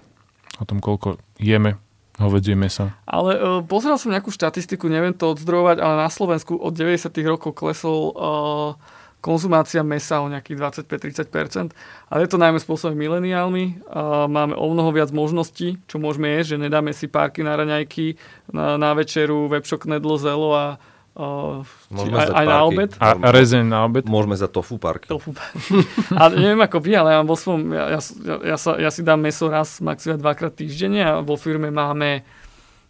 O 0.60 0.64
tom, 0.68 0.84
koľko 0.84 1.16
jeme 1.40 1.80
hovedzie 2.20 2.54
mesa. 2.54 2.94
Ale 3.08 3.40
uh, 3.40 3.62
pozeral 3.64 3.98
som 3.98 4.12
nejakú 4.12 4.30
štatistiku, 4.30 4.86
neviem 4.86 5.16
to 5.16 5.34
odzdrojovať, 5.34 5.82
ale 5.82 5.94
na 6.06 6.10
Slovensku 6.12 6.54
od 6.54 6.70
90. 6.70 7.10
rokov 7.26 7.58
klesol 7.58 8.14
uh, 8.14 8.78
konzumácia 9.24 9.80
mesa 9.80 10.20
o 10.20 10.28
nejakých 10.28 10.84
25-30%, 10.84 11.72
ale 12.12 12.18
je 12.20 12.28
to 12.28 12.36
najmä 12.36 12.60
spôsobené 12.60 13.08
mileniálmi. 13.08 13.88
Máme 14.28 14.52
o 14.52 14.68
mnoho 14.68 14.92
viac 14.92 15.08
možností, 15.16 15.80
čo 15.88 15.96
môžeme 15.96 16.28
jesť, 16.36 16.60
že 16.60 16.68
nedáme 16.68 16.92
si 16.92 17.08
párky 17.08 17.40
na 17.40 17.56
raňajky, 17.56 18.20
na, 18.52 18.76
na 18.76 18.92
večeru, 18.92 19.48
webshop, 19.48 19.88
knedlo, 19.88 20.20
zelo 20.20 20.52
a 20.52 20.76
Uh, 21.14 21.62
Môžeme 21.94 22.26
aj, 22.26 22.26
aj 22.26 22.46
na 22.50 22.58
obed. 22.66 22.90
A, 22.98 23.14
a 23.14 23.28
rezeň 23.30 23.62
na 23.70 23.86
obed. 23.86 24.02
Môžeme 24.02 24.34
za 24.34 24.50
tofu 24.50 24.82
parky. 24.82 25.06
Tofu 25.06 25.30
parky. 25.30 25.62
ale 26.18 26.42
neviem 26.42 26.58
ako 26.58 26.82
vy, 26.82 26.90
ale 26.98 27.14
ja, 27.14 27.20
vo 27.22 27.38
svojom, 27.38 27.70
ja, 27.70 27.84
ja, 27.94 28.00
ja, 28.42 28.56
sa, 28.58 28.74
ja 28.82 28.90
si 28.90 29.06
dám 29.06 29.22
meso 29.22 29.46
raz, 29.46 29.78
maximálne 29.78 30.18
dvakrát 30.18 30.58
týždenne 30.58 31.06
a 31.06 31.22
vo 31.22 31.38
firme 31.38 31.70
máme 31.70 32.26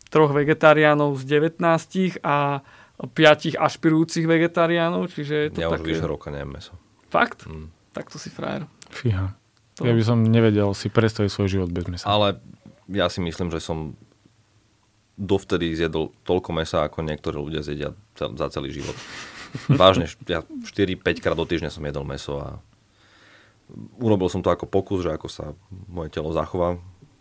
troch 0.09 0.33
vegetariánov 0.33 1.21
z 1.21 1.37
19 1.37 2.25
a 2.25 2.65
piatich 2.95 3.59
ašpirujúcich 3.59 4.25
vegetariánov, 4.25 5.11
čiže 5.11 5.35
je 5.35 5.51
to 5.51 5.61
ja 5.67 5.69
také... 5.71 5.83
už 5.83 5.89
vyše 5.99 6.07
roka 6.07 6.31
neviem 6.31 6.55
meso. 6.55 6.79
Fakt? 7.11 7.47
Mm. 7.47 7.75
Tak 7.95 8.11
to 8.11 8.19
si 8.19 8.31
frajer. 8.31 8.71
Fíha. 8.91 9.35
To... 9.79 9.87
Ja 9.87 9.95
by 9.95 10.03
som 10.07 10.23
nevedel 10.23 10.71
si 10.79 10.87
predstaviť 10.87 11.31
svoj 11.31 11.49
život 11.51 11.71
bez 11.75 11.91
mesa. 11.91 12.07
Ale 12.07 12.39
ja 12.87 13.11
si 13.11 13.19
myslím, 13.19 13.51
že 13.51 13.59
som 13.59 13.99
dovtedy 15.19 15.75
zjedol 15.75 16.15
toľko 16.27 16.51
mesa, 16.55 16.87
ako 16.87 17.03
niektorí 17.07 17.39
ľudia 17.39 17.63
zjedia 17.63 17.95
za 18.15 18.47
celý 18.51 18.71
život. 18.71 18.95
Vážne, 19.71 20.11
ja 20.27 20.43
4-5 20.47 21.23
krát 21.23 21.39
do 21.39 21.47
týždňa 21.47 21.71
som 21.71 21.83
jedol 21.87 22.07
meso 22.07 22.43
a 22.43 22.49
urobil 23.99 24.27
som 24.31 24.43
to 24.43 24.51
ako 24.51 24.67
pokus, 24.67 25.07
že 25.07 25.15
ako 25.15 25.27
sa 25.31 25.55
moje 25.87 26.11
telo 26.11 26.35
zachová. 26.35 26.79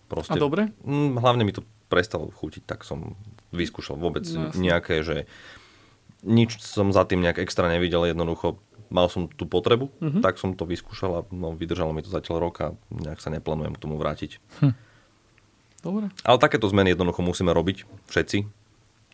Proste, 0.09 0.37
a 0.37 0.41
dobre? 0.41 0.69
Hlavne 0.85 1.45
mi 1.45 1.53
to 1.53 1.65
prestalo 1.89 2.29
chutiť, 2.33 2.65
tak 2.65 2.85
som 2.85 3.17
vyskúšal 3.53 3.97
vôbec 3.97 4.25
no, 4.33 4.49
nejaké, 4.57 5.05
že 5.05 5.29
nič 6.23 6.59
som 6.63 6.89
za 6.95 7.03
tým 7.03 7.21
nejak 7.21 7.43
extra 7.43 7.67
nevidel, 7.67 8.07
jednoducho 8.07 8.57
mal 8.93 9.09
som 9.09 9.25
tú 9.25 9.49
potrebu, 9.49 9.89
mm-hmm. 9.99 10.21
tak 10.21 10.37
som 10.37 10.53
to 10.53 10.69
vyskúšal 10.69 11.11
a 11.11 11.21
no, 11.33 11.57
vydržalo 11.57 11.91
mi 11.91 12.05
to 12.05 12.13
zatiaľ 12.13 12.49
rok 12.49 12.55
a 12.61 12.67
nejak 12.93 13.19
sa 13.19 13.33
neplánujem 13.33 13.73
k 13.73 13.81
tomu 13.81 13.97
vrátiť. 13.97 14.37
Hm. 14.61 14.73
Dobre. 15.83 16.05
Ale 16.23 16.37
takéto 16.39 16.69
zmeny 16.69 16.95
jednoducho 16.95 17.19
musíme 17.25 17.51
robiť 17.51 17.83
všetci, 18.07 18.47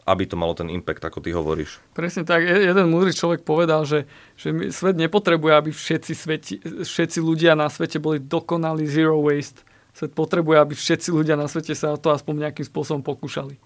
aby 0.06 0.24
to 0.30 0.36
malo 0.38 0.54
ten 0.54 0.70
impact, 0.70 1.02
ako 1.02 1.24
ty 1.24 1.34
hovoríš. 1.34 1.82
Presne 1.98 2.28
tak. 2.28 2.46
Jeden 2.46 2.94
múdry 2.94 3.16
človek 3.16 3.42
povedal, 3.42 3.88
že, 3.90 4.06
že 4.38 4.54
svet 4.70 5.00
nepotrebuje, 5.00 5.54
aby 5.54 5.72
všetci, 5.74 6.14
sveti, 6.14 6.54
všetci 6.86 7.20
ľudia 7.24 7.58
na 7.58 7.72
svete 7.72 7.98
boli 7.98 8.22
dokonali 8.22 8.86
zero 8.86 9.18
waste. 9.18 9.66
Svet 9.94 10.14
potrebuje, 10.14 10.58
aby 10.62 10.74
všetci 10.78 11.10
ľudia 11.10 11.34
na 11.34 11.50
svete 11.50 11.74
sa 11.74 11.94
o 11.94 11.98
to 11.98 12.14
aspoň 12.14 12.50
nejakým 12.50 12.66
spôsobom 12.66 13.02
pokúšali. 13.02 13.58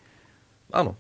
Áno, 0.72 0.96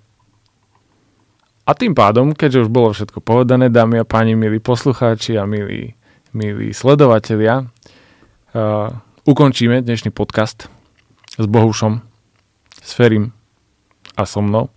a 1.63 1.71
tým 1.71 1.95
pádom, 1.95 2.35
keďže 2.35 2.67
už 2.67 2.69
bolo 2.69 2.91
všetko 2.91 3.23
povedané, 3.23 3.71
dámy 3.71 4.03
a 4.03 4.05
páni, 4.05 4.35
milí 4.35 4.59
poslucháči 4.59 5.39
a 5.39 5.47
milí, 5.47 5.95
milí 6.35 6.75
sledovatelia, 6.75 7.63
uh, 7.63 8.91
ukončíme 9.23 9.79
dnešný 9.79 10.11
podcast 10.11 10.67
s 11.39 11.45
Bohušom, 11.47 12.03
s 12.83 12.89
Ferim 12.91 13.31
a 14.19 14.27
so 14.27 14.43
mnou. 14.43 14.67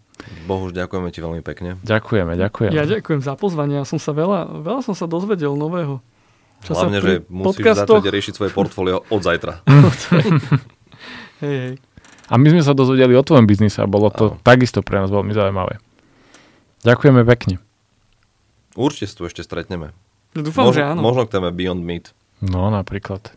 Bohuž, 0.46 0.74
ďakujeme 0.74 1.10
ti 1.10 1.18
veľmi 1.18 1.42
pekne. 1.42 1.78
Ďakujeme, 1.82 2.38
ďakujeme. 2.38 2.72
Ja 2.74 2.86
ďakujem 2.86 3.20
za 3.20 3.34
pozvanie, 3.34 3.82
ja 3.82 3.86
som 3.86 3.98
sa 3.98 4.14
veľa, 4.14 4.62
veľa 4.62 4.80
som 4.86 4.94
sa 4.94 5.10
dozvedel 5.10 5.58
nového. 5.58 5.98
Čo 6.64 6.72
Hlavne, 6.72 7.02
že 7.02 7.14
musíš 7.28 7.66
podcastoch... 7.66 8.00
začať 8.00 8.14
riešiť 8.14 8.32
svoje 8.32 8.50
portfólio 8.54 9.04
od 9.10 9.20
zajtra. 9.20 9.60
hej, 11.44 11.56
hej. 11.66 11.74
A 12.26 12.34
my 12.38 12.46
sme 12.50 12.62
sa 12.62 12.74
dozvedeli 12.74 13.14
o 13.14 13.22
tvojom 13.22 13.46
biznise 13.46 13.78
a 13.82 13.86
bolo 13.86 14.10
to 14.10 14.34
Aho. 14.34 14.38
takisto 14.42 14.82
pre 14.82 14.98
nás 14.98 15.10
veľmi 15.10 15.30
zaujímavé. 15.30 15.78
Ďakujeme 16.86 17.26
pekne. 17.26 17.58
Určite 18.78 19.10
sa 19.10 19.14
tu 19.18 19.22
ešte 19.26 19.42
stretneme. 19.42 19.90
No, 20.38 20.46
dúfam, 20.46 20.70
možno, 20.70 20.78
že 20.78 20.82
áno. 20.86 21.00
Možno 21.02 21.26
k 21.26 21.34
téme 21.34 21.50
Beyond 21.50 21.82
Meat. 21.82 22.14
No, 22.38 22.70
napríklad. 22.70 23.34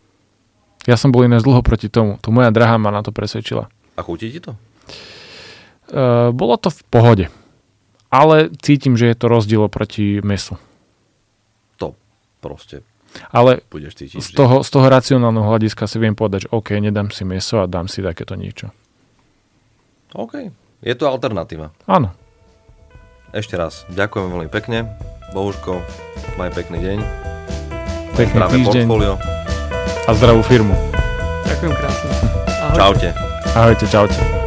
Ja 0.86 0.94
som 0.94 1.10
bol 1.10 1.26
ináč 1.26 1.42
dlho 1.42 1.60
proti 1.66 1.90
tomu. 1.90 2.22
To 2.22 2.30
moja 2.30 2.54
drahá 2.54 2.78
ma 2.78 2.94
na 2.94 3.02
to 3.02 3.10
presvedčila. 3.10 3.66
A 3.98 4.00
chutí 4.06 4.30
ti 4.30 4.38
to? 4.38 4.54
Uh, 5.90 6.30
bolo 6.30 6.54
to 6.54 6.70
v 6.70 6.80
pohode. 6.86 7.26
Ale 8.12 8.54
cítim, 8.62 8.94
že 8.94 9.10
je 9.10 9.16
to 9.18 9.26
rozdiel 9.26 9.66
proti 9.66 10.22
mesu. 10.22 10.54
To 11.82 11.98
proste 12.38 12.86
ale 13.30 13.66
budeš 13.66 13.98
cítiť. 13.98 14.22
Z 14.22 14.30
toho, 14.38 14.62
z 14.62 14.70
toho 14.70 14.86
racionálneho 14.86 15.46
hľadiska 15.46 15.90
si 15.90 15.98
viem 15.98 16.14
povedať, 16.14 16.46
že 16.46 16.48
OK, 16.54 16.78
nedám 16.78 17.10
si 17.10 17.26
meso 17.26 17.58
a 17.58 17.66
dám 17.66 17.90
si 17.90 18.02
takéto 18.02 18.38
niečo. 18.38 18.70
OK. 20.14 20.50
Je 20.80 20.94
to 20.94 21.10
alternatíva. 21.10 21.74
Áno. 21.90 22.14
Ešte 23.30 23.54
raz 23.54 23.86
ďakujem 23.86 24.26
veľmi 24.26 24.50
pekne. 24.50 24.90
Bohuško, 25.30 25.78
maj 26.34 26.50
pekný 26.50 26.82
deň. 26.82 26.98
Pekný 28.18 28.34
Zdravé 28.34 28.54
týždeň. 28.58 28.84
portfólio. 28.90 29.14
A 30.04 30.10
zdravú 30.18 30.42
firmu. 30.42 30.74
Ďakujem 31.46 31.72
krásne. 31.78 32.10
Ahojte. 32.74 32.74
Čaute. 32.74 33.08
Ahojte, 33.54 33.84
čaute. 33.86 34.39